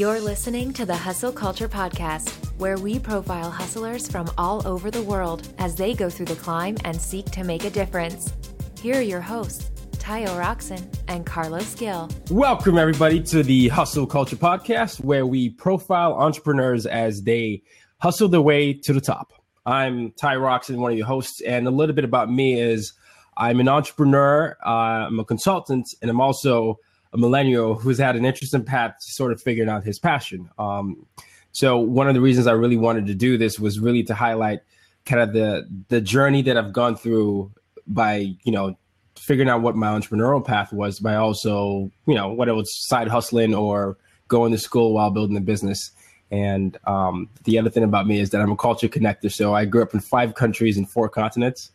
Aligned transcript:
You're 0.00 0.18
listening 0.18 0.72
to 0.72 0.86
the 0.86 0.96
Hustle 0.96 1.30
Culture 1.30 1.68
Podcast, 1.68 2.30
where 2.56 2.78
we 2.78 2.98
profile 2.98 3.50
hustlers 3.50 4.10
from 4.10 4.30
all 4.38 4.66
over 4.66 4.90
the 4.90 5.02
world 5.02 5.46
as 5.58 5.74
they 5.74 5.92
go 5.92 6.08
through 6.08 6.24
the 6.24 6.36
climb 6.36 6.78
and 6.86 6.98
seek 6.98 7.26
to 7.32 7.44
make 7.44 7.64
a 7.64 7.70
difference. 7.70 8.32
Here 8.80 8.96
are 8.96 9.02
your 9.02 9.20
hosts, 9.20 9.70
Tayo 9.98 10.28
Roxon 10.42 10.82
and 11.08 11.26
Carlos 11.26 11.74
Gil. 11.74 12.08
Welcome, 12.30 12.78
everybody, 12.78 13.22
to 13.24 13.42
the 13.42 13.68
Hustle 13.68 14.06
Culture 14.06 14.36
Podcast, 14.36 15.04
where 15.04 15.26
we 15.26 15.50
profile 15.50 16.14
entrepreneurs 16.14 16.86
as 16.86 17.22
they 17.24 17.62
hustle 17.98 18.28
their 18.28 18.40
way 18.40 18.72
to 18.72 18.94
the 18.94 19.02
top. 19.02 19.34
I'm 19.66 20.12
Ty 20.12 20.36
Roxon, 20.36 20.76
one 20.76 20.92
of 20.92 20.96
your 20.96 21.08
hosts, 21.08 21.42
and 21.42 21.68
a 21.68 21.70
little 21.70 21.94
bit 21.94 22.04
about 22.04 22.32
me 22.32 22.58
is 22.58 22.94
I'm 23.36 23.60
an 23.60 23.68
entrepreneur, 23.68 24.56
uh, 24.64 24.70
I'm 25.08 25.20
a 25.20 25.26
consultant, 25.26 25.94
and 26.00 26.10
I'm 26.10 26.22
also 26.22 26.78
a 27.12 27.18
millennial 27.18 27.74
who's 27.74 27.98
had 27.98 28.16
an 28.16 28.24
interesting 28.24 28.64
path 28.64 28.94
to 29.00 29.12
sort 29.12 29.32
of 29.32 29.42
figuring 29.42 29.68
out 29.68 29.84
his 29.84 29.98
passion. 29.98 30.48
Um, 30.58 31.06
so 31.52 31.78
one 31.78 32.08
of 32.08 32.14
the 32.14 32.20
reasons 32.20 32.46
I 32.46 32.52
really 32.52 32.76
wanted 32.76 33.06
to 33.06 33.14
do 33.14 33.36
this 33.36 33.58
was 33.58 33.80
really 33.80 34.02
to 34.04 34.14
highlight 34.14 34.60
kind 35.04 35.22
of 35.22 35.32
the 35.32 35.66
the 35.88 36.00
journey 36.00 36.42
that 36.42 36.56
I've 36.56 36.72
gone 36.72 36.96
through 36.96 37.50
by 37.86 38.34
you 38.44 38.52
know 38.52 38.76
figuring 39.16 39.48
out 39.48 39.62
what 39.62 39.76
my 39.76 39.88
entrepreneurial 39.88 40.44
path 40.44 40.72
was 40.72 41.00
by 41.00 41.16
also 41.16 41.90
you 42.06 42.14
know 42.14 42.32
whether 42.32 42.52
it 42.52 42.56
was 42.56 42.86
side 42.86 43.08
hustling 43.08 43.54
or 43.54 43.96
going 44.28 44.52
to 44.52 44.58
school 44.58 44.94
while 44.94 45.10
building 45.10 45.36
a 45.36 45.40
business. 45.40 45.90
And 46.30 46.78
um, 46.86 47.28
the 47.42 47.58
other 47.58 47.70
thing 47.70 47.82
about 47.82 48.06
me 48.06 48.20
is 48.20 48.30
that 48.30 48.40
I'm 48.40 48.52
a 48.52 48.56
culture 48.56 48.86
connector. 48.86 49.32
So 49.32 49.52
I 49.52 49.64
grew 49.64 49.82
up 49.82 49.92
in 49.92 49.98
five 49.98 50.36
countries 50.36 50.76
and 50.76 50.88
four 50.88 51.08
continents, 51.08 51.72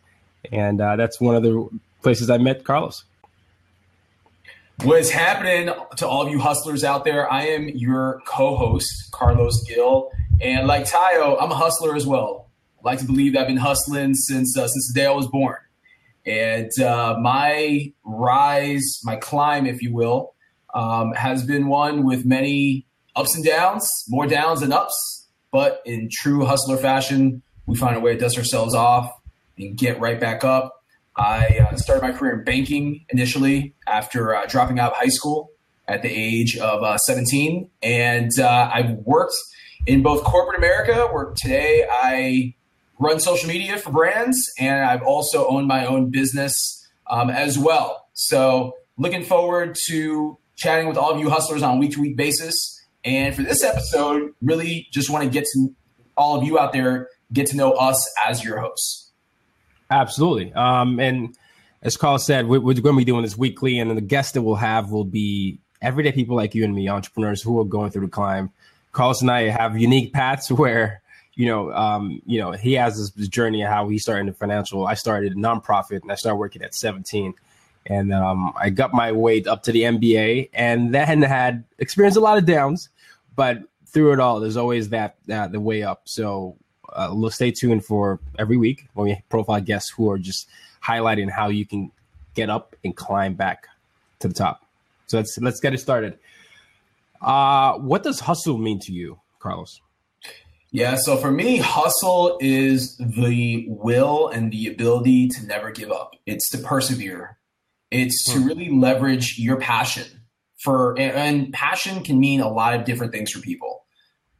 and 0.50 0.80
uh, 0.80 0.96
that's 0.96 1.20
one 1.20 1.36
of 1.36 1.42
the 1.42 1.68
places 2.02 2.30
I 2.30 2.38
met 2.38 2.64
Carlos. 2.64 3.04
What 4.82 4.98
is 4.98 5.10
happening 5.10 5.74
to 5.96 6.06
all 6.06 6.22
of 6.22 6.30
you 6.30 6.38
hustlers 6.38 6.84
out 6.84 7.04
there? 7.04 7.32
I 7.32 7.46
am 7.46 7.68
your 7.70 8.20
co-host, 8.26 9.10
Carlos 9.10 9.64
Gil, 9.64 10.10
and 10.40 10.66
like 10.66 10.84
Tayo, 10.84 11.40
I'm 11.40 11.50
a 11.50 11.54
hustler 11.54 11.96
as 11.96 12.06
well. 12.06 12.50
I 12.78 12.90
like 12.90 12.98
to 12.98 13.06
believe 13.06 13.32
that 13.32 13.40
I've 13.40 13.46
been 13.46 13.56
hustling 13.56 14.14
since 14.14 14.56
uh, 14.56 14.68
since 14.68 14.92
the 14.92 15.00
day 15.00 15.06
I 15.06 15.12
was 15.12 15.28
born, 15.28 15.56
and 16.26 16.70
uh, 16.78 17.16
my 17.18 17.90
rise, 18.04 19.00
my 19.02 19.16
climb, 19.16 19.66
if 19.66 19.80
you 19.80 19.94
will, 19.94 20.34
um, 20.74 21.14
has 21.14 21.42
been 21.42 21.68
one 21.68 22.04
with 22.04 22.26
many 22.26 22.86
ups 23.16 23.34
and 23.34 23.44
downs, 23.44 23.90
more 24.08 24.26
downs 24.26 24.60
than 24.60 24.72
ups. 24.72 25.26
But 25.50 25.80
in 25.86 26.10
true 26.12 26.44
hustler 26.44 26.76
fashion, 26.76 27.42
we 27.64 27.76
find 27.76 27.96
a 27.96 28.00
way 28.00 28.12
to 28.12 28.20
dust 28.20 28.36
ourselves 28.36 28.74
off 28.74 29.10
and 29.56 29.76
get 29.76 30.00
right 30.00 30.20
back 30.20 30.44
up 30.44 30.75
I 31.16 31.66
uh, 31.70 31.76
started 31.76 32.02
my 32.02 32.12
career 32.12 32.38
in 32.38 32.44
banking 32.44 33.04
initially 33.08 33.74
after 33.86 34.34
uh, 34.34 34.46
dropping 34.46 34.78
out 34.78 34.92
of 34.92 34.98
high 34.98 35.08
school 35.08 35.50
at 35.88 36.02
the 36.02 36.10
age 36.10 36.56
of 36.58 36.82
uh, 36.82 36.98
17. 36.98 37.70
And 37.82 38.38
uh, 38.38 38.70
I've 38.72 38.90
worked 38.90 39.34
in 39.86 40.02
both 40.02 40.24
corporate 40.24 40.58
America, 40.58 41.08
where 41.10 41.32
today 41.36 41.86
I 41.90 42.54
run 42.98 43.20
social 43.20 43.48
media 43.48 43.78
for 43.78 43.90
brands, 43.90 44.52
and 44.58 44.84
I've 44.84 45.02
also 45.02 45.46
owned 45.46 45.68
my 45.68 45.86
own 45.86 46.10
business 46.10 46.86
um, 47.06 47.30
as 47.30 47.58
well. 47.58 48.08
So, 48.14 48.74
looking 48.98 49.22
forward 49.22 49.76
to 49.86 50.38
chatting 50.56 50.88
with 50.88 50.96
all 50.96 51.12
of 51.12 51.20
you 51.20 51.30
hustlers 51.30 51.62
on 51.62 51.76
a 51.76 51.80
week 51.80 51.92
to 51.92 52.00
week 52.00 52.16
basis. 52.16 52.72
And 53.04 53.34
for 53.34 53.42
this 53.42 53.62
episode, 53.62 54.34
really 54.42 54.88
just 54.90 55.10
want 55.10 55.24
to 55.24 55.30
get 55.30 55.44
to 55.52 55.74
all 56.16 56.38
of 56.38 56.44
you 56.44 56.58
out 56.58 56.72
there, 56.72 57.08
get 57.32 57.46
to 57.48 57.56
know 57.56 57.72
us 57.72 58.10
as 58.26 58.42
your 58.42 58.58
hosts. 58.58 59.05
Absolutely. 59.90 60.52
Um, 60.52 60.98
and 60.98 61.36
as 61.82 61.96
Carl 61.96 62.18
said, 62.18 62.46
we're, 62.48 62.60
we're 62.60 62.74
going 62.74 62.96
to 62.96 62.98
be 62.98 63.04
doing 63.04 63.22
this 63.22 63.36
weekly, 63.38 63.78
and 63.78 63.96
the 63.96 64.00
guests 64.00 64.32
that 64.32 64.42
we'll 64.42 64.56
have 64.56 64.90
will 64.90 65.04
be 65.04 65.58
everyday 65.80 66.12
people 66.12 66.36
like 66.36 66.54
you 66.54 66.64
and 66.64 66.74
me, 66.74 66.88
entrepreneurs 66.88 67.42
who 67.42 67.58
are 67.60 67.64
going 67.64 67.90
through 67.90 68.06
the 68.06 68.10
climb. 68.10 68.50
Carlos 68.92 69.20
and 69.20 69.30
I 69.30 69.42
have 69.42 69.78
unique 69.78 70.12
paths 70.12 70.50
where, 70.50 71.02
you 71.34 71.46
know, 71.46 71.72
um, 71.72 72.20
you 72.26 72.40
know, 72.40 72.52
he 72.52 72.72
has 72.74 73.12
this 73.12 73.28
journey 73.28 73.62
of 73.62 73.68
how 73.68 73.88
he 73.88 73.98
started 73.98 74.26
in 74.26 74.34
financial. 74.34 74.86
I 74.86 74.94
started 74.94 75.32
a 75.32 75.36
nonprofit, 75.36 76.02
and 76.02 76.10
I 76.10 76.16
started 76.16 76.36
working 76.36 76.62
at 76.62 76.74
17, 76.74 77.34
and 77.86 78.12
um, 78.12 78.52
I 78.56 78.70
got 78.70 78.92
my 78.92 79.12
way 79.12 79.44
up 79.44 79.62
to 79.64 79.72
the 79.72 79.82
MBA, 79.82 80.50
and 80.54 80.94
then 80.94 81.22
had 81.22 81.64
experienced 81.78 82.16
a 82.16 82.20
lot 82.20 82.38
of 82.38 82.46
downs, 82.46 82.88
but 83.36 83.58
through 83.86 84.14
it 84.14 84.20
all, 84.20 84.40
there's 84.40 84.56
always 84.56 84.88
that, 84.88 85.16
that 85.26 85.52
the 85.52 85.60
way 85.60 85.82
up. 85.82 86.02
So 86.06 86.56
uh, 86.96 87.10
we'll 87.12 87.30
stay 87.30 87.50
tuned 87.50 87.84
for 87.84 88.18
every 88.38 88.56
week 88.56 88.88
when 88.94 89.08
we 89.08 89.22
profile 89.28 89.60
guests 89.60 89.90
who 89.90 90.10
are 90.10 90.18
just 90.18 90.48
highlighting 90.82 91.30
how 91.30 91.48
you 91.48 91.66
can 91.66 91.92
get 92.34 92.50
up 92.50 92.74
and 92.84 92.96
climb 92.96 93.34
back 93.34 93.66
to 94.20 94.28
the 94.28 94.34
top. 94.34 94.64
So 95.06 95.18
let's 95.18 95.38
let's 95.38 95.60
get 95.60 95.74
it 95.74 95.78
started. 95.78 96.18
Uh, 97.20 97.74
what 97.74 98.02
does 98.02 98.20
hustle 98.20 98.58
mean 98.58 98.80
to 98.80 98.92
you, 98.92 99.20
Carlos? 99.38 99.80
Yeah, 100.72 100.96
so 100.96 101.16
for 101.16 101.30
me, 101.30 101.58
hustle 101.58 102.38
is 102.40 102.96
the 102.98 103.66
will 103.68 104.28
and 104.28 104.52
the 104.52 104.66
ability 104.66 105.28
to 105.28 105.46
never 105.46 105.70
give 105.70 105.90
up. 105.90 106.14
It's 106.26 106.50
to 106.50 106.58
persevere. 106.58 107.38
It's 107.90 108.24
to 108.32 108.40
hmm. 108.40 108.46
really 108.46 108.70
leverage 108.70 109.38
your 109.38 109.58
passion 109.58 110.06
for 110.62 110.98
and 110.98 111.52
passion 111.52 112.02
can 112.02 112.18
mean 112.18 112.40
a 112.40 112.48
lot 112.48 112.74
of 112.74 112.84
different 112.84 113.12
things 113.12 113.30
for 113.30 113.40
people. 113.40 113.85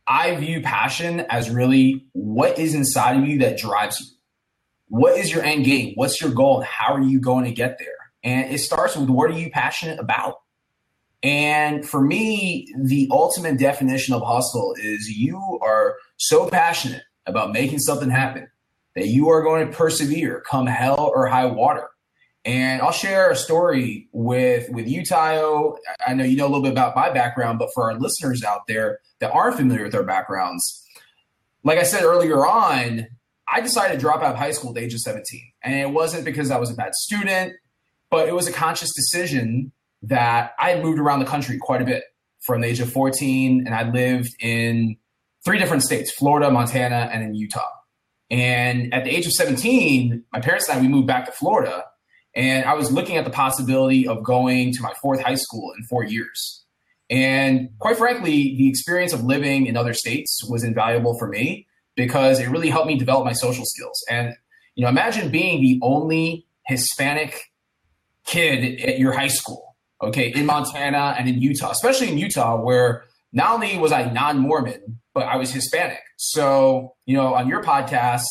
I 0.07 0.35
view 0.37 0.63
passion 0.63 1.21
as 1.29 1.51
really 1.51 2.07
what 2.13 2.59
is 2.59 2.75
inside 2.75 3.17
of 3.17 3.27
you 3.27 3.39
that 3.41 3.59
drives 3.59 4.01
you. 4.01 4.07
What 4.89 5.19
is 5.19 5.33
your 5.33 5.43
end 5.43 5.65
game? 5.65 5.93
What's 5.97 6.21
your 6.21 6.31
goal? 6.31 6.59
And 6.59 6.67
how 6.67 6.95
are 6.95 7.03
you 7.03 7.19
going 7.21 7.45
to 7.45 7.51
get 7.51 7.79
there? 7.79 7.89
And 8.23 8.53
it 8.53 8.59
starts 8.59 8.97
with 8.97 9.09
what 9.09 9.31
are 9.31 9.39
you 9.39 9.51
passionate 9.51 9.99
about? 9.99 10.41
And 11.23 11.89
for 11.89 12.01
me, 12.01 12.73
the 12.85 13.09
ultimate 13.11 13.59
definition 13.59 14.15
of 14.15 14.23
hustle 14.23 14.75
is 14.81 15.09
you 15.09 15.59
are 15.63 15.97
so 16.19 16.49
passionate 16.49 17.03
about 17.27 17.53
making 17.53 17.81
something 17.81 18.11
happen 18.11 18.49
that 18.95 19.09
you 19.09 19.29
are 19.29 19.43
going 19.43 19.67
to 19.67 19.77
persevere 19.77 20.43
come 20.49 20.67
hell 20.67 21.13
or 21.15 21.27
high 21.27 21.47
water. 21.47 21.89
And 22.47 22.81
I'll 22.81 22.93
share 22.93 23.33
a 23.33 23.37
story 23.37 24.09
with 24.13 24.71
with 24.71 24.87
you, 24.87 25.03
Tayo. 25.03 25.77
I 26.07 26.15
know 26.15 26.23
you 26.23 26.37
know 26.37 26.45
a 26.45 26.49
little 26.49 26.63
bit 26.63 26.71
about 26.71 26.95
my 26.95 27.11
background, 27.11 27.59
but 27.59 27.71
for 27.75 27.91
our 27.91 27.99
listeners 27.99 28.45
out 28.45 28.69
there 28.69 29.01
that 29.19 29.33
aren't 29.33 29.57
familiar 29.57 29.83
with 29.83 29.97
our 29.97 30.05
backgrounds, 30.05 30.87
like 31.65 31.81
I 31.81 31.83
said 31.83 32.05
earlier 32.05 32.47
on, 32.47 33.09
I 33.53 33.61
decided 33.61 33.95
to 33.95 34.01
drop 34.01 34.23
out 34.23 34.35
of 34.35 34.39
high 34.39 34.53
school 34.53 34.71
at 34.71 34.77
the 34.77 34.83
age 34.83 34.95
of 34.95 35.01
17. 35.01 35.25
And 35.65 35.75
it 35.75 35.91
wasn't 35.91 36.25
because 36.25 36.53
I 36.53 36.59
was 36.59 36.71
a 36.71 36.75
bad 36.75 36.95
student, 36.95 37.55
but 38.11 38.29
it 38.29 38.35
was 38.35 38.47
a 38.47 38.53
conscious 38.53 38.95
decision 38.95 39.73
that 40.03 40.53
I 40.61 40.71
had 40.71 40.85
moved 40.85 41.01
around 41.01 41.19
the 41.19 41.27
country 41.27 41.59
quite 41.59 41.83
a 41.83 41.85
bit 41.85 42.05
from 42.45 42.61
the 42.61 42.69
age 42.69 42.79
of 42.79 42.93
14, 42.93 43.65
and 43.67 43.75
I 43.75 43.91
lived 43.91 44.37
in 44.41 44.97
three 45.45 45.59
different 45.59 45.83
states 45.83 46.13
Florida, 46.13 46.49
Montana, 46.49 47.11
and 47.13 47.25
in 47.25 47.35
Utah. 47.35 47.71
And 48.31 48.95
at 48.95 49.03
the 49.03 49.11
age 49.11 49.27
of 49.27 49.33
17, 49.33 50.23
my 50.33 50.41
parents 50.41 50.69
and 50.69 50.79
I, 50.79 50.81
we 50.81 50.87
moved 50.87 51.09
back 51.09 51.27
to 51.27 51.33
Florida 51.33 51.85
and 52.37 52.67
I 52.67 52.75
was 52.75 52.93
looking 52.93 53.17
at 53.17 53.25
the 53.25 53.31
possibility 53.31 54.07
of 54.07 54.23
going 54.23 54.73
to 54.75 54.83
my 54.83 54.93
fourth 55.01 55.23
high 55.23 55.35
school 55.37 55.73
in 55.77 55.83
four 55.85 56.05
years. 56.05 56.65
And 57.09 57.71
quite 57.79 57.97
frankly, 57.97 58.55
the 58.57 58.69
experience 58.69 59.15
of 59.15 59.25
living 59.25 59.67
in 59.67 59.77
other 59.77 59.95
states 59.95 60.45
was 60.49 60.63
invaluable 60.63 61.19
for 61.19 61.29
me 61.29 61.67
because 61.97 62.39
it 62.39 62.49
really 62.51 62.69
helped 62.69 62.89
me 62.89 62.99
develop 62.99 63.25
my 63.25 63.33
social 63.33 63.65
skills. 63.65 64.05
And, 64.11 64.35
you 64.75 64.83
know, 64.83 64.91
imagine 64.91 65.31
being 65.31 65.63
the 65.63 65.81
only 65.83 66.47
Hispanic 66.67 67.53
kid 68.27 68.81
at 68.83 68.99
your 68.99 69.13
high 69.13 69.29
school, 69.29 69.75
okay, 70.03 70.29
in 70.29 70.45
Montana 70.45 71.15
and 71.19 71.29
in 71.29 71.41
Utah, 71.41 71.71
especially 71.71 72.11
in 72.11 72.19
Utah, 72.19 72.61
where 72.61 73.05
not 73.33 73.55
only 73.55 73.79
was 73.79 73.93
I 73.93 74.11
non 74.11 74.41
Mormon, 74.41 75.01
but 75.15 75.27
I 75.27 75.37
was 75.37 75.51
Hispanic. 75.53 76.01
So, 76.19 76.97
you 77.07 77.17
know, 77.17 77.35
on 77.35 77.49
your 77.49 77.63
podcast, 77.63 78.25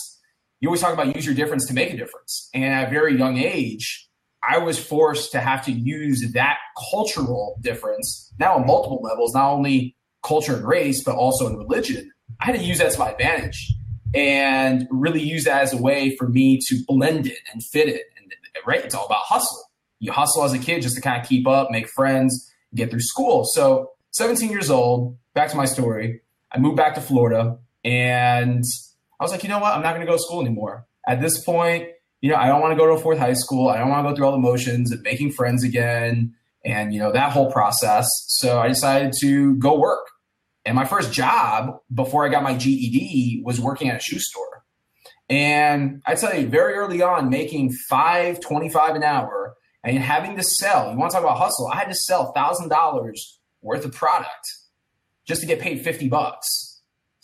you 0.60 0.70
always 0.70 0.82
talk 0.82 0.94
about 0.94 1.16
use 1.16 1.26
your 1.26 1.36
difference 1.36 1.68
to 1.68 1.74
make 1.74 1.94
a 1.94 1.98
difference. 1.98 2.50
And 2.54 2.64
at 2.64 2.88
a 2.88 2.90
very 2.90 3.18
young 3.18 3.38
age, 3.38 4.10
I 4.48 4.58
was 4.60 4.80
forced 4.80 5.32
to 5.32 5.40
have 5.40 5.66
to 5.66 5.72
use 5.72 6.32
that 6.34 6.58
cultural 6.92 7.58
difference 7.62 8.32
now 8.40 8.56
on 8.56 8.66
multiple 8.66 9.02
levels, 9.02 9.34
not 9.34 9.52
only 9.52 9.96
culture 10.24 10.56
and 10.56 10.68
race, 10.68 11.04
but 11.04 11.16
also 11.16 11.48
in 11.48 11.58
religion. 11.58 12.12
I 12.40 12.46
had 12.46 12.56
to 12.56 12.64
use 12.64 12.80
that 12.80 12.92
to 12.92 13.00
my 13.00 13.12
advantage 13.12 13.74
and 14.14 14.88
really 14.90 15.22
use 15.22 15.44
that 15.46 15.64
as 15.64 15.74
a 15.74 15.78
way 15.78 16.16
for 16.16 16.28
me 16.28 16.60
to 16.68 16.84
blend 16.88 17.28
it 17.28 17.40
and 17.52 17.64
fit 17.64 17.90
it. 17.90 18.04
And 18.18 18.32
right, 18.66 18.84
it's 18.84 18.96
all 18.96 19.06
about 19.06 19.24
hustle. 19.24 19.64
You 20.00 20.12
hustle 20.12 20.44
as 20.44 20.54
a 20.54 20.60
kid 20.60 20.82
just 20.82 20.96
to 20.96 21.02
kind 21.02 21.22
of 21.22 21.28
keep 21.28 21.48
up, 21.48 21.72
make 21.72 21.88
friends, 21.90 22.52
get 22.74 22.92
through 22.92 23.02
school. 23.02 23.46
So, 23.46 23.92
17 24.12 24.50
years 24.50 24.70
old, 24.70 25.18
back 25.34 25.50
to 25.50 25.58
my 25.58 25.66
story. 25.66 26.22
I 26.52 26.60
moved 26.60 26.78
back 26.78 26.96
to 26.96 27.02
Florida 27.02 27.58
and 27.84 28.64
I 29.20 29.24
was 29.24 29.32
like, 29.32 29.44
you 29.44 29.50
know 29.50 29.60
what? 29.60 29.74
I'm 29.74 29.82
not 29.82 29.96
going 29.96 30.06
to 30.06 30.12
go 30.12 30.18
to 30.18 30.22
school 30.24 30.42
anymore. 30.42 30.88
At 31.08 31.22
this 31.22 31.44
point, 31.44 31.90
you 32.22 32.32
know, 32.32 32.38
I 32.38 32.48
don't 32.48 32.62
want 32.62 32.72
to 32.72 32.78
go 32.78 32.88
to 32.88 32.94
a 32.94 33.00
fourth 33.00 33.20
high 33.20 33.34
school. 33.34 33.70
I 33.70 33.78
don't 33.78 33.90
want 33.90 34.06
to 34.06 34.12
go 34.12 34.16
through 34.16 34.26
all 34.26 34.32
the 34.32 34.38
motions 34.38 34.92
of 34.92 35.02
making 35.04 35.32
friends 35.32 35.64
again 35.64 36.34
and, 36.64 36.94
you 36.94 37.00
know, 37.00 37.12
that 37.12 37.32
whole 37.32 37.52
process. 37.52 38.08
So 38.28 38.60
I 38.60 38.68
decided 38.68 39.14
to 39.22 39.56
go 39.58 39.78
work. 39.80 40.08
And 40.66 40.76
my 40.76 40.86
first 40.86 41.14
job 41.14 41.78
before 41.94 42.26
I 42.26 42.30
got 42.30 42.42
my 42.42 42.56
GED 42.56 43.44
was 43.46 43.62
working 43.62 43.90
at 43.90 43.98
a 43.98 44.04
shoe 44.04 44.20
store. 44.20 44.64
And 45.30 46.02
I 46.06 46.16
tell 46.16 46.36
you, 46.36 46.48
very 46.48 46.74
early 46.74 47.02
on, 47.02 47.30
making 47.30 47.72
five 47.90 48.40
twenty-five 48.40 48.96
an 48.96 49.04
hour 49.04 49.56
and 49.84 49.98
having 50.00 50.36
to 50.38 50.44
sell. 50.44 50.92
You 50.92 50.98
want 50.98 51.12
to 51.12 51.16
talk 51.16 51.24
about 51.24 51.38
hustle? 51.38 51.68
I 51.68 51.78
had 51.78 51.90
to 51.90 51.96
sell 51.96 52.32
thousand 52.32 52.70
dollars 52.70 53.40
worth 53.62 53.86
of 53.86 53.94
product 53.94 54.46
just 55.26 55.42
to 55.42 55.48
get 55.48 55.60
paid 55.60 55.82
50 55.82 56.08
bucks. 56.08 56.75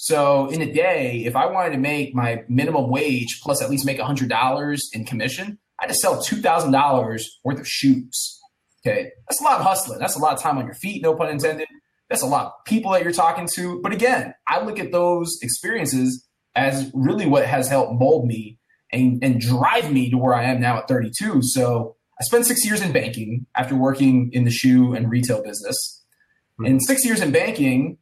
So 0.01 0.47
in 0.47 0.63
a 0.63 0.73
day, 0.73 1.25
if 1.27 1.35
I 1.35 1.45
wanted 1.45 1.73
to 1.73 1.77
make 1.77 2.15
my 2.15 2.43
minimum 2.49 2.89
wage 2.89 3.39
plus 3.43 3.61
at 3.61 3.69
least 3.69 3.85
make 3.85 3.99
$100 3.99 4.81
in 4.93 5.05
commission, 5.05 5.59
I 5.79 5.83
had 5.83 5.89
to 5.89 5.93
sell 5.93 6.23
$2,000 6.23 7.23
worth 7.43 7.59
of 7.59 7.67
shoes. 7.67 8.39
Okay. 8.83 9.11
That's 9.29 9.39
a 9.39 9.43
lot 9.43 9.59
of 9.59 9.63
hustling. 9.63 9.99
That's 9.99 10.15
a 10.15 10.19
lot 10.19 10.33
of 10.33 10.41
time 10.41 10.57
on 10.57 10.65
your 10.65 10.73
feet, 10.73 11.03
no 11.03 11.13
pun 11.13 11.29
intended. 11.29 11.67
That's 12.09 12.23
a 12.23 12.25
lot 12.25 12.47
of 12.47 12.51
people 12.65 12.91
that 12.93 13.03
you're 13.03 13.11
talking 13.11 13.47
to. 13.53 13.79
But 13.83 13.93
again, 13.93 14.33
I 14.47 14.65
look 14.65 14.79
at 14.79 14.91
those 14.91 15.37
experiences 15.43 16.27
as 16.55 16.89
really 16.95 17.27
what 17.27 17.45
has 17.45 17.69
helped 17.69 17.93
mold 17.93 18.25
me 18.25 18.57
and, 18.91 19.23
and 19.23 19.39
drive 19.39 19.91
me 19.91 20.09
to 20.09 20.17
where 20.17 20.33
I 20.33 20.45
am 20.45 20.59
now 20.59 20.79
at 20.79 20.87
32. 20.87 21.43
So 21.43 21.95
I 22.19 22.23
spent 22.23 22.47
six 22.47 22.65
years 22.65 22.81
in 22.81 22.91
banking 22.91 23.45
after 23.55 23.75
working 23.75 24.31
in 24.33 24.45
the 24.45 24.51
shoe 24.51 24.95
and 24.95 25.11
retail 25.11 25.43
business. 25.43 26.03
Mm-hmm. 26.59 26.65
In 26.65 26.79
six 26.79 27.05
years 27.05 27.21
in 27.21 27.31
banking, 27.31 27.99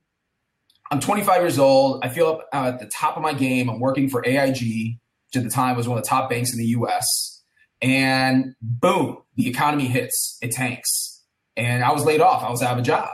I'm 0.91 0.99
25 0.99 1.41
years 1.41 1.59
old. 1.59 2.03
I 2.03 2.09
feel 2.09 2.27
up 2.27 2.47
at 2.51 2.79
the 2.79 2.87
top 2.87 3.15
of 3.15 3.21
my 3.21 3.33
game. 3.33 3.69
I'm 3.69 3.79
working 3.79 4.09
for 4.09 4.25
AIG, 4.25 4.97
which 5.27 5.35
at 5.35 5.43
the 5.43 5.49
time 5.49 5.77
was 5.77 5.87
one 5.87 5.97
of 5.97 6.03
the 6.03 6.09
top 6.09 6.29
banks 6.29 6.51
in 6.51 6.57
the 6.57 6.65
US. 6.67 7.43
And 7.81 8.55
boom, 8.61 9.19
the 9.35 9.47
economy 9.47 9.85
hits, 9.85 10.37
it 10.41 10.51
tanks. 10.51 11.23
And 11.55 11.83
I 11.83 11.91
was 11.91 12.05
laid 12.05 12.21
off. 12.21 12.43
I 12.43 12.49
was 12.49 12.61
out 12.61 12.73
of 12.73 12.79
a 12.79 12.81
job. 12.81 13.09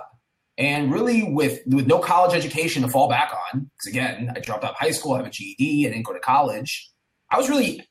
And 0.58 0.92
really, 0.92 1.24
with, 1.24 1.60
with 1.68 1.86
no 1.86 2.00
college 2.00 2.34
education 2.34 2.82
to 2.84 2.88
fall 2.88 3.10
back 3.10 3.34
on, 3.54 3.70
because 3.78 3.92
again, 3.92 4.32
I 4.36 4.40
dropped 4.40 4.64
out 4.64 4.72
of 4.72 4.78
high 4.78 4.92
school, 4.92 5.14
I 5.14 5.18
have 5.18 5.26
a 5.26 5.30
GED, 5.30 5.86
I 5.86 5.90
didn't 5.90 6.06
go 6.06 6.14
to 6.14 6.20
college. 6.20 6.90
I 7.30 7.38
was 7.38 7.50
really, 7.50 7.86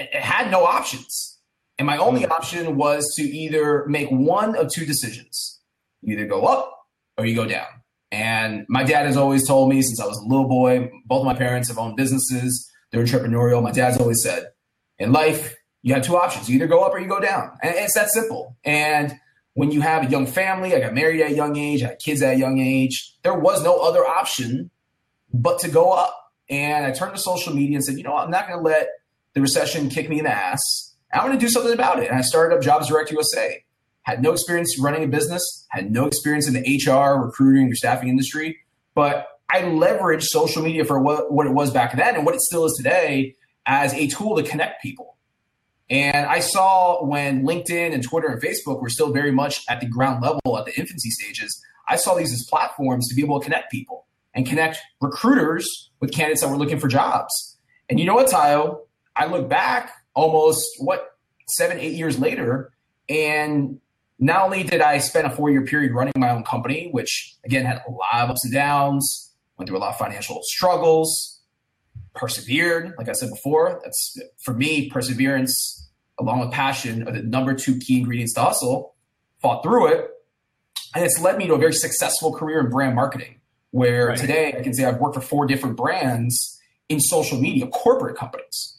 I 0.00 0.08
had 0.18 0.50
no 0.50 0.64
options. 0.64 1.38
And 1.78 1.86
my 1.86 1.96
only 1.96 2.24
hmm. 2.24 2.32
option 2.32 2.76
was 2.76 3.06
to 3.16 3.22
either 3.22 3.86
make 3.86 4.08
one 4.08 4.56
of 4.56 4.72
two 4.72 4.84
decisions 4.84 5.60
you 6.02 6.16
either 6.16 6.26
go 6.26 6.44
up 6.44 6.76
or 7.16 7.26
you 7.26 7.34
go 7.34 7.46
down. 7.46 7.66
And 8.10 8.64
my 8.68 8.84
dad 8.84 9.06
has 9.06 9.16
always 9.16 9.46
told 9.46 9.68
me 9.68 9.82
since 9.82 10.00
I 10.00 10.06
was 10.06 10.18
a 10.18 10.26
little 10.26 10.48
boy, 10.48 10.90
both 11.04 11.20
of 11.20 11.26
my 11.26 11.34
parents 11.34 11.68
have 11.68 11.78
owned 11.78 11.96
businesses, 11.96 12.70
they're 12.90 13.04
entrepreneurial. 13.04 13.62
My 13.62 13.72
dad's 13.72 13.98
always 13.98 14.22
said, 14.22 14.48
in 14.98 15.12
life, 15.12 15.54
you 15.82 15.94
have 15.94 16.04
two 16.04 16.16
options. 16.16 16.48
You 16.48 16.56
either 16.56 16.66
go 16.66 16.82
up 16.82 16.94
or 16.94 16.98
you 16.98 17.08
go 17.08 17.20
down. 17.20 17.50
And 17.62 17.74
it's 17.74 17.94
that 17.94 18.10
simple. 18.10 18.56
And 18.64 19.14
when 19.54 19.70
you 19.70 19.80
have 19.80 20.06
a 20.06 20.10
young 20.10 20.26
family, 20.26 20.74
I 20.74 20.80
got 20.80 20.94
married 20.94 21.20
at 21.20 21.32
a 21.32 21.34
young 21.34 21.56
age, 21.56 21.82
I 21.82 21.88
had 21.88 21.98
kids 21.98 22.22
at 22.22 22.34
a 22.34 22.38
young 22.38 22.58
age, 22.58 23.16
there 23.22 23.38
was 23.38 23.62
no 23.62 23.78
other 23.78 24.06
option 24.06 24.70
but 25.32 25.58
to 25.60 25.68
go 25.68 25.92
up. 25.92 26.14
And 26.48 26.86
I 26.86 26.92
turned 26.92 27.14
to 27.14 27.20
social 27.20 27.54
media 27.54 27.76
and 27.76 27.84
said, 27.84 27.96
you 27.96 28.04
know 28.04 28.12
what, 28.12 28.24
I'm 28.24 28.30
not 28.30 28.48
going 28.48 28.58
to 28.58 28.64
let 28.64 28.88
the 29.34 29.40
recession 29.40 29.90
kick 29.90 30.08
me 30.08 30.18
in 30.18 30.24
the 30.24 30.30
ass. 30.30 30.94
I'm 31.12 31.26
going 31.26 31.38
to 31.38 31.44
do 31.44 31.50
something 31.50 31.72
about 31.72 32.02
it. 32.02 32.08
And 32.08 32.16
I 32.18 32.22
started 32.22 32.56
up 32.56 32.62
Jobs 32.62 32.88
Direct 32.88 33.10
USA. 33.10 33.64
Had 34.08 34.22
no 34.22 34.32
experience 34.32 34.78
running 34.80 35.04
a 35.04 35.06
business, 35.06 35.66
had 35.68 35.92
no 35.92 36.06
experience 36.06 36.48
in 36.48 36.54
the 36.54 36.80
HR, 36.82 37.22
recruiting, 37.22 37.70
or 37.70 37.74
staffing 37.74 38.08
industry, 38.08 38.56
but 38.94 39.26
I 39.50 39.60
leveraged 39.60 40.22
social 40.22 40.62
media 40.62 40.86
for 40.86 40.98
what, 40.98 41.30
what 41.30 41.46
it 41.46 41.52
was 41.52 41.70
back 41.70 41.94
then 41.94 42.16
and 42.16 42.24
what 42.24 42.34
it 42.34 42.40
still 42.40 42.64
is 42.64 42.72
today 42.74 43.34
as 43.66 43.92
a 43.92 44.06
tool 44.06 44.34
to 44.36 44.42
connect 44.42 44.80
people. 44.80 45.18
And 45.90 46.26
I 46.26 46.40
saw 46.40 47.04
when 47.04 47.42
LinkedIn 47.42 47.92
and 47.92 48.02
Twitter 48.02 48.28
and 48.28 48.40
Facebook 48.40 48.80
were 48.80 48.88
still 48.88 49.12
very 49.12 49.30
much 49.30 49.62
at 49.68 49.82
the 49.82 49.86
ground 49.86 50.22
level, 50.22 50.56
at 50.56 50.64
the 50.64 50.74
infancy 50.80 51.10
stages, 51.10 51.62
I 51.86 51.96
saw 51.96 52.14
these 52.14 52.32
as 52.32 52.46
platforms 52.48 53.10
to 53.10 53.14
be 53.14 53.20
able 53.20 53.38
to 53.38 53.44
connect 53.44 53.70
people 53.70 54.06
and 54.32 54.46
connect 54.46 54.78
recruiters 55.02 55.90
with 56.00 56.12
candidates 56.12 56.40
that 56.40 56.48
were 56.48 56.56
looking 56.56 56.78
for 56.78 56.88
jobs. 56.88 57.58
And 57.90 58.00
you 58.00 58.06
know 58.06 58.14
what, 58.14 58.28
Tayo? 58.28 58.78
I 59.14 59.26
look 59.26 59.50
back 59.50 59.92
almost, 60.14 60.66
what, 60.78 61.18
seven, 61.46 61.78
eight 61.78 61.92
years 61.92 62.18
later, 62.18 62.72
and 63.10 63.80
not 64.18 64.42
only 64.42 64.64
did 64.64 64.80
I 64.80 64.98
spend 64.98 65.26
a 65.26 65.30
four 65.30 65.50
year 65.50 65.62
period 65.62 65.92
running 65.92 66.12
my 66.16 66.30
own 66.30 66.44
company, 66.44 66.88
which 66.90 67.36
again 67.44 67.64
had 67.64 67.82
a 67.86 67.90
lot 67.90 68.24
of 68.24 68.30
ups 68.30 68.44
and 68.44 68.52
downs, 68.52 69.32
went 69.56 69.68
through 69.68 69.78
a 69.78 69.80
lot 69.80 69.90
of 69.90 69.98
financial 69.98 70.40
struggles, 70.42 71.40
persevered. 72.14 72.94
Like 72.98 73.08
I 73.08 73.12
said 73.12 73.30
before, 73.30 73.80
that's 73.82 74.18
for 74.42 74.54
me, 74.54 74.90
perseverance 74.90 75.88
along 76.18 76.40
with 76.40 76.50
passion 76.50 77.06
are 77.06 77.12
the 77.12 77.22
number 77.22 77.54
two 77.54 77.78
key 77.78 77.98
ingredients 77.98 78.34
to 78.34 78.40
hustle. 78.40 78.94
Fought 79.40 79.62
through 79.62 79.92
it, 79.92 80.10
and 80.94 81.04
it's 81.04 81.20
led 81.20 81.38
me 81.38 81.46
to 81.46 81.54
a 81.54 81.58
very 81.58 81.72
successful 81.72 82.34
career 82.34 82.58
in 82.58 82.70
brand 82.70 82.96
marketing. 82.96 83.36
Where 83.70 84.08
right. 84.08 84.18
today 84.18 84.54
I 84.58 84.62
can 84.62 84.74
say 84.74 84.84
I've 84.84 84.98
worked 84.98 85.14
for 85.14 85.20
four 85.20 85.46
different 85.46 85.76
brands 85.76 86.58
in 86.88 87.00
social 87.00 87.38
media, 87.38 87.68
corporate 87.68 88.16
companies. 88.16 88.77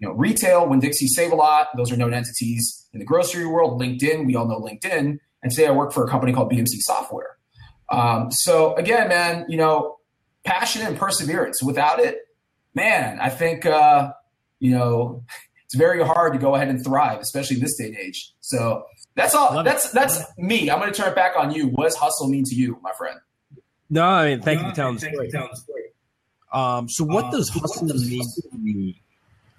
You 0.00 0.08
know, 0.08 0.14
retail, 0.14 0.66
Winn-Dixie, 0.66 1.06
Save 1.08 1.32
a 1.32 1.36
Lot, 1.36 1.68
those 1.76 1.92
are 1.92 1.96
known 1.96 2.14
entities. 2.14 2.88
In 2.92 2.98
the 2.98 3.04
grocery 3.04 3.46
world, 3.46 3.80
LinkedIn, 3.80 4.26
we 4.26 4.34
all 4.34 4.48
know 4.48 4.58
LinkedIn. 4.58 5.18
And 5.42 5.52
today 5.52 5.66
I 5.66 5.70
work 5.70 5.92
for 5.92 6.04
a 6.04 6.08
company 6.08 6.32
called 6.32 6.50
BMC 6.50 6.78
Software. 6.80 7.36
Um, 7.90 8.30
so 8.30 8.74
again, 8.76 9.08
man, 9.08 9.44
you 9.48 9.56
know, 9.56 9.98
passion 10.44 10.86
and 10.86 10.96
perseverance. 10.96 11.62
Without 11.62 12.00
it, 12.00 12.18
man, 12.74 13.18
I 13.20 13.28
think 13.28 13.66
uh, 13.66 14.12
you 14.58 14.70
know 14.72 15.24
it's 15.64 15.74
very 15.74 16.04
hard 16.04 16.32
to 16.32 16.38
go 16.38 16.54
ahead 16.54 16.68
and 16.68 16.82
thrive, 16.84 17.20
especially 17.20 17.56
in 17.56 17.62
this 17.62 17.76
day 17.76 17.86
and 17.86 17.96
age. 17.96 18.32
So 18.40 18.84
that's 19.14 19.34
all. 19.34 19.54
Love 19.54 19.64
that's 19.64 19.86
it. 19.86 19.94
that's 19.94 20.22
me. 20.38 20.70
I'm 20.70 20.78
going 20.78 20.92
to 20.92 20.96
turn 20.96 21.10
it 21.10 21.16
back 21.16 21.32
on 21.36 21.52
you. 21.52 21.68
What 21.68 21.84
does 21.84 21.96
hustle 21.96 22.28
mean 22.28 22.44
to 22.44 22.54
you, 22.54 22.78
my 22.82 22.92
friend? 22.96 23.18
No, 23.88 24.04
I 24.04 24.30
mean, 24.30 24.42
thank 24.42 24.60
no, 24.60 24.66
you 24.66 24.70
for 24.70 24.76
telling 24.76 24.94
the 24.94 25.00
story. 25.00 25.28
story. 25.28 25.82
Um, 26.52 26.88
so 26.88 27.04
what 27.04 27.26
um, 27.26 27.30
does 27.32 27.52
so 27.52 27.60
hustle 27.60 27.86
mean 27.86 28.22
to 28.22 28.58
me? 28.58 29.02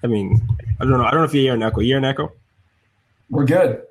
I 0.03 0.07
mean, 0.07 0.41
I 0.79 0.85
don't 0.85 0.97
know. 0.97 1.03
I 1.03 1.11
don't 1.11 1.19
know 1.19 1.25
if 1.25 1.33
you're 1.33 1.43
here 1.43 1.53
an 1.53 1.63
echo. 1.63 1.81
You're 1.81 1.97
an 1.99 2.05
echo. 2.05 2.31
We're 3.29 3.45
good. 3.45 3.83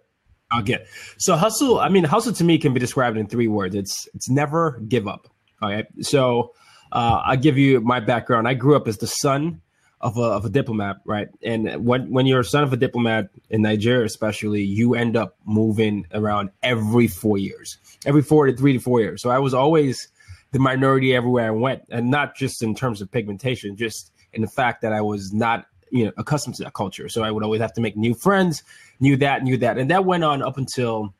Okay. 0.59 0.85
So 1.19 1.37
hustle. 1.37 1.79
I 1.79 1.89
mean, 1.89 2.05
hustle 2.05 2.33
to 2.33 2.45
me 2.45 2.59
can 2.59 2.75
be 2.75 2.81
described 2.81 3.17
in 3.17 3.27
three 3.27 3.49
words. 3.49 3.75
It's 3.75 4.09
it's 4.15 4.29
never 4.29 4.81
give 4.89 5.07
up. 5.07 5.29
All 5.62 5.71
right. 5.71 5.87
So 6.01 6.53
uh, 6.93 7.23
I'll 7.25 7.37
give 7.37 7.57
you 7.59 7.81
my 7.81 8.01
background. 8.01 8.49
I 8.49 8.55
grew 8.55 8.77
up 8.77 8.89
as 8.89 8.99
the 8.99 9.07
son 9.07 9.61
of 10.01 10.17
a, 10.17 10.23
of 10.23 10.45
a 10.47 10.49
diplomat, 10.49 10.97
right? 11.05 11.29
And 11.43 11.85
when 11.85 12.11
when 12.11 12.27
you're 12.27 12.41
a 12.41 12.45
son 12.45 12.65
of 12.65 12.73
a 12.73 12.77
diplomat 12.77 13.29
in 13.51 13.62
Nigeria, 13.62 14.05
especially, 14.05 14.62
you 14.62 14.95
end 14.95 15.17
up 15.17 15.37
moving 15.45 16.07
around 16.12 16.51
every 16.62 17.07
four 17.07 17.39
years, 17.39 17.79
every 18.07 18.23
four 18.23 18.47
to 18.47 18.57
three 18.57 18.73
to 18.73 18.81
four 18.81 19.01
years. 19.01 19.23
So 19.23 19.31
I 19.31 19.39
was 19.39 19.55
always 19.55 20.09
the 20.53 20.59
minority 20.59 21.15
everywhere 21.15 21.47
I 21.47 21.51
went, 21.51 21.83
and 21.91 22.11
not 22.11 22.35
just 22.35 22.62
in 22.62 22.75
terms 22.75 23.01
of 23.01 23.11
pigmentation, 23.11 23.77
just 23.77 24.11
in 24.33 24.43
the 24.43 24.49
fact 24.49 24.83
that 24.83 24.93
I 24.93 25.01
was 25.01 25.33
not 25.33 25.67
you 25.90 26.06
know 26.06 26.12
accustomed 26.16 26.56
to 26.56 26.64
that 26.64 26.75
culture. 26.75 27.08
So 27.08 27.22
I 27.22 27.31
would 27.31 27.42
always 27.42 27.60
have 27.60 27.72
to 27.75 27.81
make 27.81 27.96
new 27.96 28.14
friends, 28.14 28.62
knew 29.00 29.16
that, 29.19 29.42
knew 29.42 29.56
that, 29.58 29.78
and 29.78 29.90
that 29.90 30.04
went 30.04 30.25
on 30.25 30.42
up 30.42 30.58
until 30.58 31.14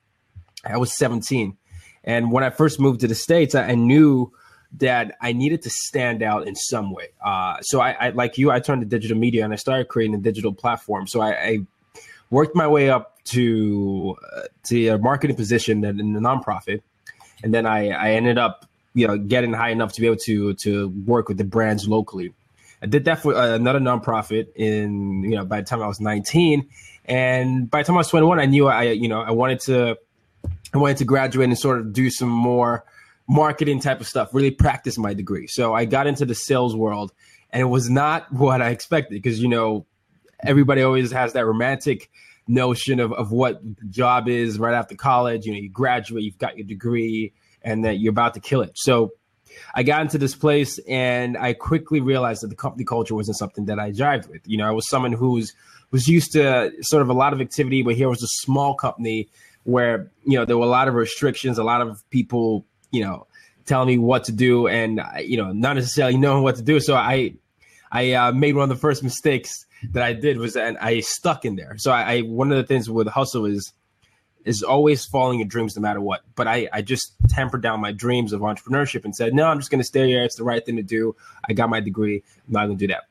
I 0.65 0.77
was 0.77 0.93
17. 0.93 1.57
And 2.05 2.33
when 2.33 2.45
I 2.45 2.51
first 2.51 2.81
moved 2.81 3.01
to 3.01 3.09
the 3.09 3.15
states, 3.15 3.55
I, 3.55 3.69
I 3.69 3.75
knew 3.75 4.33
that 4.79 5.17
I 5.21 5.33
needed 5.33 5.63
to 5.63 5.71
stand 5.71 6.23
out 6.23 6.47
in 6.47 6.55
some 6.55 6.93
way. 6.93 7.09
Uh, 7.25 7.61
so 7.61 7.81
I, 7.81 7.91
I, 7.93 8.09
like 8.11 8.39
you, 8.39 8.51
I 8.51 8.61
turned 8.61 8.83
to 8.83 8.87
digital 8.87 9.19
media 9.19 9.45
and 9.45 9.53
I 9.53 9.57
started 9.57 9.89
creating 9.89 10.15
a 10.15 10.19
digital 10.19 10.53
platform. 10.53 11.07
So 11.07 11.21
I, 11.21 11.31
I 11.31 11.59
worked 12.31 12.55
my 12.55 12.67
way 12.67 12.89
up 12.89 13.23
to 13.25 14.17
uh, 14.35 14.43
to 14.65 14.89
a 14.89 14.99
marketing 14.99 15.37
position 15.37 15.85
in 15.85 16.13
the 16.13 16.21
nonprofit, 16.21 16.83
and 17.43 17.53
then 17.53 17.67
I, 17.67 17.91
I 17.91 18.13
ended 18.13 18.39
up 18.39 18.67
you 18.95 19.07
know 19.07 19.19
getting 19.19 19.53
high 19.53 19.71
enough 19.71 19.93
to 19.95 20.01
be 20.01 20.07
able 20.07 20.17
to 20.19 20.55
to 20.55 20.89
work 21.07 21.29
with 21.29 21.39
the 21.39 21.45
brands 21.45 21.87
locally. 21.87 22.33
I 22.83 22.87
did 22.87 23.05
that 23.05 23.21
for 23.21 23.35
uh, 23.35 23.55
another 23.55 23.81
nonprofit 23.81 24.49
in 24.55 25.23
you 25.23 25.37
know 25.37 25.45
by 25.45 25.61
the 25.61 25.67
time 25.67 25.83
I 25.83 25.87
was 25.87 26.01
19, 26.01 26.69
and 27.05 27.71
by 27.71 27.83
the 27.83 27.87
time 27.87 27.97
I 27.97 27.99
was 27.99 28.09
21, 28.09 28.41
I 28.41 28.47
knew 28.47 28.69
I 28.69 28.85
you 28.85 29.09
know 29.09 29.21
I 29.21 29.31
wanted 29.33 29.61
to 29.61 29.99
I 30.73 30.79
wanted 30.79 30.99
to 30.99 31.05
graduate 31.05 31.49
and 31.49 31.59
sort 31.59 31.79
of 31.79 31.93
do 31.93 32.11
some 32.11 32.29
more 32.29 32.85
marketing 33.31 33.81
type 33.81 34.01
of 34.01 34.09
stuff, 34.09 34.35
really 34.35 34.51
practice 34.51 34.99
my 34.99 35.15
degree. 35.15 35.47
So 35.47 35.73
I 35.73 35.85
got 35.85 36.09
into 36.09 36.27
the 36.27 36.35
sales 36.35 36.75
world 36.75 37.13
and 37.51 37.63
it 37.63 37.67
was 37.67 37.89
not 37.89 38.31
what 38.33 38.61
I 38.61 38.71
expected 38.71 39.15
because, 39.15 39.41
you 39.41 39.49
know, 39.49 39.87
everybody 40.45 40.83
always 40.83 41.13
has 41.13 41.33
that 41.35 41.47
romantic 41.47 42.11
notion 42.49 42.99
of, 42.99 43.13
of 43.13 43.31
what 43.31 43.63
the 43.63 43.87
job 43.87 44.29
is 44.29 44.59
right 44.59 44.75
after 44.75 44.97
college. 44.97 45.47
You 45.47 45.53
know, 45.53 45.59
you 45.59 45.71
graduate, 45.71 46.25
you've 46.25 46.39
got 46.39 46.57
your 46.57 46.67
degree, 46.67 47.33
and 47.63 47.85
that 47.85 47.99
you're 47.99 48.11
about 48.11 48.35
to 48.35 48.41
kill 48.41 48.63
it. 48.63 48.73
So 48.75 49.13
I 49.75 49.83
got 49.83 50.03
into 50.03 50.19
this 50.19 50.35
place 50.35 50.79
and 50.89 51.37
I 51.37 51.53
quickly 51.55 52.01
realized 52.01 52.43
that 52.43 52.49
the 52.49 52.57
company 52.57 52.85
culture 52.85 53.15
wasn't 53.15 53.39
something 53.39 53.67
that 53.67 53.79
I 53.79 53.93
jived 53.93 54.29
with. 54.29 54.43
You 54.47 54.59
know, 54.59 54.67
I 54.67 54.71
was 54.71 54.89
someone 54.89 55.13
who's 55.13 55.55
was 55.91 56.07
used 56.07 56.33
to 56.33 56.73
sort 56.83 57.03
of 57.03 57.09
a 57.09 57.15
lot 57.15 57.33
of 57.33 57.41
activity, 57.41 57.83
but 57.83 57.97
here 57.97 58.09
was 58.09 58.23
a 58.23 58.29
small 58.29 58.75
company 58.75 59.29
where, 59.65 60.11
you 60.25 60.39
know, 60.39 60.45
there 60.45 60.57
were 60.57 60.65
a 60.65 60.69
lot 60.69 60.89
of 60.89 60.95
restrictions, 60.95 61.59
a 61.59 61.65
lot 61.65 61.81
of 61.81 62.09
people 62.11 62.65
you 62.91 63.03
know, 63.05 63.27
telling 63.67 63.89
me 63.89 63.99
what 63.99 64.25
to 64.25 64.33
do 64.33 64.67
and 64.67 65.01
you 65.21 65.37
know, 65.37 65.53
not 65.53 65.77
necessarily 65.77 66.17
knowing 66.17 66.43
what 66.43 66.57
to 66.57 66.63
do. 66.63 66.81
So 66.81 66.95
I 66.95 67.35
I 67.93 68.13
uh, 68.13 68.33
made 68.33 68.55
one 68.55 68.65
of 68.65 68.69
the 68.69 68.81
first 68.81 69.03
mistakes 69.03 69.67
that 69.93 70.03
I 70.03 70.13
did 70.13 70.39
was 70.39 70.57
and 70.57 70.79
I 70.79 71.01
stuck 71.01 71.45
in 71.45 71.57
there. 71.57 71.77
So 71.79 71.93
I, 71.93 72.15
I 72.15 72.21
one 72.21 72.51
of 72.51 72.59
the 72.59 72.65
things 72.65 72.91
with 72.91 73.09
hustle 73.09 73.47
is 73.47 73.73
is 74.45 74.63
always 74.63 75.05
following 75.05 75.39
your 75.39 75.49
dreams 75.49 75.77
no 75.77 75.83
matter 75.83 76.01
what. 76.01 76.23
But 76.35 76.49
I, 76.49 76.69
I 76.73 76.83
just 76.83 77.15
tempered 77.29 77.63
down 77.63 77.81
my 77.81 77.93
dreams 77.93 78.33
of 78.33 78.41
entrepreneurship 78.41 79.05
and 79.05 79.15
said, 79.15 79.35
no, 79.35 79.47
I'm 79.47 79.59
just 79.59 79.71
going 79.71 79.81
to 79.81 79.87
stay 79.87 80.09
here. 80.09 80.25
It's 80.25 80.37
the 80.37 80.45
right 80.45 80.65
thing 80.65 80.77
to 80.77 80.83
do. 80.83 81.15
I 81.49 81.53
got 81.53 81.69
my 81.69 81.81
degree. 81.81 82.23
I'm 82.47 82.53
not 82.53 82.67
going 82.67 82.79
to 82.79 82.87
do 82.87 82.93
that. 82.93 83.05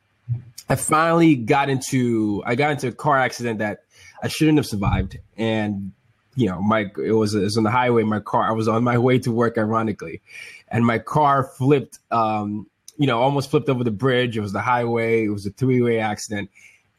I 0.70 0.76
finally 0.76 1.36
got 1.36 1.70
into 1.70 2.44
I 2.46 2.54
got 2.54 2.72
into 2.72 2.88
a 2.88 2.92
car 2.92 3.18
accident 3.18 3.58
that 3.58 3.80
I 4.22 4.28
shouldn't 4.28 4.60
have 4.60 4.68
survived, 4.68 5.18
and 5.36 5.94
you 6.36 6.48
know, 6.48 6.62
my 6.62 6.92
it 7.04 7.14
was 7.14 7.34
it 7.34 7.42
was 7.42 7.58
on 7.58 7.64
the 7.64 7.72
highway. 7.72 8.04
My 8.04 8.20
car, 8.20 8.44
I 8.48 8.52
was 8.52 8.68
on 8.68 8.84
my 8.84 8.98
way 9.00 9.18
to 9.20 9.32
work, 9.32 9.58
ironically, 9.58 10.22
and 10.68 10.86
my 10.86 11.00
car 11.00 11.44
flipped. 11.44 11.98
Um, 12.12 12.68
you 12.98 13.08
know, 13.08 13.20
almost 13.20 13.50
flipped 13.50 13.70
over 13.70 13.84
the 13.84 13.92
bridge. 13.92 14.38
It 14.38 14.42
was 14.42 14.52
the 14.52 14.62
highway. 14.62 15.24
It 15.24 15.30
was 15.30 15.46
a 15.48 15.52
three 15.52 15.82
way 15.82 16.00
accident, 16.00 16.52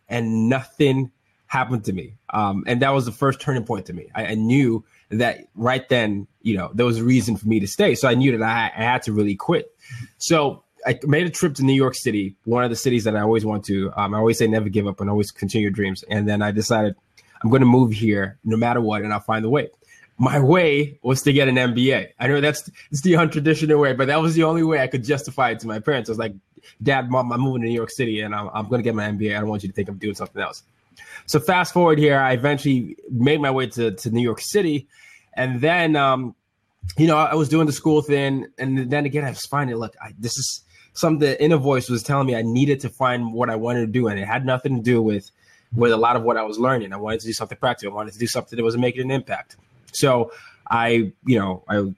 and 0.09 0.49
nothing 0.49 1.13
happened 1.51 1.85
to 1.85 1.93
me. 1.93 2.15
Um, 2.33 2.63
and 2.69 2.81
that 2.81 2.91
was 2.91 3.07
the 3.07 3.13
first 3.13 3.41
turning 3.41 3.65
point 3.65 3.85
to 3.87 3.93
me. 3.93 4.07
I, 4.15 4.27
I, 4.27 4.35
knew 4.35 4.85
that 5.09 5.49
right 5.57 5.87
then, 5.89 6.29
you 6.43 6.57
know, 6.57 6.71
there 6.75 6.87
was 6.87 6.99
a 6.99 7.05
reason 7.05 7.37
for 7.37 7.49
me 7.49 7.59
to 7.59 7.67
stay. 7.67 7.97
So 7.97 8.07
I 8.07 8.15
knew 8.15 8.39
that 8.39 8.45
I, 8.45 8.67
I 8.67 8.85
had 8.85 9.03
to 9.03 9.13
really 9.13 9.35
quit. 9.35 9.75
So 10.19 10.63
I 10.87 11.01
made 11.03 11.27
a 11.27 11.31
trip 11.31 11.57
to 11.57 11.65
New 11.65 11.75
York 11.75 11.97
City, 11.97 12.37
one 12.45 12.63
of 12.63 12.71
the 12.71 12.77
cities 12.77 13.03
that 13.03 13.17
I 13.17 13.23
always 13.23 13.45
want 13.45 13.65
to. 13.65 13.93
Um, 13.97 14.15
I 14.15 14.19
always 14.19 14.39
say 14.39 14.47
never 14.47 14.69
give 14.69 14.87
up 14.87 15.01
and 15.01 15.11
always 15.11 15.33
continue 15.33 15.65
your 15.65 15.73
dreams. 15.73 16.05
And 16.09 16.29
then 16.29 16.41
I 16.41 16.53
decided 16.53 16.95
I'm 17.43 17.51
going 17.51 17.63
to 17.63 17.67
move 17.67 17.91
here 17.91 18.39
no 18.45 18.57
matter 18.57 18.81
what, 18.81 19.03
and 19.03 19.13
I'll 19.13 19.19
find 19.19 19.45
the 19.45 19.51
way. 19.51 19.71
My 20.19 20.39
way 20.39 21.01
was 21.03 21.21
to 21.23 21.33
get 21.33 21.49
an 21.49 21.57
MBA. 21.57 22.11
I 22.21 22.29
know 22.29 22.41
that's 22.41 22.71
it's 22.93 23.01
the 23.01 23.15
untraditional 23.15 23.81
way, 23.81 23.93
but 23.93 24.07
that 24.07 24.23
was 24.23 24.37
the 24.37 24.45
only 24.45 24.63
way 24.63 24.79
I 24.79 24.87
could 24.87 25.03
justify 25.03 25.51
it 25.51 25.59
to 25.61 25.67
my 25.67 25.81
parents. 25.81 26.09
I 26.09 26.13
was 26.13 26.19
like, 26.19 26.35
Dad, 26.81 27.11
Mom, 27.11 27.33
I'm 27.33 27.41
moving 27.41 27.63
to 27.63 27.69
New 27.69 27.75
York 27.75 27.91
City, 27.91 28.21
and 28.21 28.37
I'm, 28.37 28.51
I'm 28.55 28.69
going 28.69 28.79
to 28.79 28.85
get 28.85 28.95
my 28.95 29.09
MBA. 29.09 29.37
I 29.37 29.41
don't 29.41 29.49
want 29.49 29.65
you 29.65 29.69
to 29.69 29.75
think 29.75 29.89
I'm 29.89 29.99
doing 29.99 30.15
something 30.15 30.41
else. 30.41 30.63
So 31.27 31.41
fast 31.41 31.73
forward 31.73 31.99
here, 31.99 32.19
I 32.19 32.33
eventually 32.33 32.97
made 33.11 33.41
my 33.41 33.51
way 33.51 33.67
to, 33.69 33.93
to 33.93 34.11
New 34.11 34.23
York 34.23 34.41
City, 34.41 34.89
and 35.35 35.61
then 35.61 35.97
um, 35.97 36.35
you 36.97 37.07
know 37.07 37.17
I 37.17 37.35
was 37.35 37.49
doing 37.49 37.67
the 37.67 37.73
school 37.73 38.03
thing, 38.03 38.47
and 38.59 38.91
then 38.91 39.05
again 39.07 39.25
I 39.25 39.31
was 39.31 39.47
finding 39.47 39.77
look, 39.77 39.95
I, 40.03 40.13
this 40.19 40.37
is 40.37 40.63
something 40.93 41.21
the 41.21 41.43
inner 41.43 41.57
voice 41.57 41.89
was 41.89 42.03
telling 42.03 42.27
me 42.27 42.35
I 42.35 42.43
needed 42.43 42.81
to 42.81 42.89
find 42.89 43.33
what 43.33 43.51
I 43.51 43.57
wanted 43.57 43.81
to 43.81 43.87
do, 43.87 44.09
and 44.09 44.19
it 44.19 44.27
had 44.27 44.45
nothing 44.45 44.77
to 44.77 44.83
do 44.83 45.01
with 45.01 45.31
with 45.75 45.93
a 45.93 45.97
lot 45.97 46.17
of 46.17 46.23
what 46.23 46.37
I 46.37 46.43
was 46.43 46.59
learning. 46.59 46.93
I 46.93 46.97
wanted 46.97 47.21
to 47.21 47.27
do 47.27 47.33
something 47.33 47.59
practical. 47.59 47.93
I 47.93 47.97
wanted 47.97 48.13
to 48.15 48.19
do 48.19 48.27
something 48.27 48.57
that 48.57 48.65
was 48.65 48.77
making 48.77 49.03
an 49.03 49.11
impact. 49.11 49.57
So 49.93 50.33
I, 50.69 51.13
you 51.25 51.39
know, 51.39 51.65
I 51.69 51.93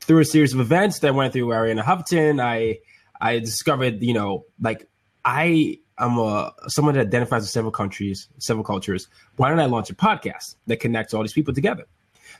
through 0.00 0.20
a 0.20 0.24
series 0.24 0.54
of 0.54 0.60
events 0.60 1.00
that 1.00 1.08
I 1.08 1.10
went 1.10 1.32
through 1.32 1.48
Arianna 1.48 1.82
Huffington, 1.82 2.40
I 2.42 2.78
I 3.20 3.38
discovered, 3.38 4.02
you 4.02 4.14
know, 4.14 4.44
like 4.60 4.88
I 5.24 5.78
am 6.04 6.18
a 6.18 6.52
someone 6.68 6.94
that 6.94 7.00
identifies 7.00 7.42
with 7.42 7.50
several 7.50 7.72
countries, 7.72 8.28
several 8.38 8.64
cultures. 8.64 9.08
Why 9.36 9.48
don't 9.48 9.60
I 9.60 9.66
launch 9.66 9.90
a 9.90 9.94
podcast 9.94 10.56
that 10.66 10.78
connects 10.78 11.14
all 11.14 11.22
these 11.22 11.32
people 11.32 11.54
together? 11.54 11.86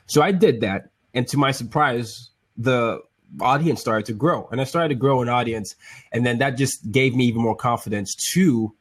So 0.05 0.21
I 0.21 0.31
did 0.31 0.61
that, 0.61 0.89
and 1.13 1.27
to 1.29 1.37
my 1.37 1.51
surprise, 1.51 2.29
the 2.57 2.99
audience 3.41 3.81
started 3.81 4.05
to 4.07 4.13
grow, 4.13 4.47
and 4.51 4.61
I 4.61 4.63
started 4.63 4.89
to 4.89 4.95
grow 4.95 5.21
an 5.21 5.29
audience, 5.29 5.75
and 6.11 6.25
then 6.25 6.39
that 6.39 6.57
just 6.57 6.91
gave 6.91 7.15
me 7.15 7.25
even 7.25 7.41
more 7.41 7.55
confidence 7.55 8.15
to 8.33 8.73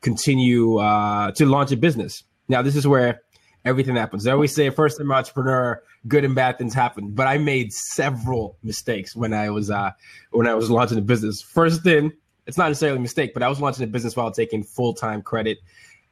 continue 0.00 0.78
uh, 0.78 1.32
to 1.32 1.46
launch 1.46 1.72
a 1.72 1.76
business. 1.76 2.24
Now, 2.48 2.62
this 2.62 2.76
is 2.76 2.86
where 2.86 3.22
everything 3.64 3.96
happens. 3.96 4.26
I 4.26 4.32
always 4.32 4.54
say, 4.54 4.70
first 4.70 4.98
time 4.98 5.12
entrepreneur, 5.12 5.82
good 6.08 6.24
and 6.24 6.34
bad 6.34 6.58
things 6.58 6.74
happen. 6.74 7.10
But 7.10 7.26
I 7.26 7.38
made 7.38 7.72
several 7.72 8.56
mistakes 8.62 9.14
when 9.14 9.32
I 9.32 9.50
was 9.50 9.70
uh, 9.70 9.92
when 10.30 10.46
I 10.46 10.54
was 10.54 10.70
launching 10.70 10.98
a 10.98 11.02
business. 11.02 11.40
First 11.40 11.82
thing, 11.82 12.12
it's 12.46 12.58
not 12.58 12.68
necessarily 12.68 12.98
a 12.98 13.02
mistake, 13.02 13.34
but 13.34 13.42
I 13.42 13.48
was 13.48 13.60
launching 13.60 13.84
a 13.84 13.86
business 13.86 14.16
while 14.16 14.30
taking 14.30 14.62
full 14.62 14.94
time 14.94 15.22
credit 15.22 15.58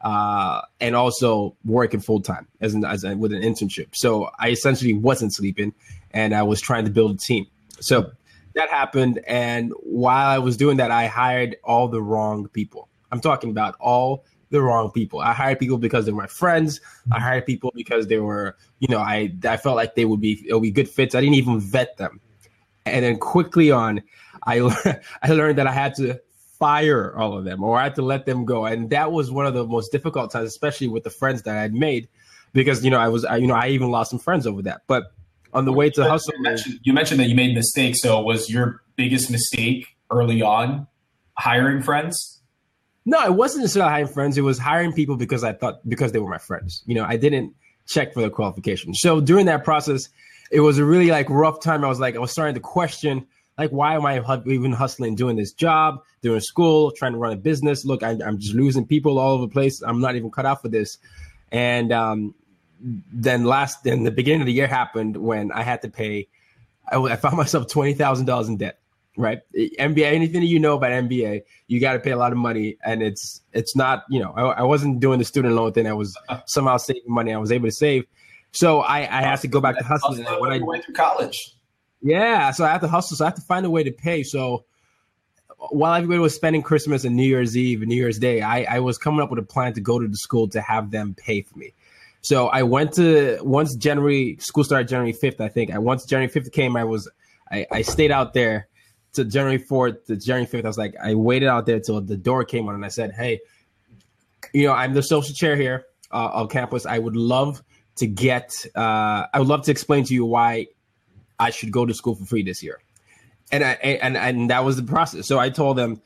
uh, 0.00 0.62
and 0.80 0.94
also 0.94 1.56
working 1.64 2.00
full 2.00 2.20
time 2.20 2.46
as, 2.60 2.74
an, 2.74 2.84
as 2.84 3.04
a, 3.04 3.16
with 3.16 3.32
an 3.32 3.42
internship. 3.42 3.88
So 3.94 4.30
I 4.38 4.50
essentially 4.50 4.94
wasn't 4.94 5.34
sleeping, 5.34 5.74
and 6.12 6.34
I 6.34 6.42
was 6.42 6.60
trying 6.60 6.84
to 6.84 6.90
build 6.90 7.14
a 7.14 7.18
team. 7.18 7.46
So 7.80 8.10
that 8.54 8.70
happened, 8.70 9.20
and 9.26 9.72
while 9.82 10.28
I 10.28 10.38
was 10.38 10.56
doing 10.56 10.76
that, 10.78 10.90
I 10.90 11.06
hired 11.06 11.56
all 11.64 11.88
the 11.88 12.02
wrong 12.02 12.48
people. 12.48 12.88
I'm 13.10 13.20
talking 13.20 13.50
about 13.50 13.74
all 13.80 14.24
the 14.50 14.62
wrong 14.62 14.90
people. 14.90 15.20
I 15.20 15.32
hired 15.32 15.58
people 15.58 15.78
because 15.78 16.06
they 16.06 16.12
were 16.12 16.22
my 16.22 16.26
friends. 16.26 16.80
I 17.12 17.20
hired 17.20 17.46
people 17.46 17.72
because 17.74 18.06
they 18.06 18.18
were, 18.18 18.56
you 18.78 18.88
know, 18.88 18.98
I 18.98 19.32
I 19.44 19.56
felt 19.56 19.76
like 19.76 19.94
they 19.94 20.04
would 20.04 20.20
be 20.20 20.44
it 20.46 20.54
would 20.54 20.62
be 20.62 20.70
good 20.70 20.88
fits. 20.88 21.14
I 21.14 21.20
didn't 21.20 21.34
even 21.34 21.60
vet 21.60 21.96
them. 21.96 22.20
And 22.88 23.04
then 23.04 23.18
quickly 23.18 23.70
on, 23.70 24.02
I 24.44 24.60
I 25.22 25.28
learned 25.32 25.58
that 25.58 25.66
I 25.66 25.72
had 25.72 25.94
to 25.96 26.20
fire 26.58 27.16
all 27.16 27.38
of 27.38 27.44
them 27.44 27.62
or 27.62 27.78
I 27.78 27.84
had 27.84 27.94
to 27.96 28.02
let 28.02 28.26
them 28.26 28.44
go. 28.44 28.66
And 28.66 28.90
that 28.90 29.12
was 29.12 29.30
one 29.30 29.46
of 29.46 29.54
the 29.54 29.64
most 29.64 29.92
difficult 29.92 30.32
times, 30.32 30.48
especially 30.48 30.88
with 30.88 31.04
the 31.04 31.10
friends 31.10 31.42
that 31.42 31.56
I 31.56 31.62
had 31.62 31.72
made, 31.72 32.08
because 32.52 32.84
you 32.84 32.90
know 32.90 32.98
I 32.98 33.08
was 33.08 33.24
I, 33.24 33.36
you 33.36 33.46
know 33.46 33.54
I 33.54 33.68
even 33.68 33.90
lost 33.90 34.10
some 34.10 34.18
friends 34.18 34.46
over 34.46 34.62
that. 34.62 34.82
But 34.86 35.12
on 35.52 35.64
the 35.64 35.72
way 35.72 35.90
to 35.90 36.02
you 36.02 36.08
hustle, 36.08 36.34
mentioned, 36.40 36.80
you 36.82 36.92
mentioned 36.92 37.20
that 37.20 37.28
you 37.28 37.34
made 37.34 37.54
mistakes. 37.54 38.00
So 38.02 38.20
was 38.20 38.50
your 38.50 38.82
biggest 38.96 39.30
mistake 39.30 39.96
early 40.10 40.42
on 40.42 40.86
hiring 41.34 41.82
friends? 41.82 42.40
No, 43.06 43.24
it 43.24 43.34
wasn't 43.34 43.62
necessarily 43.62 43.90
hiring 43.90 44.08
friends. 44.08 44.36
It 44.36 44.42
was 44.42 44.58
hiring 44.58 44.92
people 44.92 45.16
because 45.16 45.42
I 45.42 45.52
thought 45.52 45.88
because 45.88 46.12
they 46.12 46.18
were 46.18 46.28
my 46.28 46.38
friends. 46.38 46.82
You 46.86 46.94
know, 46.94 47.04
I 47.04 47.16
didn't 47.16 47.54
check 47.86 48.12
for 48.12 48.20
the 48.20 48.28
qualifications. 48.28 49.00
So 49.00 49.20
during 49.20 49.46
that 49.46 49.64
process, 49.64 50.10
it 50.50 50.60
was 50.60 50.78
a 50.78 50.84
really 50.84 51.08
like 51.08 51.28
rough 51.28 51.60
time. 51.60 51.84
I 51.84 51.88
was 51.88 52.00
like, 52.00 52.16
I 52.16 52.18
was 52.18 52.30
starting 52.30 52.54
to 52.54 52.60
question, 52.60 53.26
like, 53.56 53.70
why 53.70 53.94
am 53.94 54.06
I 54.06 54.22
even 54.46 54.72
hustling, 54.72 55.14
doing 55.14 55.36
this 55.36 55.52
job, 55.52 56.02
doing 56.22 56.40
school, 56.40 56.90
trying 56.92 57.12
to 57.12 57.18
run 57.18 57.32
a 57.32 57.36
business? 57.36 57.84
Look, 57.84 58.02
I, 58.02 58.12
am 58.12 58.38
just 58.38 58.54
losing 58.54 58.86
people 58.86 59.18
all 59.18 59.34
over 59.34 59.46
the 59.46 59.52
place. 59.52 59.82
I'm 59.82 60.00
not 60.00 60.16
even 60.16 60.30
cut 60.30 60.46
out 60.46 60.62
for 60.62 60.68
this. 60.68 60.98
And 61.50 61.92
um, 61.92 62.34
then 62.80 63.44
last, 63.44 63.82
then 63.84 64.04
the 64.04 64.10
beginning 64.10 64.42
of 64.42 64.46
the 64.46 64.52
year 64.52 64.66
happened 64.66 65.16
when 65.16 65.50
I 65.52 65.62
had 65.62 65.82
to 65.82 65.88
pay. 65.88 66.28
I, 66.90 66.96
I 66.96 67.16
found 67.16 67.36
myself 67.36 67.68
twenty 67.68 67.94
thousand 67.94 68.26
dollars 68.26 68.48
in 68.48 68.56
debt 68.56 68.78
right? 69.18 69.40
MBA. 69.54 70.04
anything 70.04 70.40
that 70.40 70.46
you 70.46 70.60
know 70.60 70.76
about 70.76 70.92
MBA, 70.92 71.42
you 71.66 71.80
got 71.80 71.94
to 71.94 71.98
pay 71.98 72.12
a 72.12 72.16
lot 72.16 72.32
of 72.32 72.38
money, 72.38 72.78
and 72.84 73.02
it's 73.02 73.42
it's 73.52 73.76
not 73.76 74.04
you 74.08 74.20
know 74.20 74.32
I, 74.32 74.60
I, 74.60 74.62
wasn't 74.62 75.00
doing 75.00 75.18
the 75.18 75.24
student 75.24 75.54
loan 75.54 75.72
thing. 75.72 75.86
I 75.86 75.92
was 75.92 76.16
somehow 76.46 76.78
saving 76.78 77.02
money. 77.08 77.34
I 77.34 77.38
was 77.38 77.52
able 77.52 77.66
to 77.66 77.72
save, 77.72 78.06
so 78.52 78.80
I, 78.80 78.98
I 79.00 79.22
had 79.22 79.40
to 79.40 79.48
go 79.48 79.60
back 79.60 79.78
to 79.78 79.84
hustling. 79.84 80.24
When 80.24 80.52
I 80.52 80.58
went 80.58 80.84
through 80.84 80.94
college, 80.94 81.54
yeah, 82.02 82.50
so 82.50 82.64
I 82.64 82.68
had 82.68 82.80
to 82.82 82.88
hustle. 82.88 83.16
So 83.16 83.24
I 83.24 83.28
had 83.28 83.36
to 83.36 83.42
find 83.42 83.66
a 83.66 83.70
way 83.70 83.82
to 83.82 83.92
pay. 83.92 84.22
So 84.22 84.64
while 85.70 85.94
everybody 85.94 86.20
was 86.20 86.34
spending 86.34 86.62
Christmas 86.62 87.04
and 87.04 87.16
New 87.16 87.24
Year's 87.24 87.56
Eve 87.56 87.82
and 87.82 87.88
New 87.88 87.96
Year's 87.96 88.18
Day, 88.18 88.42
I, 88.42 88.76
I 88.76 88.80
was 88.80 88.98
coming 88.98 89.20
up 89.20 89.30
with 89.30 89.38
a 89.38 89.44
plan 89.44 89.72
to 89.74 89.80
go 89.80 89.98
to 89.98 90.06
the 90.06 90.16
school 90.16 90.48
to 90.48 90.60
have 90.60 90.90
them 90.90 91.14
pay 91.14 91.42
for 91.42 91.58
me. 91.58 91.74
So 92.20 92.48
I 92.48 92.62
went 92.62 92.92
to 92.94 93.38
once 93.42 93.74
January 93.74 94.36
school 94.40 94.64
started 94.64 94.88
January 94.88 95.12
fifth, 95.12 95.40
I 95.40 95.48
think. 95.48 95.72
I 95.72 95.78
once 95.78 96.04
January 96.04 96.28
fifth 96.28 96.52
came, 96.52 96.76
I 96.76 96.84
was 96.84 97.08
I, 97.50 97.66
I 97.70 97.82
stayed 97.82 98.10
out 98.10 98.34
there 98.34 98.68
to 99.14 99.24
January 99.24 99.58
4th 99.58 100.06
to 100.06 100.16
January 100.16 100.46
5th, 100.46 100.64
I 100.64 100.68
was 100.68 100.78
like, 100.78 100.94
I 101.02 101.14
waited 101.14 101.48
out 101.48 101.66
there 101.66 101.80
till 101.80 102.00
the 102.00 102.16
door 102.16 102.44
came 102.44 102.68
on 102.68 102.74
and 102.74 102.84
I 102.84 102.88
said, 102.88 103.12
Hey, 103.12 103.40
you 104.52 104.66
know, 104.66 104.72
I'm 104.72 104.94
the 104.94 105.02
social 105.02 105.34
chair 105.34 105.56
here 105.56 105.84
uh, 106.12 106.30
on 106.32 106.48
campus. 106.48 106.86
I 106.86 106.98
would 106.98 107.16
love 107.16 107.62
to 107.98 108.06
get, 108.06 108.54
uh, 108.74 109.26
I 109.32 109.38
would 109.38 109.48
love 109.48 109.62
to 109.64 109.70
explain 109.70 110.04
to 110.04 110.14
you 110.14 110.24
why 110.24 110.68
I 111.38 111.50
should 111.50 111.70
go 111.70 111.86
to 111.86 111.94
school 111.94 112.14
for 112.14 112.24
free 112.24 112.42
this 112.42 112.62
year. 112.62 112.80
And 113.50 113.64
I, 113.64 113.72
and, 113.72 114.16
and 114.16 114.50
that 114.50 114.64
was 114.64 114.76
the 114.76 114.82
process. 114.82 115.26
So 115.26 115.38
I 115.38 115.50
told 115.50 115.78
them, 115.78 116.00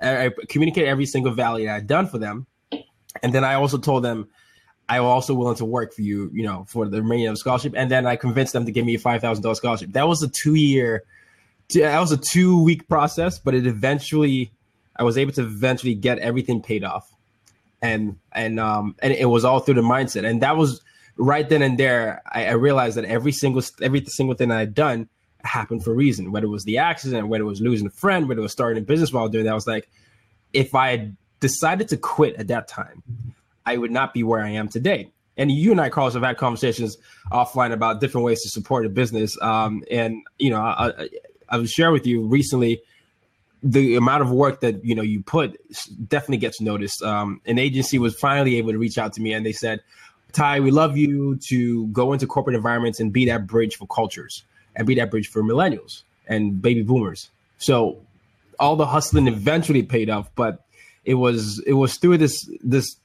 I 0.00 0.30
communicated 0.48 0.88
every 0.88 1.06
single 1.06 1.32
value 1.32 1.66
that 1.66 1.76
I'd 1.76 1.86
done 1.86 2.06
for 2.06 2.18
them. 2.18 2.46
And 3.22 3.32
then 3.32 3.44
I 3.44 3.54
also 3.54 3.78
told 3.78 4.04
them, 4.04 4.28
I 4.88 5.00
was 5.00 5.08
also 5.08 5.34
willing 5.34 5.56
to 5.56 5.64
work 5.64 5.92
for 5.92 6.02
you, 6.02 6.30
you 6.32 6.44
know, 6.44 6.64
for 6.68 6.86
the 6.86 7.02
remaining 7.02 7.26
of 7.26 7.34
the 7.34 7.38
scholarship. 7.38 7.74
And 7.76 7.90
then 7.90 8.06
I 8.06 8.16
convinced 8.16 8.52
them 8.52 8.64
to 8.64 8.72
give 8.72 8.86
me 8.86 8.94
a 8.94 8.98
$5,000 8.98 9.56
scholarship. 9.56 9.92
That 9.92 10.08
was 10.08 10.22
a 10.22 10.28
two 10.28 10.54
year 10.54 11.04
that 11.74 12.00
was 12.00 12.12
a 12.12 12.16
two 12.16 12.62
week 12.62 12.88
process, 12.88 13.38
but 13.38 13.54
it 13.54 13.66
eventually 13.66 14.50
I 14.96 15.02
was 15.02 15.18
able 15.18 15.32
to 15.32 15.42
eventually 15.42 15.94
get 15.94 16.18
everything 16.18 16.62
paid 16.62 16.84
off, 16.84 17.12
and 17.82 18.18
and 18.32 18.58
um 18.58 18.96
and 19.00 19.12
it 19.12 19.26
was 19.26 19.44
all 19.44 19.60
through 19.60 19.74
the 19.74 19.82
mindset, 19.82 20.28
and 20.28 20.42
that 20.42 20.56
was 20.56 20.80
right 21.18 21.48
then 21.48 21.62
and 21.62 21.78
there. 21.78 22.22
I, 22.30 22.46
I 22.46 22.52
realized 22.52 22.96
that 22.96 23.04
every 23.04 23.32
single 23.32 23.62
every 23.82 24.04
single 24.06 24.34
thing 24.34 24.50
I 24.50 24.60
had 24.60 24.74
done 24.74 25.08
happened 25.44 25.84
for 25.84 25.92
a 25.92 25.94
reason. 25.94 26.32
Whether 26.32 26.46
it 26.46 26.50
was 26.50 26.64
the 26.64 26.78
accident, 26.78 27.28
whether 27.28 27.42
it 27.42 27.46
was 27.46 27.60
losing 27.60 27.86
a 27.86 27.90
friend, 27.90 28.28
whether 28.28 28.40
it 28.40 28.42
was 28.42 28.52
starting 28.52 28.82
a 28.82 28.86
business 28.86 29.12
while 29.12 29.28
doing 29.28 29.44
that, 29.44 29.52
I 29.52 29.54
was 29.54 29.66
like, 29.66 29.90
if 30.52 30.74
I 30.74 30.90
had 30.90 31.16
decided 31.40 31.88
to 31.88 31.96
quit 31.96 32.36
at 32.36 32.48
that 32.48 32.68
time, 32.68 33.02
I 33.66 33.76
would 33.76 33.90
not 33.90 34.14
be 34.14 34.22
where 34.22 34.42
I 34.42 34.50
am 34.50 34.68
today. 34.68 35.10
And 35.36 35.52
you 35.52 35.70
and 35.70 35.80
I, 35.80 35.88
Carlos, 35.88 36.14
have 36.14 36.24
had 36.24 36.36
conversations 36.36 36.96
offline 37.30 37.72
about 37.72 38.00
different 38.00 38.24
ways 38.24 38.42
to 38.42 38.48
support 38.48 38.86
a 38.86 38.88
business. 38.88 39.40
Um, 39.40 39.84
and 39.90 40.22
you 40.38 40.50
know, 40.50 40.60
I, 40.60 41.08
I 41.48 41.58
was 41.58 41.70
share 41.70 41.92
with 41.92 42.06
you 42.06 42.22
recently 42.22 42.80
the 43.62 43.96
amount 43.96 44.22
of 44.22 44.30
work 44.30 44.60
that 44.60 44.84
you 44.84 44.94
know 44.94 45.02
you 45.02 45.22
put 45.22 45.56
definitely 46.08 46.38
gets 46.38 46.60
noticed. 46.60 47.02
Um, 47.02 47.40
an 47.46 47.58
agency 47.58 47.98
was 47.98 48.14
finally 48.14 48.56
able 48.56 48.72
to 48.72 48.78
reach 48.78 48.98
out 48.98 49.12
to 49.14 49.20
me 49.20 49.32
and 49.32 49.44
they 49.44 49.52
said, 49.52 49.80
"Ty, 50.32 50.60
we 50.60 50.70
love 50.70 50.96
you 50.96 51.38
to 51.48 51.86
go 51.88 52.12
into 52.12 52.26
corporate 52.26 52.56
environments 52.56 53.00
and 53.00 53.12
be 53.12 53.26
that 53.26 53.46
bridge 53.46 53.76
for 53.76 53.86
cultures 53.86 54.44
and 54.76 54.86
be 54.86 54.94
that 54.96 55.10
bridge 55.10 55.28
for 55.28 55.42
millennials 55.42 56.02
and 56.26 56.60
baby 56.60 56.82
boomers." 56.82 57.30
So 57.58 57.98
all 58.58 58.76
the 58.76 58.86
hustling 58.86 59.28
eventually 59.28 59.82
paid 59.82 60.10
off, 60.10 60.30
but 60.34 60.64
it 61.04 61.14
was 61.14 61.62
it 61.66 61.74
was 61.74 61.96
through 61.96 62.18
this 62.18 62.48
this 62.62 62.96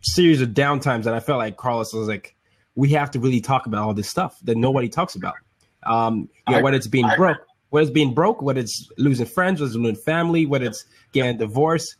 series 0.00 0.40
of 0.42 0.50
downtimes 0.50 1.04
that 1.04 1.14
I 1.14 1.20
felt 1.20 1.38
like 1.38 1.56
Carlos 1.56 1.92
was 1.94 2.08
like, 2.08 2.34
we 2.74 2.90
have 2.90 3.10
to 3.12 3.18
really 3.18 3.40
talk 3.40 3.66
about 3.66 3.82
all 3.86 3.94
this 3.94 4.08
stuff 4.08 4.38
that 4.44 4.56
nobody 4.56 4.88
talks 4.88 5.14
about. 5.14 5.34
Um, 5.82 6.28
know, 6.48 6.62
whether 6.62 6.76
it's 6.76 6.86
being 6.86 7.08
broke 7.16 7.38
whether 7.74 7.82
it's 7.82 7.92
being 7.92 8.14
broke, 8.14 8.40
whether 8.40 8.60
it's 8.60 8.88
losing 8.98 9.26
friends, 9.26 9.60
whether 9.60 9.66
it's 9.66 9.76
losing 9.76 10.00
family, 10.00 10.46
whether 10.46 10.64
it's 10.64 10.84
getting 11.10 11.36
divorced, 11.36 11.96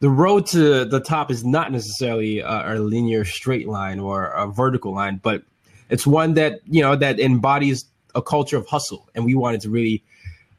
the 0.00 0.10
road 0.10 0.46
to 0.46 0.84
the 0.84 1.00
top 1.00 1.30
is 1.30 1.44
not 1.44 1.70
necessarily 1.70 2.40
a, 2.40 2.74
a 2.74 2.78
linear 2.78 3.24
straight 3.24 3.68
line 3.68 4.00
or 4.00 4.26
a 4.26 4.46
vertical 4.46 4.94
line, 4.94 5.20
but 5.22 5.42
it's 5.90 6.06
one 6.06 6.34
that 6.34 6.60
you 6.66 6.82
know 6.82 6.96
that 6.96 7.20
embodies 7.20 7.84
a 8.14 8.22
culture 8.22 8.56
of 8.56 8.66
hustle, 8.66 9.08
and 9.14 9.24
we 9.24 9.34
wanted 9.34 9.60
to 9.62 9.70
really 9.70 10.02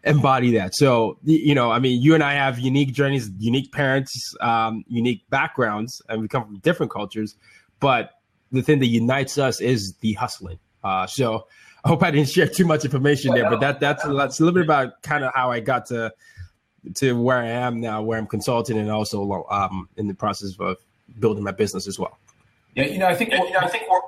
embody 0.03 0.51
that. 0.51 0.75
So 0.75 1.17
you 1.23 1.55
know, 1.55 1.71
I 1.71 1.79
mean, 1.79 2.01
you 2.01 2.13
and 2.13 2.23
I 2.23 2.33
have 2.33 2.59
unique 2.59 2.93
journeys, 2.93 3.31
unique 3.39 3.71
parents, 3.71 4.35
um, 4.41 4.85
unique 4.87 5.27
backgrounds, 5.29 6.01
and 6.07 6.21
we 6.21 6.27
come 6.27 6.45
from 6.45 6.59
different 6.59 6.91
cultures. 6.91 7.35
But 7.79 8.11
the 8.51 8.61
thing 8.61 8.79
that 8.79 8.87
unites 8.87 9.37
us 9.37 9.59
is 9.59 9.93
the 9.97 10.13
hustling. 10.13 10.59
Uh, 10.83 11.07
so 11.07 11.47
I 11.83 11.89
hope 11.89 12.03
I 12.03 12.11
didn't 12.11 12.29
share 12.29 12.47
too 12.47 12.65
much 12.65 12.85
information 12.85 13.33
there, 13.33 13.49
but 13.49 13.59
that 13.61 13.79
that's 13.79 14.03
that's 14.03 14.39
a 14.39 14.43
little 14.43 14.53
bit 14.53 14.65
about 14.65 15.01
kind 15.01 15.23
of 15.23 15.33
how 15.33 15.49
I 15.49 15.61
got 15.61 15.87
to 15.87 16.13
to 16.95 17.13
where 17.13 17.37
I 17.37 17.47
am 17.47 17.79
now, 17.79 18.01
where 18.01 18.17
I'm 18.17 18.27
consulting 18.27 18.77
and 18.77 18.89
also 18.89 19.45
um, 19.49 19.87
in 19.97 20.07
the 20.07 20.13
process 20.13 20.55
of 20.59 20.77
building 21.19 21.43
my 21.43 21.51
business 21.51 21.87
as 21.87 21.99
well. 21.99 22.17
Yeah, 22.75 22.85
you 22.85 22.97
know, 22.97 23.07
I 23.07 23.15
think 23.15 23.31
you 23.31 23.37
know, 23.37 23.59
I 23.59 23.67
think 23.67 23.83
we're, 23.89 23.99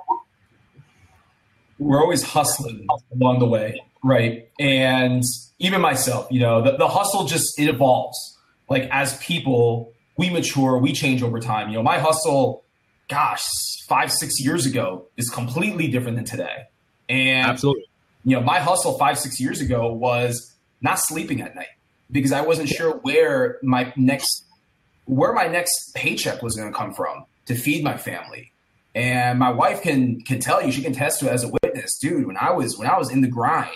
we're 1.78 2.00
always 2.00 2.22
hustling 2.22 2.86
along 3.12 3.38
the 3.40 3.46
way, 3.46 3.80
right? 4.02 4.48
And 4.58 5.22
even 5.58 5.80
myself, 5.80 6.26
you 6.30 6.40
know, 6.40 6.62
the, 6.62 6.76
the 6.76 6.88
hustle 6.88 7.24
just 7.24 7.58
it 7.58 7.68
evolves. 7.68 8.38
Like 8.68 8.88
as 8.90 9.18
people, 9.18 9.92
we 10.16 10.30
mature, 10.30 10.78
we 10.78 10.92
change 10.92 11.22
over 11.22 11.40
time. 11.40 11.68
You 11.68 11.76
know, 11.76 11.82
my 11.82 11.98
hustle, 11.98 12.64
gosh, 13.08 13.44
five 13.86 14.10
six 14.10 14.40
years 14.40 14.64
ago 14.66 15.06
is 15.16 15.28
completely 15.28 15.88
different 15.88 16.16
than 16.16 16.24
today. 16.24 16.64
And 17.08 17.50
absolutely, 17.50 17.84
you 18.24 18.36
know, 18.36 18.42
my 18.42 18.60
hustle 18.60 18.98
five 18.98 19.18
six 19.18 19.38
years 19.38 19.60
ago 19.60 19.92
was 19.92 20.54
not 20.80 20.98
sleeping 20.98 21.42
at 21.42 21.54
night 21.54 21.66
because 22.10 22.32
I 22.32 22.42
wasn't 22.42 22.68
sure 22.68 22.92
where 22.98 23.58
my 23.62 23.92
next 23.96 24.44
where 25.06 25.32
my 25.32 25.46
next 25.46 25.94
paycheck 25.94 26.42
was 26.42 26.56
going 26.56 26.72
to 26.72 26.76
come 26.76 26.94
from 26.94 27.24
to 27.46 27.54
feed 27.54 27.84
my 27.84 27.96
family. 27.96 28.52
And 28.94 29.38
my 29.38 29.50
wife 29.50 29.82
can 29.82 30.20
can 30.20 30.38
tell 30.38 30.64
you, 30.64 30.70
she 30.70 30.82
can 30.82 30.92
test 30.92 31.20
to 31.20 31.30
as 31.30 31.44
a 31.44 31.50
witness, 31.62 31.98
dude. 31.98 32.26
When 32.26 32.36
I 32.36 32.52
was 32.52 32.78
when 32.78 32.88
I 32.88 32.96
was 32.96 33.10
in 33.10 33.20
the 33.20 33.28
grind 33.28 33.70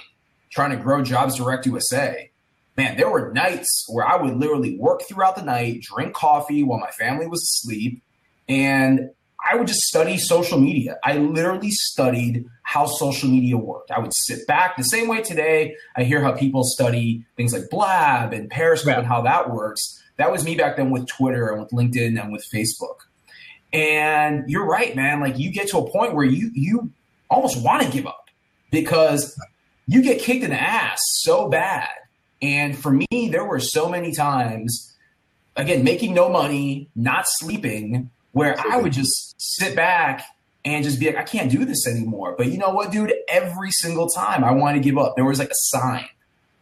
trying 0.51 0.71
to 0.71 0.77
grow 0.77 1.03
Jobs 1.03 1.37
Direct 1.37 1.67
USA, 1.67 2.31
man, 2.77 2.97
there 2.97 3.11
were 3.11 3.33
nights 3.33 3.85
where 3.89 4.07
I 4.07 4.17
would 4.17 4.37
literally 4.37 4.79
work 4.79 5.03
throughout 5.03 5.37
the 5.37 5.43
night, 5.43 5.83
drink 5.83 6.15
coffee 6.15 6.63
while 6.63 6.79
my 6.79 6.91
family 6.91 7.27
was 7.27 7.43
asleep, 7.43 8.03
and 8.49 9.11
I 9.51 9.57
would 9.57 9.67
just 9.67 9.81
study 9.81 10.19
social 10.19 10.61
media. 10.61 10.99
I 11.03 11.17
literally 11.17 11.71
studied 11.71 12.47
how 12.63 12.87
social 12.87 13.31
media 13.31 13.57
worked. 13.57 13.91
I 13.91 13.99
would 13.99 14.15
sit 14.15 14.47
back 14.47 14.77
the 14.77 14.83
same 14.83 15.09
way 15.09 15.23
today. 15.23 15.75
I 15.97 16.05
hear 16.05 16.21
how 16.21 16.33
people 16.33 16.65
study 16.65 17.25
things 17.37 17.53
like 17.55 17.71
Blab 17.71 18.35
and 18.35 18.51
Periscope 18.51 18.93
yeah. 18.93 18.99
and 18.99 19.07
how 19.07 19.23
that 19.23 19.51
works. 19.51 20.03
That 20.17 20.31
was 20.31 20.45
me 20.45 20.55
back 20.55 20.77
then 20.77 20.91
with 20.91 21.07
Twitter 21.07 21.49
and 21.49 21.61
with 21.61 21.71
LinkedIn 21.71 22.21
and 22.21 22.31
with 22.31 22.45
Facebook. 22.53 22.97
And 23.73 24.49
you're 24.51 24.67
right, 24.67 24.95
man. 24.95 25.21
Like 25.21 25.39
you 25.39 25.51
get 25.51 25.69
to 25.69 25.79
a 25.79 25.91
point 25.91 26.15
where 26.15 26.27
you 26.27 26.51
you 26.55 26.91
almost 27.31 27.63
want 27.63 27.83
to 27.83 27.91
give 27.91 28.07
up 28.07 28.29
because 28.71 29.39
you 29.87 30.03
get 30.03 30.21
kicked 30.21 30.45
in 30.45 30.51
the 30.51 30.61
ass 30.61 31.01
so 31.21 31.49
bad. 31.49 31.89
And 32.43 32.77
for 32.77 32.91
me, 32.91 33.29
there 33.31 33.45
were 33.45 33.61
so 33.61 33.89
many 33.89 34.13
times, 34.13 34.95
again, 35.57 35.85
making 35.85 36.15
no 36.15 36.29
money, 36.29 36.89
not 36.95 37.25
sleeping, 37.27 38.11
where 38.39 38.57
I 38.71 38.77
would 38.77 38.93
just 38.93 39.35
sit 39.39 39.75
back 39.75 40.25
and 40.65 40.85
just 40.85 41.01
be 41.01 41.07
like, 41.07 41.17
I 41.17 41.25
can't 41.25 41.51
do 41.51 41.65
this 41.65 41.87
anymore. 41.87 42.35
But 42.39 42.47
you 42.47 42.59
know 42.59 42.71
what, 42.71 42.93
dude? 42.93 43.13
Every 43.29 43.71
single 43.71 44.09
time 44.09 44.45
I 44.45 44.53
wanted 44.53 44.79
to 44.79 44.85
give 44.85 44.97
up, 44.97 45.17
there 45.17 45.25
was 45.25 45.39
like 45.39 45.51
a 45.51 45.55
sign 45.55 46.07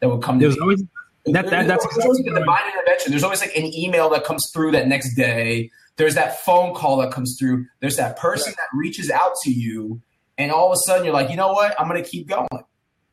that 0.01 0.09
would 0.09 0.23
come 0.23 0.41
to 0.41 0.49
me. 0.49 0.57
Always, 0.61 0.83
that, 1.27 1.51
that, 1.51 1.67
that's 1.67 1.87
there's 1.95 2.05
always 2.05 2.21
a 2.21 2.25
divine 2.25 2.63
intervention. 2.73 3.13
There's 3.13 3.25
always 3.25 3.41
like 3.41 3.55
an 3.57 3.75
email 3.75 4.09
that 4.11 4.25
comes 4.25 4.51
through 4.55 4.73
that 4.73 4.89
next 4.89 5.15
day. 5.15 5.71
There's 5.97 6.15
that 6.15 6.41
phone 6.45 6.75
call 6.75 6.99
that 6.99 7.11
comes 7.11 7.37
through. 7.39 7.67
There's 7.81 7.97
that 7.97 8.17
person 8.17 8.55
that 8.57 8.77
reaches 8.77 9.11
out 9.11 9.33
to 9.45 9.51
you, 9.51 10.01
and 10.39 10.53
all 10.53 10.71
of 10.71 10.73
a 10.73 10.81
sudden 10.87 11.05
you're 11.05 11.15
like, 11.15 11.31
you 11.31 11.37
know 11.37 11.53
what? 11.53 11.79
I'm 11.81 11.89
going 11.89 12.03
to 12.03 12.09
keep 12.09 12.29
going. 12.29 12.49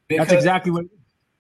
Because- 0.08 0.28
that's 0.28 0.34
exactly 0.34 0.72
what. 0.72 0.86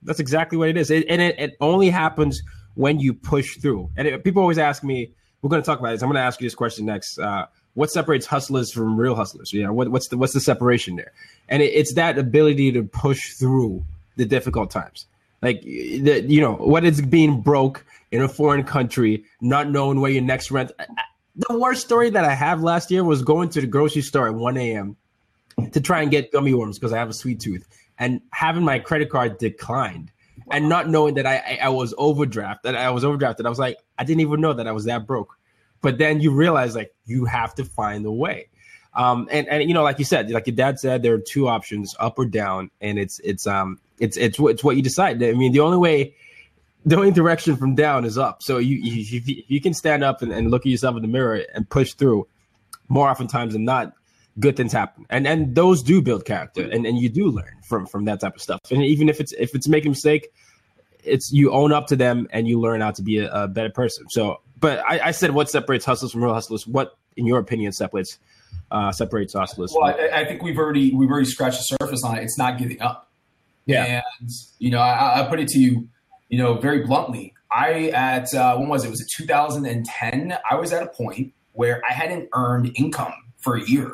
That's 0.06 0.20
exactly 0.20 0.58
what 0.58 0.68
it 0.68 0.76
is, 0.76 0.92
it, 0.92 1.06
and 1.08 1.22
it, 1.22 1.40
it 1.40 1.56
only 1.62 1.90
happens 1.90 2.42
when 2.74 3.00
you 3.00 3.14
push 3.14 3.58
through. 3.60 3.90
And 3.96 4.06
it, 4.06 4.24
people 4.26 4.42
always 4.42 4.58
ask 4.58 4.84
me, 4.84 5.14
we're 5.44 5.50
going 5.50 5.62
to 5.62 5.66
talk 5.66 5.80
about 5.80 5.92
this. 5.92 6.02
I'm 6.02 6.08
going 6.08 6.16
to 6.16 6.22
ask 6.22 6.42
you 6.42 6.46
this 6.48 6.56
question 6.56 6.86
next. 6.86 7.20
Uh, 7.20 7.46
what 7.74 7.92
separates 7.92 8.26
hustlers 8.26 8.72
from 8.72 8.98
real 8.98 9.14
hustlers? 9.14 9.52
You 9.52 9.64
know, 9.64 9.74
what, 9.74 9.90
what's 9.90 10.08
the 10.08 10.18
what's 10.18 10.34
the 10.34 10.40
separation 10.40 10.96
there? 10.96 11.12
And 11.50 11.62
it, 11.62 11.74
it's 11.74 11.94
that 11.96 12.18
ability 12.18 12.72
to 12.72 12.84
push 12.84 13.34
through 13.34 13.84
the 14.16 14.26
difficult 14.26 14.72
times. 14.72 15.06
Like 15.42 15.62
the, 15.62 16.24
you 16.26 16.40
know, 16.40 16.54
what 16.54 16.86
is 16.86 17.02
being 17.02 17.42
broke 17.42 17.86
in 18.12 18.22
a 18.22 18.30
foreign 18.30 18.64
country, 18.64 19.26
not 19.42 19.70
knowing 19.70 20.00
where 20.00 20.12
your 20.12 20.24
next 20.24 20.50
rent. 20.50 20.72
The 21.36 21.60
worst 21.60 21.82
story 21.82 22.10
that 22.12 22.24
I 22.24 22.34
have 22.34 22.64
last 22.64 22.90
year 22.90 23.04
was 23.04 23.22
going 23.22 23.50
to 23.50 23.62
the 23.62 23.68
grocery 23.68 24.04
store 24.04 24.28
at 24.28 24.36
1 24.36 24.56
a.m. 24.56 24.96
to 25.74 25.82
try 25.82 26.02
and 26.02 26.10
get 26.10 26.32
gummy 26.32 26.54
worms 26.54 26.80
because 26.80 26.94
I 26.94 27.00
have 27.00 27.10
a 27.10 27.14
sweet 27.14 27.42
tooth, 27.42 27.68
and 28.00 28.22
having 28.32 28.64
my 28.64 28.80
credit 28.80 29.10
card 29.10 29.40
declined 29.40 30.12
and 30.52 30.70
not 30.70 30.90
knowing 30.90 31.16
that 31.16 31.26
I, 31.26 31.36
I, 31.38 31.60
I 31.64 31.70
was 31.70 31.94
overdrafted. 31.96 32.64
That 32.64 32.76
I 32.76 32.90
was 32.90 33.04
overdrafted. 33.04 33.46
I 33.46 33.50
was 33.50 33.60
like, 33.60 33.78
I 33.98 34.04
didn't 34.04 34.22
even 34.22 34.42
know 34.42 34.54
that 34.54 34.68
I 34.68 34.72
was 34.72 34.86
that 34.86 35.08
broke. 35.08 35.38
But 35.82 35.98
then 35.98 36.22
you 36.22 36.32
realize 36.32 36.76
like 36.76 36.94
you 37.06 37.26
have 37.26 37.54
to 37.56 37.66
find 37.66 38.06
a 38.06 38.12
way. 38.12 38.48
Um, 38.96 39.28
and 39.32 39.48
and 39.48 39.64
you 39.64 39.74
know, 39.74 39.84
like 39.84 40.00
you 40.00 40.06
said, 40.06 40.30
like 40.30 40.48
your 40.48 40.56
dad 40.56 40.80
said, 40.80 41.02
there 41.02 41.14
are 41.14 41.20
two 41.20 41.48
options, 41.48 41.96
up 42.00 42.20
or 42.20 42.26
down, 42.26 42.70
and 42.80 43.00
it's 43.00 43.20
it's 43.20 43.48
um 43.48 43.80
it's 44.00 44.18
it's 44.18 44.40
it's 44.40 44.64
what 44.64 44.76
you 44.76 44.82
decide. 44.82 45.22
I 45.24 45.34
mean, 45.34 45.52
the 45.52 45.62
only 45.62 45.78
way, 45.78 46.16
the 46.86 46.96
only 46.96 47.12
direction 47.12 47.56
from 47.56 47.74
down 47.74 48.06
is 48.06 48.18
up. 48.18 48.44
So 48.44 48.60
you 48.60 48.78
you, 48.78 49.44
you 49.48 49.62
can 49.62 49.74
stand 49.74 50.04
up 50.04 50.22
and, 50.22 50.32
and 50.32 50.52
look 50.52 50.62
at 50.62 50.68
yourself 50.68 50.96
in 50.96 51.02
the 51.02 51.08
mirror 51.08 51.44
and 51.54 51.68
push 51.70 51.94
through. 51.94 52.28
More 52.90 53.10
oftentimes 53.10 53.54
than 53.54 53.66
not, 53.66 53.94
good 54.40 54.56
things 54.56 54.72
happen. 54.72 55.06
And 55.10 55.28
and 55.28 55.56
those 55.56 55.84
do 55.84 56.02
build 56.02 56.26
character 56.26 56.64
and, 56.64 56.86
and 56.86 56.98
you 56.98 57.10
do 57.10 57.30
learn 57.30 57.60
from 57.68 57.86
from 57.86 58.06
that 58.06 58.20
type 58.20 58.36
of 58.36 58.42
stuff. 58.42 58.60
And 58.72 58.84
even 58.84 59.10
if 59.10 59.20
it's 59.20 59.32
if 59.34 59.56
it's 59.56 59.68
making 59.68 59.90
a 59.90 59.92
mistake 59.92 60.30
it's 61.04 61.32
you 61.32 61.52
own 61.52 61.74
up 61.74 61.88
to 61.88 61.96
them 61.96 62.28
and 62.32 62.48
you 62.48 62.60
learn 62.60 62.82
how 62.82 62.92
to 62.92 63.02
be 63.02 63.20
a, 63.20 63.32
a 63.32 63.48
better 63.48 63.70
person. 63.70 64.06
So 64.10 64.42
but 64.60 64.80
I, 64.88 65.08
I, 65.08 65.12
said 65.12 65.32
what 65.32 65.50
separates 65.50 65.84
hustlers 65.84 66.14
from 66.14 66.24
real 66.24 66.34
hustlers. 66.34 66.66
What 66.66 66.98
in 67.18 67.26
your 67.26 67.40
opinion 67.40 67.74
separates 67.74 68.18
uh 68.72 68.92
separates 68.92 69.34
hustlers 69.34 69.74
well 69.76 69.86
I, 69.86 70.22
I, 70.22 70.26
think 70.26 70.42
we've 70.42 70.58
already 70.58 70.94
we've 70.96 71.10
already 71.10 71.26
scratched 71.26 71.58
the 71.58 71.78
surface 71.78 72.04
on 72.04 72.18
it. 72.18 72.24
It's 72.24 72.38
not 72.38 72.58
giving 72.58 72.82
up. 72.82 73.12
Yeah. 73.66 74.02
And 74.20 74.30
you 74.60 74.72
know 74.72 74.80
i, 74.80 75.22
I 75.22 75.28
put 75.28 75.40
it 75.40 75.48
to 75.50 75.60
you 75.60 75.88
you 76.30 76.38
know 76.38 76.56
very 76.56 76.86
bluntly. 76.86 77.34
I 77.52 77.90
at 77.90 78.34
uh, 78.34 78.58
when 78.58 78.68
was 78.68 78.84
it? 78.84 78.90
Was 78.90 79.02
it 79.02 79.08
2010 79.16 80.38
i 80.50 80.56
was 80.56 80.74
at 80.74 80.82
a 80.82 80.88
point 80.88 81.34
where 81.52 81.82
i 81.88 81.94
hadn't 81.94 82.30
earned 82.34 82.72
income 82.76 83.14
for 83.38 83.58
a 83.58 83.70
year 83.70 83.94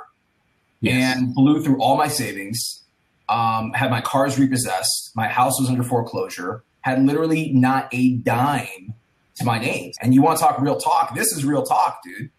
yes. 0.81 1.17
and 1.17 1.33
blew 1.33 1.63
through 1.63 1.81
all 1.81 1.97
my 1.97 2.07
savings. 2.07 2.83
Um, 3.27 3.73
had 3.73 3.91
my 3.91 4.01
cars 4.01 4.39
repossessed. 4.39 5.11
My 5.15 5.27
house 5.27 5.59
was 5.59 5.69
under 5.69 5.83
foreclosure. 5.83 6.63
Had 6.81 7.05
literally 7.05 7.51
not 7.53 7.87
a 7.91 8.15
dime 8.17 8.93
to 9.35 9.45
my 9.45 9.59
name. 9.59 9.91
And 10.01 10.13
you 10.13 10.21
want 10.21 10.39
to 10.39 10.43
talk 10.43 10.59
real 10.59 10.77
talk? 10.77 11.15
This 11.15 11.31
is 11.31 11.45
real 11.45 11.63
talk, 11.63 11.99
dude. 12.03 12.29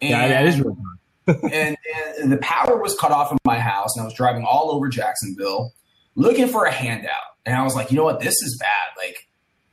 And, 0.00 0.10
yeah, 0.10 0.28
that 0.28 0.46
is 0.46 0.60
real 0.60 0.76
talk. 0.76 1.38
and, 1.52 1.76
and 2.20 2.32
the 2.32 2.38
power 2.38 2.80
was 2.80 2.96
cut 2.98 3.10
off 3.10 3.32
in 3.32 3.38
my 3.44 3.58
house, 3.58 3.96
and 3.96 4.02
I 4.02 4.04
was 4.04 4.14
driving 4.14 4.44
all 4.44 4.70
over 4.70 4.88
Jacksonville 4.88 5.72
looking 6.14 6.48
for 6.48 6.64
a 6.64 6.72
handout. 6.72 7.12
And 7.44 7.54
I 7.54 7.62
was 7.62 7.74
like, 7.74 7.90
you 7.90 7.96
know 7.96 8.04
what? 8.04 8.20
This 8.20 8.34
is 8.42 8.56
bad. 8.58 9.04
Like, 9.04 9.28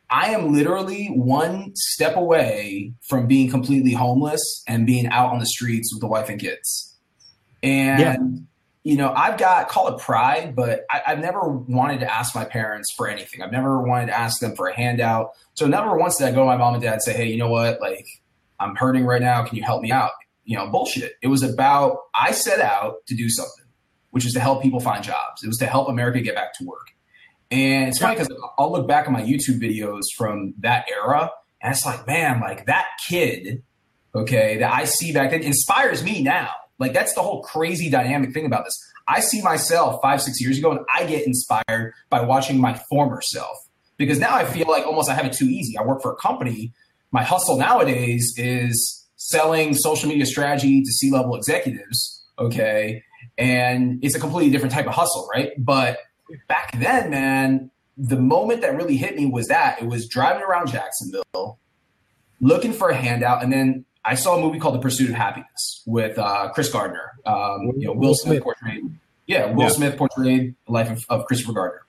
I 0.10 0.30
am 0.30 0.54
literally 0.54 1.08
one 1.08 1.72
step 1.76 2.16
away 2.16 2.94
from 3.08 3.28
being 3.28 3.50
completely 3.50 3.94
homeless 3.94 4.64
and 4.68 4.86
being 4.86 5.08
out 5.08 5.32
on 5.32 5.40
the 5.40 5.46
streets 5.46 5.92
with 5.94 6.02
the 6.02 6.08
wife 6.08 6.30
and 6.30 6.40
kids. 6.40 6.93
And 7.64 8.00
yeah. 8.00 8.18
you 8.84 8.98
know, 8.98 9.12
I've 9.14 9.40
got 9.40 9.70
call 9.70 9.96
it 9.96 10.00
pride, 10.00 10.56
but 10.56 10.86
I, 10.92 11.02
have 11.06 11.20
never 11.20 11.48
wanted 11.48 12.02
to 12.02 12.14
ask 12.14 12.36
my 12.36 12.44
parents 12.44 12.94
for 12.96 13.08
anything. 13.08 13.42
I've 13.42 13.54
never 13.54 13.82
wanted 13.82 14.08
to 14.08 14.20
ask 14.20 14.42
them 14.42 14.56
for 14.56 14.68
a 14.68 14.76
handout. 14.76 15.32
So 15.54 15.66
never 15.66 15.98
once 15.98 16.18
did 16.18 16.28
I 16.28 16.32
go 16.32 16.42
to 16.42 16.46
my 16.46 16.58
mom 16.58 16.74
and 16.74 16.84
dad 16.84 16.94
and 16.94 17.02
say, 17.02 17.14
"Hey, 17.14 17.28
you 17.28 17.38
know 17.38 17.48
what? 17.48 17.80
Like, 17.80 18.06
I'm 18.60 18.76
hurting 18.76 19.06
right 19.06 19.22
now. 19.22 19.44
Can 19.46 19.58
you 19.58 19.64
help 19.64 19.82
me 19.82 19.92
out?" 19.92 20.12
You 20.44 20.58
know, 20.58 20.68
bullshit. 20.68 21.14
It 21.22 21.28
was 21.28 21.42
about 21.42 22.00
I 22.14 22.32
set 22.32 22.60
out 22.60 23.06
to 23.08 23.16
do 23.16 23.30
something, 23.30 23.66
which 24.12 24.26
is 24.26 24.34
to 24.34 24.42
help 24.42 24.62
people 24.62 24.82
find 24.82 25.02
jobs. 25.02 25.42
It 25.42 25.48
was 25.48 25.58
to 25.60 25.66
help 25.66 25.88
America 25.88 26.20
get 26.20 26.36
back 26.36 26.54
to 26.56 26.66
work. 26.66 26.90
And 27.50 27.90
it's 27.90 28.00
funny 28.00 28.16
because 28.16 28.36
I'll 28.58 28.72
look 28.72 28.88
back 28.88 29.08
on 29.08 29.14
my 29.14 29.22
YouTube 29.22 29.62
videos 29.62 30.02
from 30.18 30.56
that 30.60 30.86
era, 30.90 31.32
and 31.62 31.74
it's 31.74 31.86
like, 31.86 32.06
man, 32.08 32.42
like 32.42 32.66
that 32.66 32.88
kid, 33.08 33.62
okay, 34.14 34.58
that 34.58 34.74
I 34.74 34.86
see 34.86 35.14
back 35.14 35.30
then 35.30 35.44
inspires 35.44 36.04
me 36.04 36.24
now. 36.24 36.50
Like 36.84 36.94
that's 36.94 37.14
the 37.14 37.22
whole 37.22 37.42
crazy 37.42 37.90
dynamic 37.90 38.34
thing 38.34 38.46
about 38.46 38.66
this. 38.66 38.78
I 39.08 39.22
see 39.22 39.42
myself 39.42 40.02
five, 40.02 40.22
six 40.22 40.42
years 40.42 40.58
ago, 40.58 40.72
and 40.72 40.82
I 40.94 41.06
get 41.06 41.26
inspired 41.26 41.94
by 42.10 42.22
watching 42.22 42.60
my 42.60 42.74
former 42.90 43.22
self 43.22 43.58
because 43.96 44.20
now 44.20 44.36
I 44.36 44.44
feel 44.44 44.68
like 44.68 44.86
almost 44.86 45.10
I 45.10 45.14
have 45.14 45.26
it 45.26 45.32
too 45.32 45.46
easy. 45.46 45.78
I 45.78 45.84
work 45.84 46.02
for 46.02 46.12
a 46.12 46.16
company. 46.18 46.74
My 47.12 47.24
hustle 47.24 47.58
nowadays 47.58 48.34
is 48.38 49.08
selling 49.16 49.76
social 49.76 50.10
media 50.10 50.26
strategy 50.26 50.84
to 50.84 50.92
C 50.92 51.10
level 51.10 51.36
executives. 51.36 52.22
Okay. 52.38 53.02
And 53.38 54.04
it's 54.04 54.16
a 54.16 54.20
completely 54.20 54.52
different 54.52 54.74
type 54.74 54.88
of 54.88 54.94
hustle, 54.94 55.30
right? 55.34 55.52
But 55.58 56.00
back 56.50 56.78
then, 56.78 57.12
man, 57.12 57.72
the 57.96 58.18
moment 58.20 58.60
that 58.62 58.76
really 58.76 58.98
hit 58.98 59.16
me 59.16 59.26
was 59.26 59.48
that 59.48 59.82
it 59.82 59.86
was 59.86 60.10
driving 60.10 60.44
around 60.44 60.68
Jacksonville, 60.68 61.60
looking 62.42 62.74
for 62.74 62.90
a 62.90 62.96
handout, 62.96 63.42
and 63.42 63.54
then 63.54 63.86
I 64.06 64.16
saw 64.16 64.38
a 64.38 64.42
movie 64.42 64.60
called 64.60 64.76
The 64.76 64.80
Pursuit 64.80 65.10
of 65.10 65.16
Happiness 65.16 65.82
with 65.86 66.18
uh, 66.20 66.50
Chris 66.54 66.70
Gardner. 66.70 67.14
Um, 67.26 67.72
you 67.78 67.88
know, 67.88 67.94
Will 67.94 68.16
Smith 68.16 68.44
portrayed 68.44 68.84
Yeah, 69.28 69.52
Will 69.52 69.64
yeah. 69.64 69.70
Smith 69.70 69.98
portrayed 69.98 70.56
the 70.66 70.72
life 70.72 70.92
of, 70.92 71.06
of 71.10 71.26
Christopher 71.26 71.54
Gardner. 71.54 71.82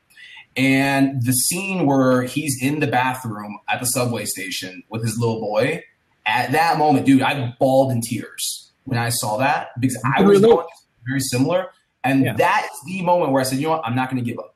And 0.56 1.24
the 1.24 1.32
scene 1.32 1.86
where 1.86 2.22
he's 2.22 2.62
in 2.62 2.78
the 2.78 2.86
bathroom 2.86 3.58
at 3.68 3.80
the 3.80 3.86
subway 3.86 4.24
station 4.24 4.84
with 4.88 5.02
his 5.02 5.18
little 5.18 5.40
boy, 5.40 5.82
at 6.26 6.52
that 6.52 6.78
moment, 6.78 7.06
dude, 7.06 7.22
I 7.22 7.54
bawled 7.58 7.90
in 7.90 8.00
tears 8.00 8.70
when 8.84 8.98
I 8.98 9.08
saw 9.08 9.38
that 9.38 9.68
because 9.80 10.00
I 10.04 10.22
was 10.22 10.40
going 10.40 10.66
very 11.06 11.20
similar. 11.20 11.70
And 12.04 12.24
yeah. 12.24 12.34
that 12.34 12.68
is 12.70 12.80
the 12.86 13.02
moment 13.02 13.32
where 13.32 13.40
I 13.40 13.44
said, 13.44 13.58
you 13.58 13.64
know 13.64 13.72
what, 13.72 13.82
I'm 13.84 13.96
not 13.96 14.10
going 14.10 14.22
to 14.22 14.30
give 14.30 14.38
up. 14.38 14.54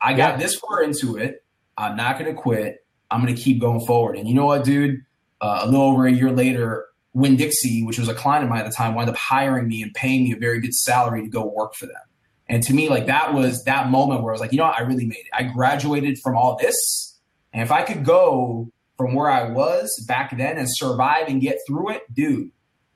I 0.00 0.14
got 0.14 0.32
yeah. 0.32 0.36
this 0.38 0.56
far 0.56 0.82
into 0.82 1.16
it. 1.16 1.44
I'm 1.76 1.96
not 1.96 2.18
going 2.18 2.34
to 2.34 2.40
quit. 2.40 2.84
I'm 3.10 3.22
going 3.22 3.34
to 3.34 3.40
keep 3.40 3.60
going 3.60 3.84
forward. 3.86 4.16
And 4.16 4.28
you 4.28 4.34
know 4.34 4.46
what, 4.46 4.64
dude? 4.64 5.04
Uh, 5.40 5.60
a 5.62 5.66
little 5.66 5.86
over 5.86 6.06
a 6.06 6.12
year 6.12 6.30
later, 6.30 6.86
Winn-Dixie, 7.12 7.82
which 7.84 7.98
was 7.98 8.08
a 8.08 8.14
client 8.14 8.44
of 8.44 8.50
mine 8.50 8.60
at 8.60 8.66
the 8.66 8.72
time, 8.72 8.94
wound 8.94 9.08
up 9.08 9.16
hiring 9.16 9.68
me 9.68 9.82
and 9.82 9.92
paying 9.94 10.24
me 10.24 10.32
a 10.32 10.36
very 10.36 10.60
good 10.60 10.74
salary 10.74 11.22
to 11.22 11.28
go 11.28 11.44
work 11.44 11.74
for 11.74 11.86
them. 11.86 11.96
And 12.48 12.62
to 12.64 12.74
me, 12.74 12.88
like 12.88 13.06
that 13.06 13.32
was 13.32 13.64
that 13.64 13.90
moment 13.90 14.22
where 14.22 14.32
I 14.32 14.34
was 14.34 14.40
like, 14.40 14.52
you 14.52 14.58
know 14.58 14.64
what? 14.64 14.78
I 14.78 14.82
really 14.82 15.06
made 15.06 15.18
it. 15.18 15.30
I 15.32 15.44
graduated 15.44 16.18
from 16.18 16.36
all 16.36 16.56
this. 16.56 17.18
And 17.52 17.62
if 17.62 17.70
I 17.70 17.82
could 17.82 18.04
go 18.04 18.70
from 18.96 19.14
where 19.14 19.30
I 19.30 19.50
was 19.50 20.04
back 20.06 20.36
then 20.36 20.58
and 20.58 20.68
survive 20.68 21.28
and 21.28 21.40
get 21.40 21.58
through 21.66 21.92
it, 21.92 22.12
dude, 22.12 22.50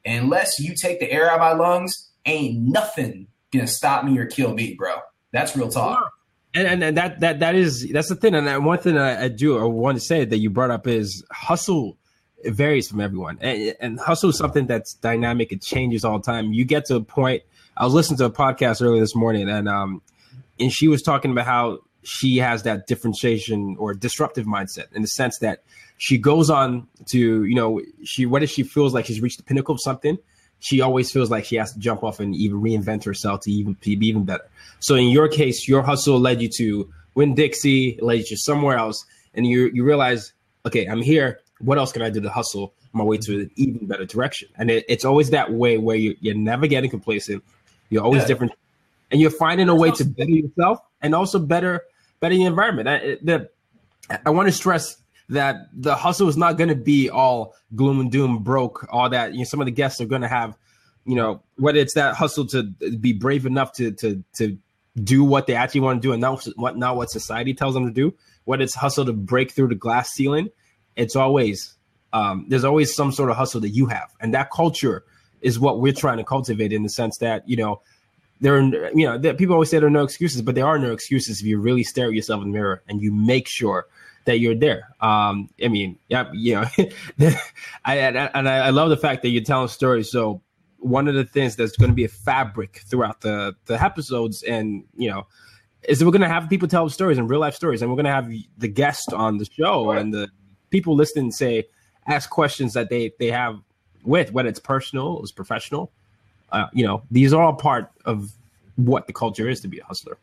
unless 0.05 0.59
you 0.59 0.75
take 0.75 1.01
the 1.01 1.11
air 1.11 1.31
out 1.31 1.41
of 1.41 1.41
my 1.41 1.53
lungs, 1.53 2.11
ain't 2.27 2.61
nothing 2.61 3.29
gonna 3.53 3.67
stop 3.67 4.05
me 4.05 4.19
or 4.19 4.27
kill 4.27 4.53
me, 4.53 4.75
bro. 4.75 4.97
That's 5.33 5.57
real 5.57 5.69
talk. 5.69 6.13
And, 6.53 6.69
and, 6.69 6.85
and 6.85 6.97
that 6.97 7.21
that 7.21 7.41
that 7.41 7.55
is 7.55 7.89
that's 7.91 8.09
the 8.09 8.17
thing. 8.17 8.35
And 8.35 8.65
one 8.65 8.79
thing 8.79 8.99
I, 8.99 9.25
I 9.25 9.29
do 9.29 9.57
or 9.57 9.69
want 9.69 9.99
to 9.99 10.05
say 10.05 10.25
that 10.25 10.39
you 10.39 10.51
brought 10.51 10.71
up 10.71 10.87
is 10.87 11.25
hustle 11.33 11.97
it 12.45 12.53
varies 12.53 12.89
from 12.89 13.01
everyone. 13.01 13.39
And, 13.41 13.75
and, 13.81 13.99
hustle 13.99 14.31
is 14.31 14.39
something 14.39 14.67
that's 14.67 14.95
dynamic. 14.95 15.51
It 15.53 15.63
changes 15.63 16.05
all 16.05 16.19
the 16.19 16.25
time. 16.25 16.53
You 16.53 16.65
get 16.65 16.85
to 16.87 16.97
a 16.97 17.01
point. 17.01 17.43
I 17.77 17.85
was 17.85 17.95
listening 17.95 18.19
to 18.19 18.27
a 18.27 18.31
podcast 18.31 18.83
earlier 18.83 19.01
this 19.01 19.17
morning, 19.17 19.49
and 19.49 19.69
um, 19.69 20.03
and 20.61 20.73
she 20.73 20.89
was 20.89 21.03
talking 21.03 21.31
about 21.31 21.47
how 21.47 21.79
she 22.05 22.37
has 22.37 22.63
that 22.65 22.87
differentiation 22.87 23.77
or 23.79 23.95
disruptive 23.95 24.47
mindset 24.47 24.93
in 24.93 25.03
the 25.03 25.09
sense 25.09 25.39
that 25.39 25.63
she 25.97 26.19
goes 26.19 26.51
on 26.51 26.87
to 27.07 27.45
you 27.45 27.55
know 27.55 27.81
she 28.05 28.27
whether 28.27 28.47
she 28.47 28.63
feels 28.63 28.95
like 28.95 29.07
she's 29.07 29.21
reached 29.21 29.39
the 29.39 29.43
pinnacle 29.43 29.75
of 29.75 29.81
something 29.81 30.19
she 30.61 30.81
always 30.81 31.11
feels 31.11 31.31
like 31.31 31.45
she 31.45 31.57
has 31.57 31.73
to 31.73 31.79
jump 31.79 32.05
off 32.05 32.21
and 32.21 32.35
even 32.37 32.61
reinvent 32.61 33.05
herself 33.05 33.41
to 33.41 33.51
even 33.51 33.75
to 33.77 33.97
be 33.97 34.07
even 34.07 34.25
better 34.25 34.49
so 34.81 34.95
in 34.95 35.09
your 35.09 35.29
case 35.29 35.67
your 35.67 35.83
hustle 35.83 36.21
led 36.21 36.41
you 36.41 36.49
to 36.49 36.89
Winn-Dixie 37.15 37.99
led 38.03 38.19
you 38.19 38.25
to 38.25 38.37
somewhere 38.37 38.77
else 38.77 39.05
and 39.35 39.47
you 39.47 39.71
you 39.73 39.83
realize 39.83 40.33
okay 40.67 40.85
i'm 40.87 41.03
here 41.03 41.41
what 41.61 41.79
else 41.79 41.93
can 41.93 42.03
i 42.03 42.11
do 42.11 42.21
to 42.21 42.31
hustle 42.31 42.75
my 42.93 43.05
way 43.05 43.17
to 43.17 43.33
mm-hmm. 43.33 43.40
an 43.43 43.51
even 43.57 43.87
better 43.87 44.05
direction 44.05 44.49
and 44.57 44.71
it, 44.71 44.85
it's 44.88 45.05
always 45.05 45.31
that 45.31 45.53
way 45.53 45.79
where 45.79 45.97
you, 45.97 46.17
you're 46.21 46.35
never 46.35 46.67
getting 46.67 46.90
complacent 46.90 47.43
you're 47.90 48.05
always 48.05 48.23
yeah. 48.23 48.29
different 48.29 48.53
and 49.11 49.21
you're 49.21 49.31
finding 49.31 49.69
a 49.69 49.75
way 49.75 49.90
to 49.90 50.05
better 50.05 50.31
yourself 50.31 50.79
and 51.03 51.14
also 51.14 51.38
better 51.38 51.83
better 52.21 52.35
the 52.35 52.45
environment 52.45 52.88
I, 52.88 52.99
the, 53.23 53.49
I 54.25 54.31
want 54.31 54.49
to 54.49 54.53
stress 54.53 54.97
that 55.29 55.69
the 55.73 55.95
hustle 55.95 56.29
is 56.29 56.37
not 56.37 56.57
going 56.57 56.69
to 56.69 56.75
be 56.75 57.09
all 57.09 57.55
gloom 57.75 58.01
and 58.01 58.11
doom, 58.11 58.43
broke, 58.43 58.87
all 58.90 59.09
that. 59.11 59.33
You 59.33 59.38
know, 59.38 59.45
some 59.45 59.61
of 59.61 59.67
the 59.67 59.73
guests 59.73 60.01
are 60.01 60.07
going 60.07 60.23
to 60.23 60.29
have, 60.29 60.57
you 61.05 61.14
know, 61.14 61.43
whether 61.57 61.79
it's 61.79 61.95
that 61.95 62.14
hustle 62.14 62.47
to 62.49 62.62
be 62.62 63.12
brave 63.12 63.47
enough 63.47 63.73
to 63.75 63.93
to 63.93 64.23
to 64.35 64.59
do 65.03 65.25
what 65.25 65.47
they 65.47 65.55
actually 65.55 65.81
want 65.81 66.01
to 66.01 66.09
do 66.09 66.12
and 66.12 66.21
not 66.21 66.47
what 66.57 66.77
not 66.77 66.97
what 66.97 67.11
society 67.11 67.55
tells 67.55 67.75
them 67.75 67.87
to 67.87 67.93
do. 67.93 68.14
Whether 68.45 68.64
it's 68.64 68.75
hustle 68.75 69.07
to 69.07 69.12
break 69.12 69.53
through 69.53 69.69
the 69.69 69.75
glass 69.75 70.11
ceiling, 70.11 70.51
it's 70.97 71.17
always 71.17 71.75
um, 72.13 72.47
there's 72.49 72.65
always 72.65 72.95
some 72.95 73.11
sort 73.11 73.31
of 73.31 73.37
hustle 73.37 73.61
that 73.61 73.71
you 73.71 73.87
have, 73.87 74.11
and 74.21 74.33
that 74.35 74.51
culture 74.51 75.05
is 75.41 75.59
what 75.59 75.81
we're 75.81 75.93
trying 75.93 76.19
to 76.19 76.25
cultivate 76.25 76.73
in 76.73 76.83
the 76.83 76.89
sense 76.89 77.19
that 77.19 77.47
you 77.49 77.57
know 77.57 77.81
there 78.41 78.57
are 78.57 78.63
you 78.95 79.07
know 79.07 79.19
people 79.35 79.55
always 79.55 79.71
say 79.71 79.79
there 79.79 79.89
are 79.89 79.91
no 79.91 80.05
excuses, 80.05 80.43
but 80.43 80.55
there 80.55 80.67
are 80.67 80.79
no 80.79 80.93
excuses 80.93 81.41
if 81.41 81.47
you 81.47 81.59
really 81.59 81.83
stare 81.83 82.07
at 82.07 82.15
yourself 82.15 82.43
in 82.43 82.51
the 82.51 82.55
mirror 82.55 82.83
and 82.89 83.01
you 83.01 83.13
make 83.13 83.49
sure 83.49 83.87
that 84.25 84.39
you're 84.39 84.55
there. 84.55 84.89
Um, 85.01 85.51
I 85.63 85.69
mean, 85.69 85.99
yeah, 86.09 86.31
you 86.33 86.55
know, 86.55 86.65
I, 87.85 87.97
and 87.97 88.49
I, 88.49 88.67
I 88.67 88.71
love 88.71 88.91
the 88.91 88.97
fact 88.97 89.23
that 89.23 89.29
you're 89.29 89.45
telling 89.45 89.69
stories. 89.69 90.11
So 90.11 90.41
one 90.79 91.09
of 91.09 91.15
the 91.15 91.25
things 91.25 91.57
that's 91.57 91.77
going 91.77 91.91
to 91.91 91.95
be 91.95 92.05
a 92.05 92.09
fabric 92.09 92.83
throughout 92.87 93.21
the 93.23 93.55
the 93.67 93.83
episodes, 93.83 94.43
and 94.43 94.85
you 94.97 95.11
know, 95.11 95.27
is 95.89 95.99
that 95.99 96.05
we're 96.05 96.13
going 96.13 96.23
to 96.23 96.29
have 96.29 96.49
people 96.49 96.69
tell 96.69 96.89
stories 96.89 97.19
and 97.19 97.29
real 97.29 97.41
life 97.41 97.55
stories, 97.55 97.83
and 97.83 97.91
we're 97.91 97.97
going 97.97 98.05
to 98.05 98.13
have 98.13 98.31
the 98.59 98.69
guest 98.69 99.13
on 99.13 99.39
the 99.39 99.47
show 99.47 99.91
and 99.91 100.13
the 100.13 100.29
people 100.75 100.97
listening 100.97 101.31
say 101.31 101.69
ask 102.09 102.29
questions 102.31 102.73
that 102.73 102.91
they 102.91 103.13
they 103.21 103.31
have 103.31 103.61
with 104.03 104.33
whether 104.33 104.49
it's 104.49 104.59
personal, 104.59 105.21
it's 105.23 105.31
professional. 105.31 105.93
Uh, 106.51 106.67
you 106.73 106.85
know, 106.85 107.05
these 107.13 107.33
are 107.33 107.41
all 107.41 107.55
part 107.55 107.93
of 108.05 108.33
what 108.75 109.07
the 109.07 109.13
culture 109.13 109.49
is 109.49 109.61
to 109.61 109.69
be 109.69 109.79
a 109.79 109.85
hustler. 109.85 110.19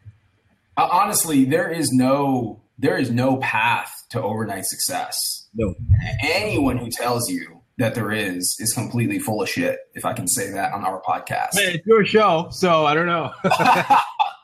Uh, 0.76 0.90
honestly, 0.92 1.46
there 1.46 1.70
is 1.70 1.90
no 1.94 2.60
there 2.78 2.98
is 2.98 3.10
no 3.10 3.38
path 3.38 4.04
to 4.10 4.22
overnight 4.22 4.66
success. 4.66 5.48
No. 5.54 5.74
Anyone 6.22 6.78
who 6.78 6.90
tells 6.90 7.30
you 7.30 7.62
that 7.78 7.96
there 7.96 8.12
is 8.12 8.58
is 8.60 8.74
completely 8.74 9.20
full 9.20 9.42
of 9.42 9.48
shit, 9.48 9.80
if 9.94 10.04
I 10.04 10.12
can 10.12 10.28
say 10.28 10.52
that 10.52 10.74
on 10.74 10.84
our 10.84 11.02
podcast. 11.02 11.56
Man, 11.56 11.76
it's 11.76 11.86
your 11.88 12.04
show, 12.04 12.50
so 12.52 12.86
I 12.86 12.94
don't 12.94 13.08
know. 13.08 13.32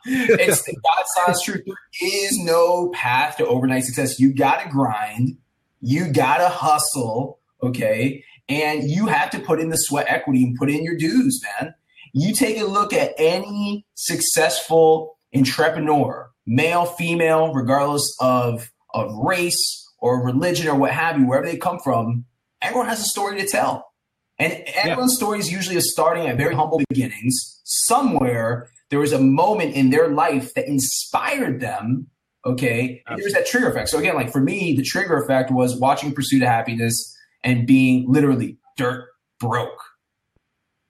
it's 0.05 0.63
the 0.63 0.73
God's 0.73 1.09
honest 1.25 1.43
truth. 1.43 1.63
There 1.65 1.75
is 2.01 2.39
no 2.39 2.91
path 2.93 3.35
to 3.37 3.45
overnight 3.45 3.83
success. 3.83 4.21
You 4.21 4.33
gotta 4.33 4.69
grind, 4.69 5.37
you 5.79 6.11
gotta 6.11 6.49
hustle, 6.49 7.39
okay? 7.61 8.23
And 8.49 8.89
you 8.89 9.07
have 9.07 9.29
to 9.31 9.39
put 9.39 9.59
in 9.59 9.69
the 9.69 9.77
sweat 9.77 10.07
equity 10.07 10.43
and 10.43 10.55
put 10.57 10.69
in 10.69 10.83
your 10.83 10.97
dues, 10.97 11.41
man. 11.43 11.73
You 12.13 12.33
take 12.33 12.57
a 12.57 12.65
look 12.65 12.93
at 12.93 13.13
any 13.17 13.85
successful 13.95 15.17
entrepreneur 15.35 16.31
male, 16.47 16.85
female, 16.85 17.53
regardless 17.53 18.15
of 18.19 18.71
of 18.93 19.13
race 19.17 19.85
or 19.99 20.23
religion 20.23 20.67
or 20.67 20.75
what 20.75 20.91
have 20.91 21.19
you, 21.19 21.27
wherever 21.27 21.45
they 21.45 21.57
come 21.57 21.77
from, 21.83 22.25
everyone 22.61 22.87
has 22.87 22.99
a 22.99 23.03
story 23.03 23.39
to 23.39 23.45
tell. 23.45 23.91
And 24.39 24.53
everyone's 24.75 25.13
yeah. 25.13 25.17
story 25.17 25.39
is 25.39 25.51
usually 25.51 25.79
starting 25.81 26.27
at 26.27 26.37
very 26.37 26.55
humble 26.55 26.81
beginnings. 26.89 27.59
Somewhere 27.63 28.69
there 28.89 28.99
was 28.99 29.11
a 29.11 29.19
moment 29.19 29.75
in 29.75 29.89
their 29.89 30.07
life 30.09 30.53
that 30.53 30.67
inspired 30.67 31.59
them. 31.59 32.07
Okay. 32.47 33.03
And 33.07 33.21
there's 33.21 33.33
that 33.33 33.45
trigger 33.45 33.69
effect. 33.69 33.89
So 33.89 33.99
again, 33.99 34.15
like 34.15 34.31
for 34.31 34.39
me, 34.39 34.75
the 34.75 34.83
trigger 34.83 35.17
effect 35.17 35.51
was 35.51 35.77
watching 35.79 36.13
Pursuit 36.13 36.41
of 36.41 36.47
Happiness 36.47 37.15
and 37.43 37.67
being 37.67 38.09
literally 38.11 38.57
dirt 38.77 39.09
broke. 39.39 39.81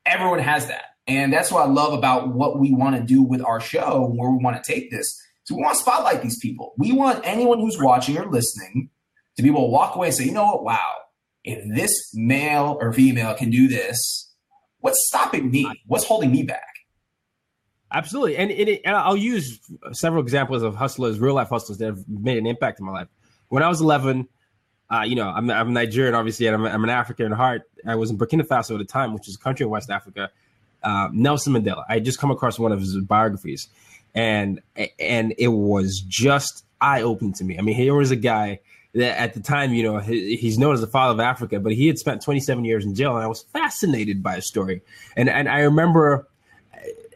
Everyone 0.06 0.40
has 0.40 0.68
that. 0.68 0.84
And 1.08 1.34
that's 1.34 1.52
what 1.52 1.66
I 1.66 1.70
love 1.70 1.94
about 1.94 2.34
what 2.34 2.60
we 2.60 2.74
want 2.74 2.96
to 2.96 3.02
do 3.02 3.22
with 3.22 3.42
our 3.42 3.60
show, 3.60 4.12
where 4.16 4.30
we 4.30 4.44
want 4.44 4.62
to 4.62 4.72
take 4.72 4.92
this. 4.92 5.20
So 5.46 5.56
we 5.56 5.62
want 5.62 5.76
to 5.76 5.82
spotlight 5.82 6.22
these 6.22 6.38
people. 6.38 6.74
We 6.78 6.92
want 6.92 7.26
anyone 7.26 7.60
who's 7.60 7.82
watching 7.82 8.18
or 8.18 8.30
listening 8.30 8.90
to 9.38 9.44
be 9.44 9.50
able 9.50 9.62
to 9.62 9.72
walk 9.72 9.96
away 9.96 10.08
and 10.08 10.16
say, 10.16 10.26
you 10.26 10.34
know 10.34 10.46
what? 10.46 10.64
Wow, 10.64 10.92
if 11.44 11.64
this 11.74 12.12
male 12.14 12.78
or 12.82 12.92
female 12.92 13.34
can 13.34 13.50
do 13.50 13.70
this, 13.70 14.32
what's 14.80 15.08
stopping 15.08 15.50
me? 15.50 15.84
What's 15.86 16.04
holding 16.04 16.32
me 16.32 16.44
back? 16.44 16.77
Absolutely. 17.98 18.38
And, 18.38 18.52
it, 18.52 18.82
and 18.86 18.96
I'll 18.96 19.18
use 19.18 19.60
several 19.92 20.22
examples 20.22 20.62
of 20.62 20.76
hustlers, 20.76 21.20
real 21.20 21.34
life 21.34 21.50
hustlers 21.50 21.80
that 21.80 21.88
have 21.88 22.08
made 22.08 22.38
an 22.38 22.46
impact 22.46 22.80
in 22.80 22.86
my 22.86 22.92
life. 22.92 23.08
When 23.48 23.64
I 23.64 23.70
was 23.70 23.82
11, 23.82 24.28
uh, 24.92 25.02
you 25.02 25.16
know, 25.16 25.28
I'm, 25.28 25.50
I'm 25.50 25.74
Nigerian, 25.74 26.14
obviously, 26.14 26.46
and 26.46 26.56
I'm, 26.56 26.66
I'm, 26.66 26.84
an 26.84 26.92
African 26.92 27.26
at 27.26 27.32
heart. 27.32 27.64
I 27.88 27.96
was 27.96 28.12
in 28.12 28.18
Burkina 28.20 28.44
Faso 28.44 28.74
at 28.74 28.78
the 28.78 28.86
time, 28.86 29.14
which 29.14 29.28
is 29.28 29.36
a 29.36 29.40
country 29.40 29.64
in 29.64 29.72
West 29.72 29.90
Africa. 29.90 30.30
Uh, 30.84 31.10
Nelson 31.12 31.54
Mandela. 31.54 31.86
I 31.90 32.00
just 32.00 32.20
come 32.20 32.30
across 32.30 32.60
one 32.60 32.72
of 32.72 32.80
his 32.80 32.96
biographies, 33.00 33.68
and 34.14 34.62
and 35.00 35.34
it 35.40 35.48
was 35.48 36.04
just 36.08 36.66
eye 36.80 37.02
opening 37.02 37.34
to 37.34 37.44
me. 37.44 37.58
I 37.58 37.62
mean, 37.62 37.76
here 37.76 37.96
was 37.96 38.12
a 38.12 38.16
guy 38.16 38.60
that 38.94 39.20
at 39.20 39.34
the 39.34 39.40
time, 39.40 39.74
you 39.74 39.84
know, 39.84 39.98
he, 39.98 40.36
he's 40.36 40.60
known 40.60 40.76
as 40.76 40.82
the 40.82 40.88
father 40.88 41.14
of 41.14 41.20
Africa, 41.20 41.60
but 41.60 41.74
he 41.74 41.88
had 41.88 41.98
spent 41.98 42.22
27 42.22 42.64
years 42.64 42.86
in 42.86 42.94
jail, 42.94 43.16
and 43.16 43.24
I 43.24 43.28
was 43.28 43.42
fascinated 43.42 44.22
by 44.22 44.36
his 44.36 44.48
story. 44.48 44.82
And 45.16 45.30
and 45.30 45.50
I 45.50 45.62
remember 45.62 46.28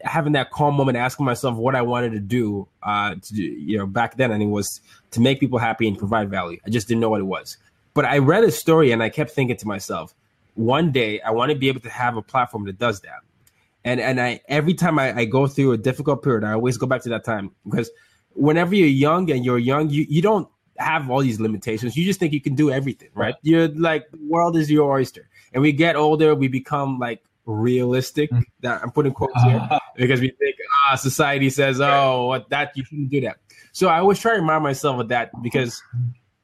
having 0.02 0.32
that 0.32 0.50
calm 0.50 0.74
moment, 0.74 0.96
asking 0.96 1.26
myself 1.26 1.56
what 1.56 1.74
I 1.74 1.82
wanted 1.82 2.12
to 2.12 2.20
do, 2.20 2.68
uh, 2.82 3.14
to 3.14 3.34
do, 3.34 3.42
you 3.42 3.78
know, 3.78 3.86
back 3.86 4.16
then, 4.16 4.30
and 4.30 4.42
it 4.42 4.46
was 4.46 4.80
to 5.12 5.20
make 5.20 5.40
people 5.40 5.58
happy 5.58 5.86
and 5.88 5.98
provide 5.98 6.30
value. 6.30 6.58
I 6.66 6.70
just 6.70 6.88
didn't 6.88 7.00
know 7.00 7.10
what 7.10 7.20
it 7.20 7.24
was. 7.24 7.56
But 7.94 8.04
I 8.04 8.18
read 8.18 8.44
a 8.44 8.50
story, 8.50 8.92
and 8.92 9.02
I 9.02 9.10
kept 9.10 9.30
thinking 9.30 9.56
to 9.56 9.66
myself, 9.66 10.14
one 10.54 10.92
day 10.92 11.20
I 11.20 11.30
want 11.30 11.50
to 11.50 11.56
be 11.56 11.68
able 11.68 11.80
to 11.80 11.90
have 11.90 12.16
a 12.16 12.22
platform 12.22 12.64
that 12.66 12.78
does 12.78 13.00
that 13.00 13.20
and 13.84 14.00
and 14.00 14.20
I 14.20 14.40
every 14.48 14.74
time 14.74 14.98
I, 14.98 15.16
I 15.16 15.24
go 15.24 15.46
through 15.46 15.72
a 15.72 15.76
difficult 15.78 16.22
period, 16.22 16.44
I 16.44 16.52
always 16.52 16.76
go 16.76 16.86
back 16.86 17.02
to 17.02 17.08
that 17.10 17.24
time 17.24 17.50
because 17.64 17.90
whenever 18.34 18.74
you're 18.74 18.86
young 18.86 19.30
and 19.30 19.44
you're 19.44 19.58
young, 19.58 19.90
you, 19.90 20.06
you 20.08 20.22
don't 20.22 20.48
have 20.78 21.10
all 21.10 21.20
these 21.20 21.40
limitations. 21.40 21.96
You 21.96 22.04
just 22.04 22.18
think 22.18 22.32
you 22.32 22.40
can 22.40 22.54
do 22.54 22.70
everything, 22.70 23.10
right? 23.14 23.34
You're 23.42 23.68
like 23.68 24.10
the 24.10 24.18
world 24.28 24.56
is 24.56 24.70
your 24.70 24.90
oyster. 24.92 25.28
And 25.52 25.62
we 25.62 25.72
get 25.72 25.96
older, 25.96 26.34
we 26.34 26.48
become 26.48 26.98
like 26.98 27.22
realistic. 27.46 28.30
Mm. 28.30 28.44
That 28.60 28.82
I'm 28.82 28.90
putting 28.90 29.12
quotes 29.12 29.42
here 29.42 29.68
because 29.96 30.20
we 30.20 30.30
think 30.30 30.56
ah, 30.90 30.96
society 30.96 31.50
says, 31.50 31.80
oh, 31.80 32.26
what 32.26 32.48
that 32.50 32.72
you 32.76 32.84
shouldn't 32.84 33.10
do 33.10 33.20
that. 33.22 33.38
So 33.72 33.88
I 33.88 33.98
always 33.98 34.18
try 34.18 34.34
to 34.34 34.40
remind 34.40 34.62
myself 34.62 35.00
of 35.00 35.08
that 35.08 35.30
because 35.42 35.82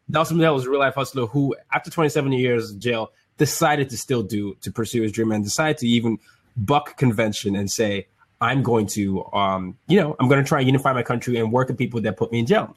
Nelson 0.09 0.39
Mandela 0.39 0.55
was 0.55 0.67
a 0.67 0.71
real 0.71 0.81
life 0.81 0.95
hustler 0.95 1.27
who, 1.27 1.55
after 1.73 1.91
27 1.91 2.33
years 2.33 2.71
in 2.71 2.81
jail, 2.81 3.13
decided 3.37 3.91
to 3.91 3.99
still 3.99 4.23
do 4.23 4.55
to 4.63 4.73
pursue 4.73 5.03
his 5.03 5.13
dream 5.13 5.31
and 5.33 5.45
decided 5.45 5.79
to 5.79 5.87
even 5.87 6.19
buck 6.57 6.97
convention 6.97 7.55
and 7.55 7.71
say, 7.71 8.07
I'm 8.41 8.63
going 8.63 8.87
to, 8.89 9.25
um, 9.33 9.77
you 9.89 10.01
know, 10.01 10.17
I'm 10.19 10.29
going 10.29 10.43
to 10.43 10.49
try 10.49 10.61
and 10.61 10.67
unify 10.67 10.93
my 10.93 11.03
country 11.03 11.37
and 11.37 11.53
work 11.53 11.69
with 11.69 11.79
people 11.79 12.01
that 12.03 12.17
put 12.17 12.33
me 12.33 12.41
in 12.41 12.47
jail. 12.47 12.77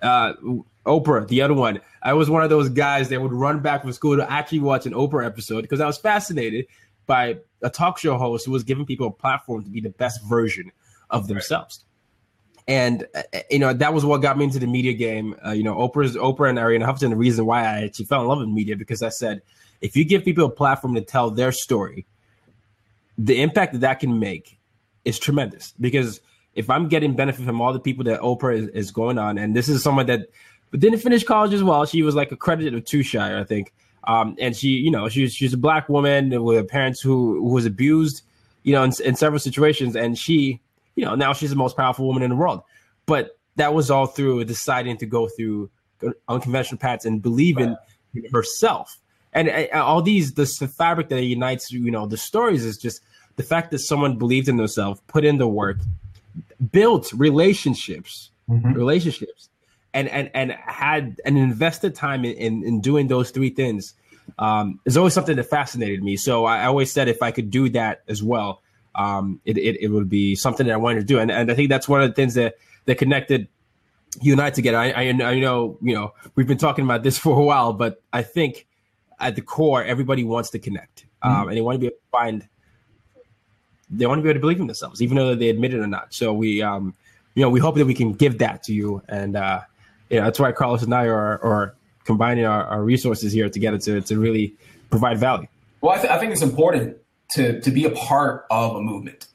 Uh, 0.00 0.32
Oprah, 0.86 1.28
the 1.28 1.42
other 1.42 1.54
one, 1.54 1.80
I 2.02 2.14
was 2.14 2.28
one 2.28 2.42
of 2.42 2.50
those 2.50 2.68
guys 2.68 3.08
that 3.10 3.20
would 3.20 3.32
run 3.32 3.60
back 3.60 3.82
from 3.82 3.92
school 3.92 4.16
to 4.16 4.30
actually 4.30 4.60
watch 4.60 4.86
an 4.86 4.92
Oprah 4.94 5.24
episode 5.24 5.62
because 5.62 5.80
I 5.80 5.86
was 5.86 5.98
fascinated 5.98 6.66
by 7.06 7.38
a 7.62 7.70
talk 7.70 7.98
show 7.98 8.16
host 8.16 8.46
who 8.46 8.52
was 8.52 8.64
giving 8.64 8.86
people 8.86 9.06
a 9.06 9.10
platform 9.10 9.64
to 9.64 9.70
be 9.70 9.80
the 9.80 9.90
best 9.90 10.22
version 10.24 10.72
of 11.10 11.28
themselves. 11.28 11.84
Right. 11.84 11.88
And 12.74 13.06
uh, 13.14 13.22
you 13.50 13.58
know 13.58 13.72
that 13.72 13.92
was 13.92 14.04
what 14.04 14.22
got 14.22 14.38
me 14.38 14.44
into 14.44 14.58
the 14.58 14.66
media 14.66 14.92
game. 14.92 15.34
Uh, 15.44 15.50
you 15.50 15.64
know, 15.64 15.74
Oprah's 15.74 16.16
Oprah 16.16 16.48
and 16.48 16.58
Arianna 16.58 16.86
Huffington. 16.86 17.10
The 17.10 17.16
reason 17.16 17.44
why 17.44 17.62
I 17.62 17.84
actually 17.84 18.06
fell 18.06 18.22
in 18.22 18.28
love 18.28 18.38
with 18.38 18.48
media 18.48 18.76
because 18.76 19.02
I 19.02 19.08
said, 19.08 19.42
if 19.80 19.96
you 19.96 20.04
give 20.04 20.24
people 20.24 20.44
a 20.44 20.50
platform 20.50 20.94
to 20.94 21.00
tell 21.00 21.30
their 21.30 21.50
story, 21.50 22.06
the 23.18 23.42
impact 23.42 23.72
that 23.72 23.80
that 23.80 24.00
can 24.00 24.18
make 24.20 24.58
is 25.04 25.18
tremendous. 25.18 25.74
Because 25.80 26.20
if 26.54 26.70
I'm 26.70 26.88
getting 26.88 27.16
benefit 27.16 27.44
from 27.44 27.60
all 27.60 27.72
the 27.72 27.80
people 27.80 28.04
that 28.04 28.20
Oprah 28.20 28.56
is, 28.56 28.68
is 28.68 28.90
going 28.92 29.18
on, 29.18 29.38
and 29.38 29.56
this 29.56 29.68
is 29.68 29.82
someone 29.82 30.06
that 30.06 30.28
but 30.72 30.80
didn't 30.80 31.00
finish 31.00 31.22
college 31.22 31.52
as 31.52 31.62
well. 31.62 31.84
She 31.84 32.02
was 32.02 32.14
like 32.14 32.32
accredited 32.32 32.74
with 32.74 32.86
two 32.86 33.02
shy, 33.02 33.38
I 33.38 33.44
think. 33.44 33.72
Um, 34.04 34.36
and 34.38 34.56
she, 34.56 34.68
you 34.68 34.90
know, 34.90 35.08
she's 35.08 35.34
she's 35.34 35.52
a 35.52 35.58
black 35.58 35.88
woman 35.88 36.42
with 36.42 36.68
parents 36.68 37.00
who 37.00 37.34
who 37.34 37.50
was 37.50 37.66
abused, 37.66 38.22
you 38.62 38.72
know, 38.72 38.82
in, 38.82 38.92
in 39.04 39.16
several 39.16 39.38
situations, 39.38 39.94
and 39.96 40.18
she, 40.18 40.60
you 40.96 41.04
know, 41.04 41.14
now 41.14 41.32
she's 41.32 41.50
the 41.50 41.56
most 41.56 41.76
powerful 41.76 42.06
woman 42.06 42.22
in 42.22 42.30
the 42.30 42.36
world. 42.36 42.62
But 43.06 43.38
that 43.56 43.74
was 43.74 43.90
all 43.90 44.06
through 44.06 44.44
deciding 44.44 44.96
to 44.98 45.06
go 45.06 45.28
through 45.28 45.70
unconventional 46.28 46.78
paths 46.78 47.04
and 47.04 47.22
believe 47.22 47.58
in 47.58 47.76
herself. 48.32 48.98
And 49.32 49.48
uh, 49.48 49.82
all 49.82 50.02
these, 50.02 50.34
the 50.34 50.46
fabric 50.46 51.08
that 51.08 51.22
unites, 51.22 51.70
you 51.72 51.90
know, 51.90 52.06
the 52.06 52.16
stories 52.16 52.64
is 52.64 52.76
just 52.76 53.00
the 53.36 53.42
fact 53.42 53.70
that 53.70 53.78
someone 53.78 54.18
believed 54.18 54.48
in 54.48 54.56
themselves, 54.56 55.00
put 55.06 55.24
in 55.24 55.38
the 55.38 55.48
work, 55.48 55.78
built 56.70 57.12
relationships, 57.14 58.30
mm-hmm. 58.48 58.72
relationships, 58.72 59.48
and 59.94 60.08
and 60.08 60.30
and 60.34 60.52
had 60.52 61.20
and 61.24 61.36
invested 61.38 61.94
time 61.94 62.24
in, 62.24 62.32
in, 62.32 62.64
in 62.64 62.80
doing 62.80 63.08
those 63.08 63.30
three 63.30 63.50
things 63.50 63.94
um, 64.38 64.80
is 64.84 64.96
always 64.96 65.14
something 65.14 65.36
that 65.36 65.44
fascinated 65.44 66.02
me. 66.02 66.16
So 66.16 66.44
I, 66.44 66.66
always 66.66 66.92
said 66.92 67.08
if 67.08 67.22
I 67.22 67.30
could 67.30 67.50
do 67.50 67.68
that 67.70 68.02
as 68.08 68.22
well, 68.22 68.62
um, 68.94 69.40
it, 69.44 69.58
it, 69.58 69.82
it 69.82 69.88
would 69.88 70.08
be 70.08 70.34
something 70.34 70.66
that 70.66 70.72
I 70.72 70.76
wanted 70.76 71.00
to 71.00 71.06
do. 71.06 71.18
And, 71.18 71.30
and 71.30 71.50
I 71.50 71.54
think 71.54 71.68
that's 71.68 71.88
one 71.88 72.02
of 72.02 72.08
the 72.08 72.14
things 72.14 72.34
that 72.34 72.56
that 72.86 72.98
connected 72.98 73.48
you 74.20 74.32
and 74.32 74.40
I 74.40 74.50
together. 74.50 74.78
I, 74.78 74.90
I, 74.90 75.02
I 75.02 75.40
know 75.40 75.78
you 75.80 75.94
know 75.94 76.14
we've 76.34 76.46
been 76.46 76.58
talking 76.58 76.84
about 76.84 77.02
this 77.02 77.18
for 77.24 77.38
a 77.38 77.44
while, 77.44 77.72
but 77.72 78.02
I 78.12 78.22
think 78.22 78.66
at 79.18 79.36
the 79.36 79.42
core, 79.42 79.84
everybody 79.84 80.24
wants 80.24 80.50
to 80.50 80.58
connect, 80.58 81.06
um, 81.22 81.32
mm-hmm. 81.32 81.48
and 81.48 81.56
they 81.56 81.60
want 81.60 81.76
to 81.76 81.80
be 81.80 81.86
able 81.86 81.96
to 81.96 82.10
find. 82.10 82.48
They 83.94 84.06
want 84.06 84.18
to 84.18 84.22
be 84.22 84.30
able 84.30 84.38
to 84.38 84.40
believe 84.40 84.60
in 84.60 84.66
themselves, 84.66 85.02
even 85.02 85.18
though 85.18 85.34
they 85.34 85.50
admit 85.50 85.74
it 85.74 85.78
or 85.78 85.86
not. 85.86 86.14
So 86.14 86.32
we, 86.32 86.62
um, 86.62 86.94
you 87.34 87.42
know, 87.42 87.50
we 87.50 87.60
hope 87.60 87.74
that 87.74 87.84
we 87.84 87.92
can 87.92 88.14
give 88.14 88.38
that 88.38 88.62
to 88.64 88.74
you, 88.74 89.02
and 89.08 89.36
uh, 89.36 89.60
you 90.12 90.18
know, 90.18 90.24
that's 90.24 90.38
why 90.38 90.52
Carlos 90.52 90.82
and 90.82 90.94
I 90.94 91.06
are, 91.06 91.42
are 91.42 91.74
combining 92.04 92.44
our, 92.44 92.64
our 92.64 92.82
resources 92.84 93.32
here 93.32 93.48
together 93.48 93.78
to, 93.78 94.02
to 94.02 94.18
really 94.18 94.54
provide 94.90 95.18
value. 95.18 95.48
Well, 95.80 95.94
I, 95.94 95.98
th- 95.98 96.12
I 96.12 96.18
think 96.18 96.32
it's 96.32 96.42
important 96.42 96.98
to, 97.30 97.60
to 97.62 97.70
be 97.70 97.86
a 97.86 97.90
part 97.90 98.44
of 98.50 98.76
a 98.76 98.80
movement. 98.82 99.26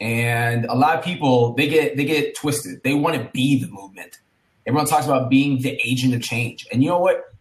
And 0.00 0.66
a 0.66 0.74
lot 0.74 0.96
of 0.96 1.04
people, 1.04 1.54
they 1.54 1.68
get, 1.68 1.96
they 1.96 2.04
get 2.04 2.36
twisted. 2.36 2.82
They 2.84 2.94
want 2.94 3.16
to 3.16 3.28
be 3.32 3.60
the 3.60 3.66
movement. 3.66 4.18
Everyone 4.66 4.86
talks 4.86 5.04
about 5.04 5.28
being 5.28 5.62
the 5.62 5.78
agent 5.84 6.14
of 6.14 6.22
change. 6.22 6.66
And 6.72 6.82
you 6.82 6.88
know 6.88 7.00
what? 7.00 7.34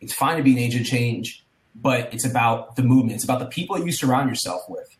It's 0.00 0.14
fine 0.14 0.36
to 0.36 0.44
be 0.44 0.52
an 0.52 0.58
agent 0.58 0.82
of 0.82 0.86
change, 0.86 1.44
but 1.74 2.14
it's 2.14 2.24
about 2.24 2.76
the 2.76 2.84
movement. 2.84 3.16
It's 3.16 3.24
about 3.24 3.40
the 3.40 3.46
people 3.46 3.84
you 3.84 3.90
surround 3.90 4.30
yourself 4.30 4.62
with. 4.68 4.96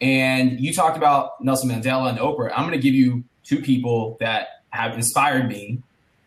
And 0.00 0.60
you 0.60 0.74
talked 0.74 0.98
about 0.98 1.42
Nelson 1.42 1.70
Mandela 1.70 2.10
and 2.10 2.18
Oprah. 2.18 2.52
I'm 2.54 2.66
going 2.68 2.78
to 2.78 2.82
give 2.82 2.94
you 2.94 3.24
two 3.44 3.62
people 3.62 4.18
that 4.20 4.48
have 4.70 4.94
inspired 4.94 5.48
me 5.48 5.82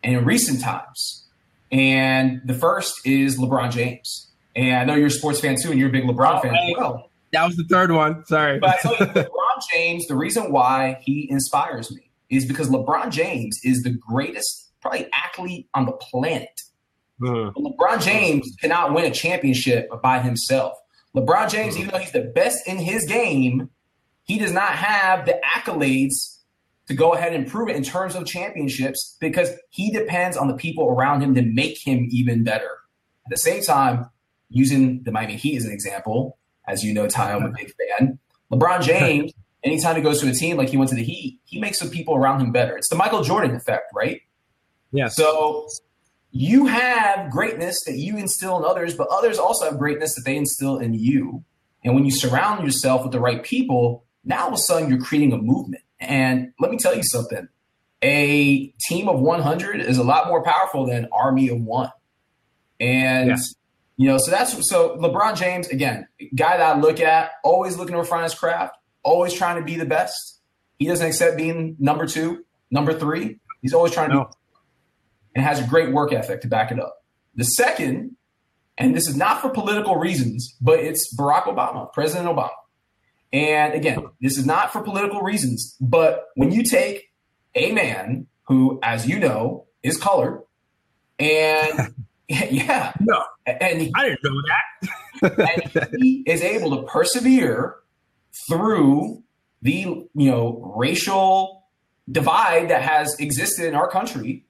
in 0.06 0.24
recent 0.24 0.60
times. 0.60 1.24
And 1.72 2.40
the 2.44 2.54
first 2.54 2.94
is 3.04 3.38
LeBron 3.38 3.72
James. 3.72 4.28
And 4.54 4.74
I 4.74 4.84
know 4.84 4.94
you're 4.94 5.08
a 5.08 5.10
sports 5.10 5.40
fan 5.40 5.56
too, 5.60 5.70
and 5.70 5.78
you're 5.78 5.88
a 5.88 5.92
big 5.92 6.04
LeBron 6.04 6.38
oh, 6.38 6.40
fan 6.40 6.54
as 6.54 6.74
well. 6.76 7.10
That 7.32 7.44
was 7.44 7.56
the 7.56 7.64
third 7.64 7.90
one. 7.90 8.24
Sorry. 8.26 8.58
But 8.58 8.82
you, 8.84 8.90
LeBron 8.90 9.62
James, 9.72 10.06
the 10.06 10.14
reason 10.14 10.52
why 10.52 10.98
he 11.02 11.28
inspires 11.30 11.92
me 11.92 12.10
is 12.30 12.46
because 12.46 12.68
LeBron 12.68 13.10
James 13.10 13.58
is 13.64 13.82
the 13.82 13.90
greatest, 13.90 14.70
probably 14.80 15.08
athlete 15.12 15.68
on 15.74 15.86
the 15.86 15.92
planet. 15.92 16.60
Mm. 17.20 17.52
LeBron 17.54 18.02
James 18.02 18.50
cannot 18.60 18.94
win 18.94 19.04
a 19.04 19.10
championship 19.10 19.90
by 20.02 20.20
himself. 20.20 20.78
LeBron 21.14 21.50
James, 21.50 21.74
mm. 21.74 21.80
even 21.80 21.90
though 21.90 21.98
he's 21.98 22.12
the 22.12 22.32
best 22.34 22.66
in 22.66 22.78
his 22.78 23.06
game, 23.06 23.70
he 24.24 24.38
does 24.38 24.52
not 24.52 24.72
have 24.72 25.26
the 25.26 25.38
accolades 25.44 26.35
to 26.88 26.94
go 26.94 27.14
ahead 27.14 27.34
and 27.34 27.46
prove 27.46 27.68
it 27.68 27.76
in 27.76 27.82
terms 27.82 28.14
of 28.14 28.26
championships 28.26 29.16
because 29.20 29.50
he 29.70 29.90
depends 29.90 30.36
on 30.36 30.48
the 30.48 30.54
people 30.54 30.88
around 30.88 31.20
him 31.20 31.34
to 31.34 31.42
make 31.42 31.78
him 31.78 32.06
even 32.10 32.44
better. 32.44 32.70
At 33.26 33.30
the 33.30 33.38
same 33.38 33.62
time, 33.62 34.08
using 34.48 35.02
the 35.02 35.10
Miami 35.10 35.36
Heat 35.36 35.56
as 35.56 35.64
an 35.64 35.72
example, 35.72 36.38
as 36.68 36.84
you 36.84 36.94
know, 36.94 37.08
Ty, 37.08 37.32
I'm 37.32 37.44
a 37.44 37.50
big 37.50 37.72
fan. 37.98 38.18
LeBron 38.52 38.82
James, 38.82 39.32
anytime 39.64 39.96
he 39.96 40.02
goes 40.02 40.20
to 40.20 40.28
a 40.28 40.32
team 40.32 40.56
like 40.56 40.68
he 40.68 40.76
went 40.76 40.90
to 40.90 40.96
the 40.96 41.02
Heat, 41.02 41.40
he 41.44 41.60
makes 41.60 41.80
the 41.80 41.88
people 41.88 42.14
around 42.14 42.40
him 42.40 42.52
better. 42.52 42.76
It's 42.76 42.88
the 42.88 42.96
Michael 42.96 43.22
Jordan 43.22 43.56
effect, 43.56 43.92
right? 43.92 44.20
Yeah. 44.92 45.08
So 45.08 45.68
you 46.30 46.66
have 46.66 47.30
greatness 47.30 47.84
that 47.84 47.96
you 47.96 48.16
instill 48.16 48.56
in 48.58 48.64
others, 48.64 48.94
but 48.94 49.08
others 49.08 49.38
also 49.38 49.64
have 49.64 49.78
greatness 49.78 50.14
that 50.14 50.24
they 50.24 50.36
instill 50.36 50.78
in 50.78 50.94
you. 50.94 51.44
And 51.84 51.94
when 51.94 52.04
you 52.04 52.10
surround 52.10 52.64
yourself 52.64 53.02
with 53.02 53.12
the 53.12 53.20
right 53.20 53.42
people, 53.42 54.04
now 54.24 54.42
all 54.42 54.48
of 54.48 54.54
a 54.54 54.58
sudden 54.58 54.88
you're 54.88 55.00
creating 55.00 55.32
a 55.32 55.38
movement. 55.38 55.82
And 56.00 56.52
let 56.60 56.70
me 56.70 56.78
tell 56.78 56.94
you 56.94 57.02
something 57.02 57.48
a 58.02 58.66
team 58.80 59.08
of 59.08 59.20
100 59.20 59.80
is 59.80 59.98
a 59.98 60.04
lot 60.04 60.28
more 60.28 60.42
powerful 60.42 60.86
than 60.86 61.08
army 61.12 61.48
of 61.48 61.60
one. 61.60 61.90
And, 62.78 63.30
yeah. 63.30 63.36
you 63.96 64.08
know, 64.08 64.18
so 64.18 64.30
that's 64.30 64.52
so 64.68 64.96
LeBron 64.98 65.36
James, 65.36 65.68
again, 65.68 66.06
guy 66.34 66.58
that 66.58 66.76
I 66.76 66.78
look 66.78 67.00
at, 67.00 67.30
always 67.42 67.76
looking 67.76 67.94
to 67.94 67.98
refine 67.98 68.22
his 68.22 68.34
craft, 68.34 68.76
always 69.02 69.32
trying 69.32 69.56
to 69.56 69.62
be 69.62 69.76
the 69.76 69.86
best. 69.86 70.40
He 70.78 70.86
doesn't 70.86 71.06
accept 71.06 71.38
being 71.38 71.76
number 71.78 72.06
two, 72.06 72.44
number 72.70 72.92
three. 72.92 73.38
He's 73.62 73.72
always 73.72 73.92
trying 73.92 74.10
to 74.10 74.14
no. 74.14 74.24
be 74.24 74.30
and 75.36 75.44
has 75.44 75.60
a 75.60 75.66
great 75.66 75.92
work 75.92 76.12
ethic 76.12 76.40
to 76.40 76.48
back 76.48 76.70
it 76.72 76.80
up. 76.80 77.04
The 77.34 77.44
second, 77.44 78.16
and 78.78 78.96
this 78.96 79.06
is 79.06 79.16
not 79.16 79.42
for 79.42 79.50
political 79.50 79.96
reasons, 79.96 80.56
but 80.60 80.80
it's 80.80 81.14
Barack 81.14 81.44
Obama, 81.44 81.92
President 81.92 82.26
Obama. 82.26 82.50
And 83.36 83.74
again, 83.74 84.02
this 84.18 84.38
is 84.38 84.46
not 84.46 84.72
for 84.72 84.80
political 84.80 85.20
reasons, 85.20 85.76
but 85.78 86.28
when 86.36 86.52
you 86.52 86.62
take 86.62 87.10
a 87.54 87.70
man 87.70 88.28
who, 88.44 88.78
as 88.82 89.06
you 89.06 89.18
know, 89.18 89.66
is 89.82 89.98
colored, 89.98 90.42
and 91.18 91.94
yeah, 92.28 92.92
no, 92.98 93.22
and 93.46 93.82
he, 93.82 93.92
I 93.94 94.08
didn't 94.08 94.24
know 94.24 94.42
that, 95.28 95.84
and 95.84 96.02
he 96.02 96.24
is 96.26 96.40
able 96.40 96.76
to 96.76 96.82
persevere 96.84 97.76
through 98.48 99.22
the 99.60 99.80
you 100.14 100.30
know 100.30 100.72
racial 100.74 101.66
divide 102.10 102.70
that 102.70 102.82
has 102.82 103.14
existed 103.20 103.66
in 103.66 103.74
our 103.74 103.88
country. 103.88 104.46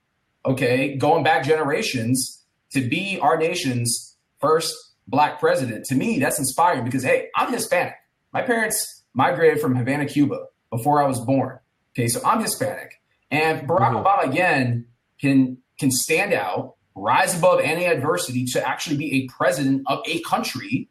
Okay, 0.46 0.96
going 0.96 1.24
back 1.24 1.44
generations 1.44 2.44
to 2.70 2.88
be 2.88 3.18
our 3.20 3.36
nation's 3.36 4.16
first 4.40 4.72
black 5.08 5.40
president. 5.40 5.86
To 5.86 5.96
me, 5.96 6.20
that's 6.20 6.38
inspiring 6.38 6.84
because 6.84 7.02
hey, 7.02 7.30
I'm 7.34 7.52
Hispanic. 7.52 7.96
My 8.36 8.42
parents 8.42 9.02
migrated 9.14 9.62
from 9.62 9.74
Havana, 9.74 10.04
Cuba 10.04 10.44
before 10.70 11.02
I 11.02 11.06
was 11.06 11.18
born. 11.20 11.58
Okay, 11.94 12.06
so 12.06 12.20
I'm 12.22 12.42
Hispanic. 12.42 13.00
And 13.30 13.66
Barack 13.66 13.92
mm-hmm. 13.92 14.06
Obama, 14.06 14.30
again, 14.30 14.84
can 15.18 15.56
can 15.80 15.90
stand 15.90 16.34
out, 16.34 16.74
rise 16.94 17.34
above 17.34 17.60
any 17.60 17.86
adversity 17.86 18.44
to 18.52 18.68
actually 18.68 18.98
be 18.98 19.14
a 19.14 19.28
president 19.28 19.84
of 19.86 20.00
a 20.06 20.20
country. 20.20 20.90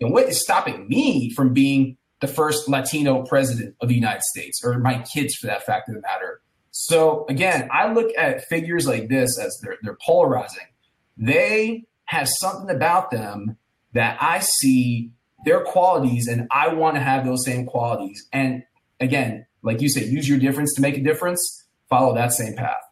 And 0.00 0.12
what 0.12 0.28
is 0.28 0.40
stopping 0.40 0.86
me 0.86 1.30
from 1.30 1.52
being 1.52 1.96
the 2.20 2.28
first 2.28 2.68
Latino 2.68 3.24
president 3.24 3.74
of 3.80 3.88
the 3.88 3.96
United 3.96 4.22
States, 4.22 4.60
or 4.64 4.78
my 4.78 5.02
kids 5.02 5.34
for 5.34 5.48
that 5.48 5.66
fact 5.66 5.88
of 5.88 5.96
the 5.96 6.00
matter? 6.00 6.42
So 6.70 7.26
again, 7.28 7.68
I 7.72 7.92
look 7.92 8.12
at 8.16 8.44
figures 8.44 8.86
like 8.86 9.08
this 9.08 9.36
as 9.36 9.58
they're, 9.60 9.78
they're 9.82 9.98
polarizing. 10.00 10.68
They 11.16 11.86
have 12.04 12.28
something 12.28 12.70
about 12.70 13.10
them 13.10 13.56
that 13.94 14.16
I 14.20 14.38
see 14.38 15.10
their 15.44 15.62
qualities 15.64 16.28
and 16.28 16.48
I 16.50 16.68
want 16.68 16.96
to 16.96 17.00
have 17.00 17.24
those 17.24 17.44
same 17.44 17.66
qualities. 17.66 18.26
And 18.32 18.64
again, 19.00 19.46
like 19.62 19.80
you 19.80 19.88
said, 19.88 20.04
use 20.04 20.28
your 20.28 20.38
difference 20.38 20.74
to 20.74 20.82
make 20.82 20.96
a 20.96 21.02
difference. 21.02 21.64
Follow 21.88 22.14
that 22.14 22.32
same 22.32 22.54
path. 22.54 22.82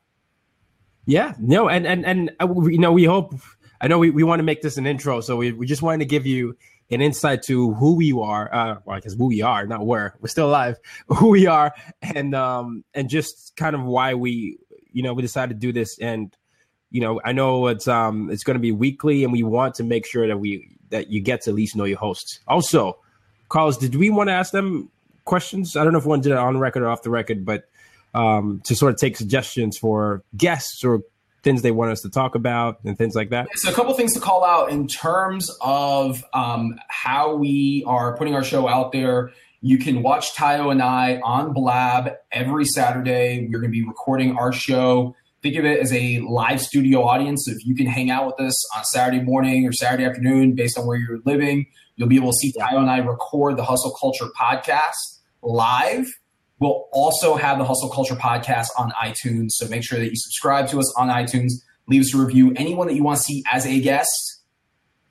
Yeah, 1.07 1.35
no, 1.39 1.69
and 1.69 1.87
and 1.87 2.07
and 2.07 2.31
uh, 2.41 2.49
you 2.65 2.79
know, 2.79 2.93
we 2.93 3.05
hope. 3.05 3.35
I 3.81 3.89
know 3.89 3.99
we, 3.99 4.11
we 4.11 4.23
want 4.23 4.39
to 4.39 4.45
make 4.45 4.63
this 4.63 4.77
an 4.77 4.87
intro, 4.87 5.21
so 5.21 5.37
we, 5.37 5.51
we 5.51 5.67
just 5.67 5.83
wanted 5.83 5.99
to 5.99 6.05
give 6.05 6.25
you 6.25 6.57
an 6.91 7.01
insight 7.01 7.43
to 7.45 7.75
who 7.75 7.97
we 7.97 8.13
are. 8.13 8.55
Uh, 8.55 8.77
well, 8.85 8.97
I 8.97 9.01
guess 9.01 9.15
who 9.15 9.27
we 9.27 9.43
are, 9.43 9.67
not 9.67 9.85
where 9.85 10.15
we're 10.21 10.29
still 10.29 10.49
alive. 10.49 10.79
Who 11.09 11.29
we 11.31 11.47
are, 11.47 11.75
and 12.01 12.35
um, 12.35 12.85
and 12.95 13.09
just 13.09 13.57
kind 13.57 13.75
of 13.75 13.83
why 13.83 14.15
we, 14.15 14.59
you 14.93 15.03
know, 15.03 15.15
we 15.15 15.23
decided 15.23 15.55
to 15.55 15.59
do 15.59 15.73
this. 15.73 15.99
And 15.99 16.37
you 16.91 17.01
know, 17.01 17.21
I 17.25 17.33
know 17.33 17.67
it's 17.67 17.89
um, 17.89 18.31
it's 18.31 18.45
going 18.45 18.55
to 18.55 18.61
be 18.61 18.73
weekly, 18.73 19.25
and 19.25 19.33
we 19.33 19.43
want 19.43 19.75
to 19.77 19.85
make 19.85 20.07
sure 20.07 20.29
that 20.29 20.39
we 20.39 20.77
that 20.93 21.11
you 21.11 21.21
get 21.21 21.43
to 21.43 21.51
at 21.51 21.57
least 21.57 21.75
know 21.75 21.85
your 21.85 21.99
hosts. 21.99 22.39
Also, 22.47 22.99
Carlos, 23.49 23.77
did 23.77 23.97
we 23.97 24.09
want 24.09 24.29
to 24.29 24.33
ask 24.33 24.53
them 24.53 24.89
questions. 25.25 25.77
I 25.77 25.85
don't 25.85 25.93
know 25.93 25.99
if 25.99 26.07
one 26.07 26.21
did 26.21 26.33
it 26.33 26.39
on 26.39 26.59
record 26.59 26.83
or 26.83 26.89
off 26.89 27.03
the 27.03 27.11
record, 27.11 27.45
but 27.45 27.65
um, 28.15 28.61
to 28.65 28.77
sort 28.77 28.93
of 28.93 28.99
take 28.99 29.17
suggestions 29.17 29.77
for 29.79 30.23
guests 30.37 30.85
or 30.85 31.03
things 31.43 31.63
they 31.63 31.71
want 31.71 31.91
us 31.91 32.01
to 32.03 32.11
talk 32.11 32.35
about 32.35 32.79
and 32.85 32.97
things 32.97 33.15
like 33.15 33.31
that? 33.31 33.49
So, 33.57 33.71
a 33.71 33.75
couple 33.75 33.93
things 33.95 34.15
to 34.15 34.21
call 34.21 34.45
out 34.45 34.71
in 34.71 34.87
terms 34.87 35.51
of 35.61 36.25
um, 36.33 36.79
how 36.89 37.35
we 37.35 37.85
are 37.87 38.17
putting 38.17 38.35
our 38.35 38.45
show 38.45 38.69
out 38.69 38.93
there. 38.93 39.33
You 39.65 39.79
can 39.79 40.03
watch 40.03 40.35
Tayo 40.35 40.73
and 40.73 40.83
I 40.83 41.21
on 41.23 41.53
Blab 41.53 42.15
every 42.33 42.65
Saturday. 42.65 43.49
We're 43.51 43.61
going 43.61 43.71
to 43.71 43.79
be 43.79 43.87
recording 43.87 44.37
our 44.37 44.53
show. 44.53 45.15
Think 45.43 45.57
of 45.57 45.65
it 45.65 45.81
as 45.81 45.93
a 45.93 46.21
live 46.21 46.61
studio 46.61 47.03
audience. 47.03 47.49
If 47.49 47.67
you 47.67 47.75
can 47.75 47.87
hang 47.87 48.11
out 48.11 48.27
with 48.27 48.41
us 48.41 48.77
on 48.77 48.85
Saturday 48.85 49.21
morning 49.21 49.67
or 49.67 49.73
Saturday 49.73 50.05
afternoon, 50.05 50.55
based 50.55 50.79
on 50.79 50.87
where 50.87 50.97
you're 50.97 51.21
living, 51.25 51.67
you'll 51.97 52.09
be 52.09 52.17
able 52.17 52.31
to 52.31 52.39
see 52.39 52.53
Tayo 52.53 52.79
and 52.79 52.91
I 52.91 52.99
record 52.99 53.57
the 53.57 53.65
Hustle 53.65 53.97
Culture 54.01 54.27
podcast 54.39 55.21
live 55.43 56.07
We'll 56.63 56.89
also 56.93 57.35
have 57.35 57.59
the 57.59 57.65
Hustle 57.65 57.89
Culture 57.89 58.15
podcast 58.15 58.69
on 58.79 58.93
iTunes. 58.93 59.49
So 59.51 59.67
make 59.67 59.83
sure 59.83 59.99
that 59.99 60.09
you 60.09 60.15
subscribe 60.15 60.69
to 60.69 60.79
us 60.79 60.95
on 60.97 61.09
iTunes. 61.09 61.55
Leave 61.89 62.03
us 62.03 62.15
a 62.15 62.19
review. 62.19 62.53
Anyone 62.55 62.87
that 62.87 62.95
you 62.95 63.03
want 63.03 63.17
to 63.17 63.23
see 63.25 63.43
as 63.51 63.67
a 63.67 63.81
guest, 63.81 64.43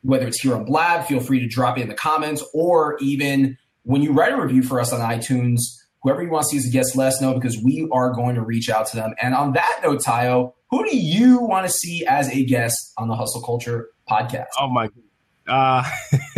whether 0.02 0.26
it's 0.26 0.40
here 0.40 0.56
on 0.56 0.64
Blab, 0.64 1.08
feel 1.08 1.20
free 1.20 1.42
to 1.42 1.48
drop 1.48 1.78
it 1.78 1.82
in 1.82 1.90
the 1.90 1.94
comments, 1.94 2.42
or 2.54 2.98
even 3.02 3.58
when 3.84 4.02
you 4.02 4.14
write 4.14 4.32
a 4.32 4.42
review 4.42 4.64
for 4.64 4.80
us 4.80 4.94
on 4.94 5.02
iTunes, 5.02 5.60
whoever 6.02 6.24
you 6.24 6.30
want 6.30 6.44
to 6.44 6.50
see 6.50 6.58
as 6.58 6.68
a 6.68 6.72
guest, 6.72 6.96
let 6.96 7.08
us 7.10 7.22
know 7.22 7.34
because 7.34 7.62
we 7.62 7.88
are 7.92 8.12
going 8.12 8.36
to 8.36 8.42
reach 8.42 8.70
out 8.70 8.88
to 8.88 8.96
them. 8.96 9.14
And 9.22 9.34
on 9.34 9.54
that 9.54 9.82
note, 9.84 10.02
Tayo, 10.02 10.54
who 10.70 10.84
do 10.86 10.96
you 10.96 11.40
want 11.40 11.68
to 11.68 11.72
see 11.72 12.06
as 12.06 12.30
a 12.30 12.44
guest 12.46 12.94
on 12.98 13.08
the 13.08 13.16
Hustle 13.16 13.42
Culture 13.42 13.90
podcast? 14.10 14.48
Oh 14.60 14.70
my. 14.70 14.90
Uh, 15.48 15.84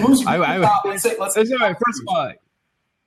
Who's 0.00 0.24
I, 0.26 0.36
I, 0.36 0.80
let's 0.84 1.02
say, 1.02 1.16
let's, 1.18 1.34
first 1.34 1.48
of 1.48 2.08
all, 2.08 2.32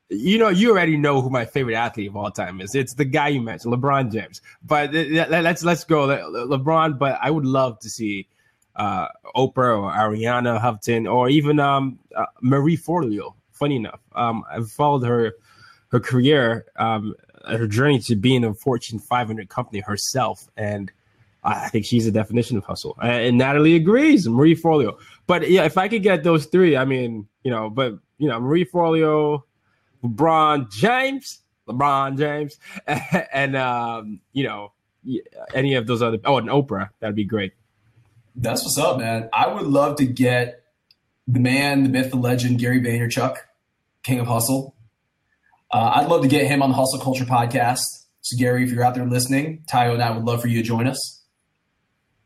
you 0.09 0.37
know, 0.37 0.49
you 0.49 0.71
already 0.71 0.97
know 0.97 1.21
who 1.21 1.29
my 1.29 1.45
favorite 1.45 1.75
athlete 1.75 2.09
of 2.09 2.17
all 2.17 2.31
time 2.31 2.59
is. 2.59 2.75
It's 2.75 2.95
the 2.95 3.05
guy 3.05 3.29
you 3.29 3.41
mentioned, 3.41 3.73
LeBron 3.73 4.11
James. 4.11 4.41
But 4.61 4.93
let's 4.93 5.63
let's 5.63 5.85
go 5.85 6.03
Le- 6.03 6.57
LeBron. 6.57 6.99
But 6.99 7.17
I 7.21 7.31
would 7.31 7.45
love 7.45 7.79
to 7.79 7.89
see 7.89 8.27
uh, 8.75 9.07
Oprah 9.35 9.79
or 9.79 9.91
Arianna 9.91 10.59
Huffington 10.59 11.09
or 11.09 11.29
even 11.29 11.61
um, 11.61 11.99
uh, 12.13 12.25
Marie 12.41 12.77
Forleo. 12.77 13.35
Funny 13.53 13.77
enough, 13.77 14.01
um, 14.13 14.43
I've 14.51 14.69
followed 14.69 15.05
her 15.05 15.33
her 15.91 15.99
career, 15.99 16.65
um, 16.77 17.15
her 17.47 17.67
journey 17.67 17.99
to 17.99 18.15
being 18.15 18.43
a 18.43 18.53
Fortune 18.53 18.99
500 18.99 19.49
company 19.49 19.79
herself, 19.79 20.49
and 20.57 20.91
I 21.43 21.69
think 21.69 21.85
she's 21.85 22.05
a 22.07 22.11
definition 22.11 22.57
of 22.57 22.65
hustle. 22.65 22.95
And 23.01 23.37
Natalie 23.37 23.75
agrees, 23.75 24.27
Marie 24.27 24.55
Forleo. 24.55 24.97
But 25.27 25.49
yeah, 25.49 25.65
if 25.65 25.77
I 25.77 25.87
could 25.87 26.03
get 26.03 26.23
those 26.23 26.45
three, 26.45 26.77
I 26.77 26.85
mean, 26.85 27.27
you 27.43 27.51
know, 27.51 27.69
but 27.69 27.93
you 28.17 28.27
know, 28.27 28.39
Marie 28.39 28.65
Forleo. 28.65 29.43
LeBron 30.03 30.71
James, 30.71 31.41
LeBron 31.67 32.17
James, 32.17 32.57
and 33.33 33.55
um, 33.55 34.19
you 34.33 34.43
know 34.43 34.73
any 35.53 35.75
of 35.75 35.87
those 35.87 36.01
other. 36.01 36.17
Oh, 36.25 36.37
and 36.37 36.49
Oprah, 36.49 36.89
that'd 36.99 37.15
be 37.15 37.25
great. 37.25 37.53
That's 38.35 38.63
what's 38.63 38.77
up, 38.77 38.97
man. 38.99 39.29
I 39.33 39.47
would 39.47 39.67
love 39.67 39.97
to 39.97 40.05
get 40.05 40.63
the 41.27 41.39
man, 41.39 41.83
the 41.83 41.89
myth, 41.89 42.11
the 42.11 42.17
legend, 42.17 42.59
Gary 42.59 42.79
Vaynerchuk, 42.79 43.37
King 44.03 44.19
of 44.19 44.27
Hustle. 44.27 44.75
Uh, 45.71 45.93
I'd 45.95 46.07
love 46.07 46.21
to 46.23 46.27
get 46.27 46.47
him 46.47 46.61
on 46.61 46.69
the 46.69 46.75
Hustle 46.75 46.99
Culture 46.99 47.25
podcast. 47.25 47.83
So, 48.21 48.37
Gary, 48.37 48.63
if 48.63 48.71
you're 48.71 48.83
out 48.83 48.95
there 48.95 49.05
listening, 49.05 49.63
Tayo 49.71 49.93
and 49.93 50.03
I 50.03 50.11
would 50.11 50.23
love 50.23 50.41
for 50.41 50.47
you 50.47 50.57
to 50.57 50.63
join 50.63 50.87
us. 50.87 51.21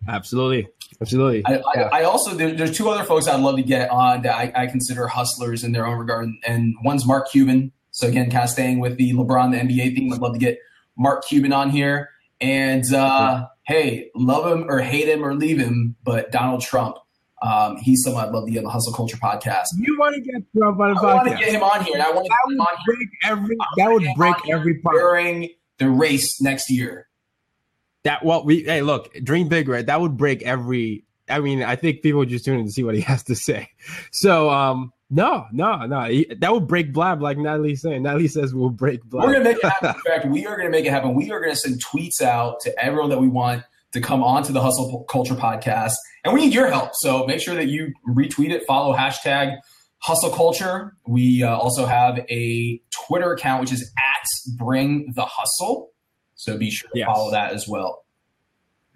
Absolutely. 0.08 0.68
Absolutely. 1.02 1.46
I, 1.46 1.62
yeah. 1.76 1.90
I, 1.92 2.02
I 2.02 2.04
also 2.04 2.34
there, 2.36 2.54
there's 2.54 2.76
two 2.78 2.90
other 2.90 3.04
folks 3.04 3.28
I'd 3.28 3.40
love 3.40 3.56
to 3.58 3.64
get 3.64 3.90
on 3.90 4.22
that 4.22 4.36
I, 4.36 4.52
I, 4.56 4.68
consider 4.68 5.08
hustlers 5.08 5.64
in 5.64 5.72
their 5.72 5.86
own 5.86 5.98
regard, 5.98 6.30
and 6.46 6.76
one's 6.84 7.06
Mark 7.06 7.30
Cuban. 7.32 7.72
So 7.92 8.08
again, 8.08 8.30
kind 8.30 8.44
of 8.44 8.50
staying 8.50 8.80
with 8.80 8.98
the 8.98 9.14
LeBron 9.14 9.52
the 9.52 9.58
NBA 9.58 9.96
theme, 9.96 10.14
I'd 10.14 10.20
love 10.20 10.34
to 10.34 10.40
get 10.40 10.60
Mark 10.98 11.26
Cuban 11.26 11.54
on 11.54 11.70
here. 11.70 12.10
And 12.40 12.84
uh, 12.94 13.48
hey, 13.64 14.12
love 14.16 14.52
him 14.52 14.70
or 14.70 14.80
hate 14.80 15.08
him 15.08 15.24
or 15.24 15.34
leave 15.34 15.58
him, 15.58 15.96
but 16.04 16.32
Donald 16.32 16.62
Trump, 16.62 16.98
um, 17.46 17.78
he's 17.78 18.02
someone 18.04 18.26
I'd 18.26 18.32
love 18.32 18.46
to 18.46 18.52
get 18.52 18.60
on 18.60 18.64
the 18.64 18.70
Hustle 18.72 18.94
Culture 18.94 19.18
podcast. 19.18 19.68
You 19.78 19.98
want 20.00 20.16
to 20.16 20.22
get 20.22 20.42
Trump 20.58 20.80
on 20.80 20.96
the 20.96 21.00
podcast? 21.00 21.04
I 21.04 21.14
want 21.16 21.30
to 21.30 21.38
get 21.38 21.54
him 21.54 21.64
on 21.64 21.84
here, 21.84 21.94
and 21.94 22.04
I 22.04 22.12
want 22.12 22.26
to 22.26 22.30
that 22.30 22.48
would 22.48 22.86
break 22.86 23.10
every. 23.24 23.58
That 23.78 23.92
would 23.92 24.08
break 24.18 24.36
every 24.50 24.80
part 24.80 24.96
during 24.96 25.50
the 25.78 25.90
race 25.90 26.42
next 26.42 26.72
year. 26.72 27.08
That 28.04 28.26
well, 28.26 28.44
we 28.44 28.64
hey, 28.64 28.82
look, 28.82 29.14
dream 29.24 29.48
big, 29.48 29.68
right? 29.68 29.86
That 29.86 30.02
would 30.02 30.18
break 30.18 30.42
every. 30.42 31.06
I 31.30 31.40
mean, 31.40 31.62
I 31.62 31.76
think 31.76 32.02
people 32.02 32.20
would 32.20 32.30
just 32.30 32.46
tune 32.46 32.60
in 32.60 32.66
to 32.66 32.72
see 32.72 32.84
what 32.84 32.96
he 32.96 33.02
has 33.12 33.22
to 33.24 33.36
say. 33.36 33.70
So, 34.12 34.50
um, 34.50 34.92
no, 35.12 35.46
no, 35.52 35.86
no. 35.86 36.06
He, 36.06 36.26
that 36.40 36.52
would 36.52 36.68
break 36.68 36.94
Blab, 36.94 37.22
like 37.22 37.38
Natalie's 37.38 37.82
saying. 37.82 38.02
Natalie 38.02 38.28
says 38.28 38.56
we'll 38.56 38.72
break 38.72 39.04
Blab. 39.04 39.26
We're 39.26 39.34
gonna 39.34 39.44
make 39.44 39.58
it 39.58 39.66
happen. 39.66 39.90
In 40.06 40.14
fact, 40.14 40.26
we 40.26 40.48
are 40.48 40.58
gonna 40.58 40.72
make 40.72 40.86
it 40.86 40.92
happen. 40.92 41.14
We 41.14 41.32
are 41.32 41.40
gonna 41.40 41.56
send 41.56 41.84
tweets 41.84 42.24
out 42.24 42.60
to 42.62 42.84
everyone 42.84 43.12
that 43.12 43.20
we 43.20 43.28
want 43.28 43.64
to 43.96 44.02
come 44.02 44.22
on 44.24 44.44
to 44.44 44.52
the 44.52 44.62
Hustle 44.62 45.06
Culture 45.10 45.36
podcast, 45.36 45.94
and 46.24 46.34
we 46.34 46.42
need 46.42 46.54
your 46.54 46.70
help. 46.70 46.92
So 46.96 47.26
make 47.26 47.42
sure 47.42 47.56
that 47.56 47.68
you 47.68 47.94
retweet 48.08 48.52
it, 48.52 48.64
follow 48.68 48.96
hashtag 48.96 49.56
Hustle 50.00 50.32
Culture. 50.32 50.96
We 51.08 51.44
uh, 51.44 51.56
also 51.56 51.86
have 51.86 52.20
a 52.30 52.82
Twitter 52.92 53.32
account 53.32 53.62
which 53.62 53.72
is 53.72 53.90
at 53.98 54.26
Bring 54.58 55.14
the 55.16 55.26
Hustle. 55.26 55.92
So 56.36 56.58
be 56.58 56.70
sure 56.70 56.90
to 56.94 57.00
yes. 57.00 57.08
follow 57.08 57.32
that 57.32 57.54
as 57.54 57.68
well. 57.70 58.04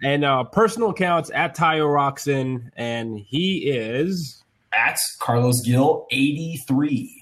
And 0.04 0.26
uh, 0.26 0.44
personal 0.44 0.90
accounts 0.90 1.32
at 1.34 1.56
Tayo 1.56 1.88
Roxon, 1.88 2.70
and 2.76 3.18
he 3.18 3.70
is 3.70 4.44
at 4.74 4.98
Carlos 5.20 5.62
Gil 5.66 6.08
83. 6.12 7.22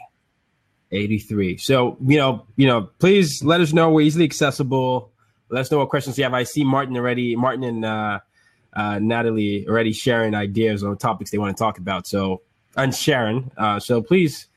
83. 0.92 1.58
So, 1.58 1.98
you 2.04 2.18
know, 2.18 2.46
you 2.56 2.66
know, 2.66 2.90
please 2.98 3.44
let 3.44 3.62
us 3.62 3.72
know. 3.72 3.92
We're 3.92 4.02
easily 4.02 4.26
accessible. 4.26 5.12
Let 5.50 5.62
us 5.62 5.72
know 5.72 5.80
what 5.80 5.90
questions 5.90 6.18
you 6.18 6.24
have. 6.24 6.34
I 6.34 6.44
see 6.44 6.64
Martin 6.64 6.96
already, 6.98 7.36
Martin 7.36 7.64
and 7.64 7.86
uh, 7.86 8.20
uh, 8.74 9.00
Natalie 9.00 9.68
already 9.68 9.94
sharing 9.94 10.36
ideas 10.36 10.84
on 10.84 10.98
topics 10.98 11.32
they 11.32 11.38
want 11.38 11.56
to 11.56 11.62
talk 11.62 11.78
about. 11.78 12.06
So, 12.08 12.42
and 12.76 12.94
Sharon. 12.94 13.52
Uh, 13.58 13.80
so 13.80 14.02
please 14.02 14.48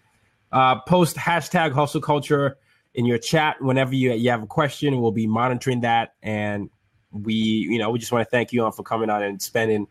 uh, 0.52 0.80
post 0.80 1.16
hashtag 1.16 1.72
hustle 1.72 2.00
culture 2.00 2.58
in 2.94 3.04
your 3.06 3.18
chat 3.18 3.62
whenever 3.62 3.94
you, 3.94 4.12
you 4.12 4.30
have 4.30 4.42
a 4.42 4.46
question. 4.46 5.00
We'll 5.00 5.12
be 5.12 5.26
monitoring 5.26 5.80
that. 5.80 6.14
And 6.22 6.70
we, 7.12 7.34
you 7.34 7.78
know, 7.78 7.90
we 7.90 7.98
just 7.98 8.12
want 8.12 8.26
to 8.26 8.30
thank 8.30 8.52
you 8.52 8.64
all 8.64 8.72
for 8.72 8.82
coming 8.82 9.10
on 9.10 9.22
and 9.22 9.40
spending, 9.40 9.86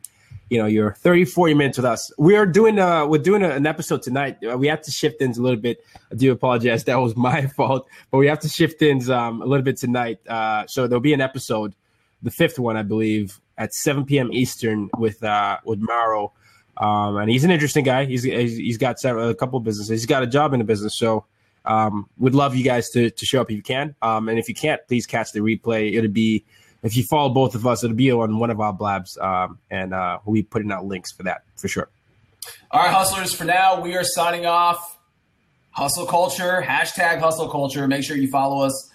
you 0.50 0.58
know, 0.58 0.66
your 0.66 0.94
30, 0.94 1.26
40 1.26 1.54
minutes 1.54 1.78
with 1.78 1.86
us. 1.86 2.12
We 2.18 2.36
are 2.36 2.46
doing, 2.46 2.80
uh, 2.80 3.06
we're 3.06 3.22
doing 3.22 3.44
a, 3.44 3.50
an 3.50 3.68
episode 3.68 4.02
tonight. 4.02 4.38
Uh, 4.44 4.58
we 4.58 4.68
have 4.68 4.82
to 4.82 4.92
shift 4.92 5.20
things 5.20 5.38
a 5.38 5.42
little 5.42 5.60
bit. 5.60 5.84
I 6.12 6.16
do 6.16 6.32
apologize. 6.32 6.84
That 6.90 6.96
was 6.96 7.16
my 7.16 7.46
fault, 7.46 7.88
but 8.10 8.18
we 8.18 8.28
have 8.28 8.40
to 8.40 8.50
shift 8.50 8.80
things 8.80 9.12
um, 9.12 9.44
a 9.44 9.46
little 9.46 9.64
bit 9.64 9.78
tonight. 9.78 10.20
Uh, 10.28 10.66
so 10.66 10.88
there'll 10.88 11.02
be 11.02 11.14
an 11.14 11.22
episode, 11.22 11.76
the 12.24 12.32
fifth 12.32 12.58
one, 12.58 12.78
I 12.78 12.82
believe, 12.82 13.40
at 13.60 13.76
7 13.76 14.06
p.m. 14.06 14.34
Eastern 14.34 14.90
with, 14.98 15.24
uh, 15.24 15.58
with 15.66 15.80
Maro. 15.80 16.34
Um, 16.78 17.18
and 17.18 17.30
he's 17.30 17.44
an 17.44 17.52
interesting 17.52 17.84
guy. 17.84 18.06
He's, 18.06 18.24
he's 18.24 18.78
got 18.78 19.00
several, 19.00 19.30
a 19.30 19.36
couple 19.36 19.60
businesses. 19.60 20.02
He's 20.02 20.08
got 20.08 20.24
a 20.24 20.28
job 20.28 20.54
in 20.54 20.60
the 20.60 20.66
business. 20.66 20.96
So, 20.96 21.26
um, 21.66 22.10
would 22.18 22.34
love 22.34 22.56
you 22.56 22.64
guys 22.64 22.90
to, 22.92 23.12
to 23.12 23.26
show 23.26 23.42
up 23.42 23.52
if 23.52 23.58
you 23.58 23.62
can. 23.62 23.94
Um, 24.02 24.30
and 24.30 24.40
if 24.40 24.50
you 24.50 24.56
can't, 24.56 24.82
please 24.88 25.06
catch 25.06 25.32
the 25.32 25.42
replay. 25.42 25.94
It'll 25.94 26.10
be, 26.10 26.46
if 26.84 26.96
you 26.96 27.04
follow 27.04 27.30
both 27.30 27.56
of 27.56 27.68
us, 27.68 27.84
it'll 27.84 27.96
be 27.96 28.12
on 28.12 28.40
one 28.40 28.50
of 28.50 28.60
our 28.60 28.74
blabs, 28.74 29.18
um, 29.18 29.60
and 29.70 29.94
uh, 29.94 30.20
we'll 30.26 30.34
be 30.34 30.44
putting 30.44 30.72
out 30.72 30.86
links 30.86 31.12
for 31.12 31.24
that 31.24 31.44
for 31.56 31.68
sure. 31.68 31.90
All 32.72 32.82
right, 32.82 32.94
hustlers. 32.94 33.34
For 33.34 33.44
now, 33.44 33.82
we 33.82 33.96
are 33.96 34.04
signing 34.04 34.46
off. 34.46 34.98
Hustle 35.72 36.06
culture, 36.06 36.64
hashtag 36.66 37.20
hustle 37.20 37.48
culture. 37.48 37.88
Make 37.88 38.04
sure 38.04 38.18
you 38.18 38.30
follow 38.30 38.66
us 38.66 38.92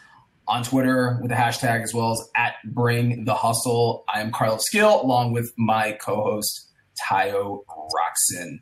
on 0.46 0.62
Twitter 0.62 1.18
with 1.20 1.30
the 1.30 1.36
hashtag 1.36 1.82
as 1.82 1.94
well 1.94 2.12
as 2.12 2.28
at 2.36 2.54
Bring 2.64 3.24
the 3.24 3.34
Hustle. 3.34 4.04
I 4.08 4.20
am 4.20 4.30
Carlos 4.30 4.68
Gil 4.68 5.02
along 5.02 5.32
with 5.32 5.52
my 5.56 5.92
co-host 5.92 6.68
Tayo 7.00 7.64
Roxon. 7.68 8.60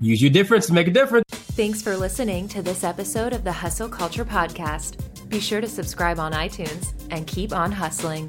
Use 0.00 0.22
your 0.22 0.30
difference 0.30 0.66
to 0.66 0.72
make 0.72 0.88
a 0.88 0.92
difference. 0.92 1.24
Thanks 1.56 1.80
for 1.80 1.96
listening 1.96 2.48
to 2.48 2.60
this 2.60 2.84
episode 2.84 3.32
of 3.32 3.42
the 3.42 3.50
Hustle 3.50 3.88
Culture 3.88 4.26
Podcast. 4.26 4.98
Be 5.30 5.40
sure 5.40 5.62
to 5.62 5.66
subscribe 5.66 6.18
on 6.18 6.34
iTunes 6.34 6.92
and 7.08 7.26
keep 7.26 7.54
on 7.54 7.72
hustling. 7.72 8.28